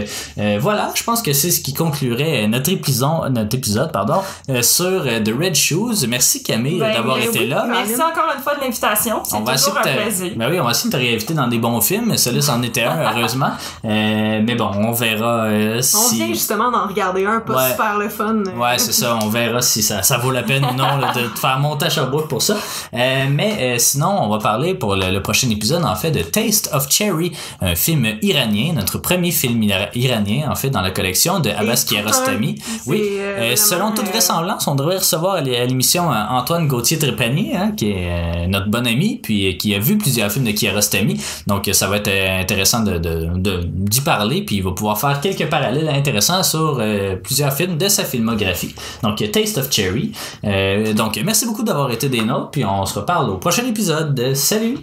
voilà, 0.60 0.92
je 0.96 1.04
pense 1.04 1.22
que 1.22 1.33
c'est 1.34 1.52
ce 1.52 1.62
qui 1.62 1.74
conclurait 1.74 2.48
notre 2.48 2.72
épisode, 2.72 3.34
notre 3.34 3.56
épisode 3.56 3.92
pardon, 3.92 4.22
euh, 4.50 4.62
sur 4.62 4.86
euh, 4.86 5.20
The 5.20 5.32
Red 5.40 5.56
Shoes. 5.56 6.06
Merci 6.08 6.44
Camille 6.44 6.80
Ben, 6.80 6.94
d'avoir 6.94 7.18
ben 7.18 7.24
été 7.30 7.40
oui. 7.40 7.48
là. 7.48 7.66
Merci 7.70 7.96
encore 7.96 8.32
une 8.36 8.42
fois 8.42 8.56
de 8.56 8.62
l'invitation. 8.62 9.22
C'est 9.24 9.36
On 9.36 9.42
va 9.44 9.54
essayer 9.56 9.72
toujours 9.72 9.84
de 9.86 9.90
un 9.90 10.02
plaisir. 10.04 10.32
Ben 10.36 10.50
oui, 10.52 10.60
on 10.60 10.64
va 10.66 10.72
essayer 10.72 10.90
de 10.90 10.96
te 10.96 11.02
réinviter 11.02 11.34
dans 11.34 11.48
des 11.48 11.58
bons 11.58 11.82
films. 11.82 12.16
Celui-là, 12.18 12.42
c'en 12.42 12.62
était 12.64 12.84
un, 12.84 13.12
heureusement. 13.12 13.52
Euh, 13.86 14.42
mais 14.46 14.56
bon, 14.56 14.70
on 14.76 14.92
verra 14.92 15.46
euh, 15.46 15.78
On 15.80 15.82
si... 15.82 16.16
vient 16.18 16.28
justement 16.28 16.72
d'en 16.72 16.88
regarder 16.88 17.26
un, 17.26 17.40
pas 17.40 17.54
Ouais. 17.56 17.70
super 17.72 17.98
le 17.98 18.10
fun. 18.10 18.36
euh, 18.48 18.58
Ouais, 18.60 18.78
c'est 18.78 18.94
ça. 18.94 19.18
On 19.22 19.30
verra 19.30 19.62
si 19.62 19.82
ça, 19.84 20.02
ça 20.04 20.18
vaut 20.18 20.32
la 20.32 20.44
peine 20.44 20.64
ou 20.66 20.74
non 20.74 20.98
là, 20.98 21.12
de 21.16 21.28
te 21.28 21.40
faire 21.40 21.60
monter 21.60 21.86
à 21.86 21.90
Sherbrooke 21.90 22.28
pour 22.28 22.42
ça. 22.42 22.56
Euh, 22.94 23.26
mais 23.30 23.58
euh, 23.60 23.78
sinon, 23.80 24.18
on 24.22 24.30
va 24.30 24.38
parler 24.40 24.74
pour 24.74 24.96
le, 24.96 25.12
le 25.12 25.22
prochain 25.22 25.50
épisode, 25.50 25.84
en 25.86 25.96
fait, 25.96 26.12
de 26.12 26.22
Taste 26.22 26.70
of 26.74 26.90
Cherry, 26.90 27.32
un 27.62 27.76
film 27.76 28.06
iranien, 28.22 28.74
notre 28.76 28.98
premier 28.98 29.32
film 29.32 29.62
ira- 29.64 29.90
iranien, 29.96 30.48
en 30.50 30.56
fait, 30.56 30.70
dans 30.70 30.82
la 30.82 30.92
collection 30.92 31.23
de 31.40 31.50
Abbas 31.50 31.86
Kiarostami. 31.88 32.56
Oui, 32.88 33.02
euh, 33.04 33.54
euh, 33.54 33.56
selon 33.56 33.92
toute 33.92 34.08
vraisemblance, 34.08 34.68
on 34.68 34.76
devrait 34.76 34.98
recevoir 34.98 35.36
à 35.36 35.42
l'é- 35.42 35.58
à 35.58 35.66
l'émission 35.66 36.12
euh, 36.12 36.16
Antoine 36.30 36.68
Gauthier-Trépanier, 36.68 37.56
hein, 37.56 37.72
qui 37.76 37.92
est 37.92 38.48
notre 38.48 38.68
bon 38.68 38.86
ami, 38.86 39.20
puis 39.24 39.58
qui 39.58 39.74
a 39.74 39.80
vu 39.80 39.98
plusieurs 39.98 40.32
films 40.32 40.46
de 40.46 40.52
Kiarostami. 40.52 41.20
Donc, 41.48 41.70
ça 41.72 41.88
va 41.88 41.98
être 41.98 42.12
intéressant 42.42 42.82
de, 42.84 42.98
de, 42.98 43.30
de- 43.36 43.62
d'y 43.64 44.02
parler, 44.02 44.44
puis 44.44 44.58
il 44.58 44.64
va 44.64 44.72
pouvoir 44.72 45.00
faire 45.00 45.20
quelques 45.22 45.50
parallèles 45.50 45.90
intéressants 45.90 46.44
sur 46.44 46.78
euh, 46.80 47.16
plusieurs 47.16 47.54
films 47.54 47.78
de 47.78 47.88
sa 47.88 48.04
filmographie. 48.04 48.76
Donc, 49.02 49.24
Taste 49.32 49.58
of 49.58 49.72
Cherry. 49.72 50.12
Euh, 50.44 50.94
donc, 50.94 51.20
merci 51.24 51.46
beaucoup 51.46 51.64
d'avoir 51.64 51.90
été 51.92 52.10
des 52.10 52.22
nôtres, 52.22 52.52
puis 52.52 52.66
on 52.66 52.86
se 52.86 53.00
reparle 53.00 53.30
au 53.30 53.38
prochain 53.38 53.66
épisode. 53.66 54.34
Salut! 54.36 54.78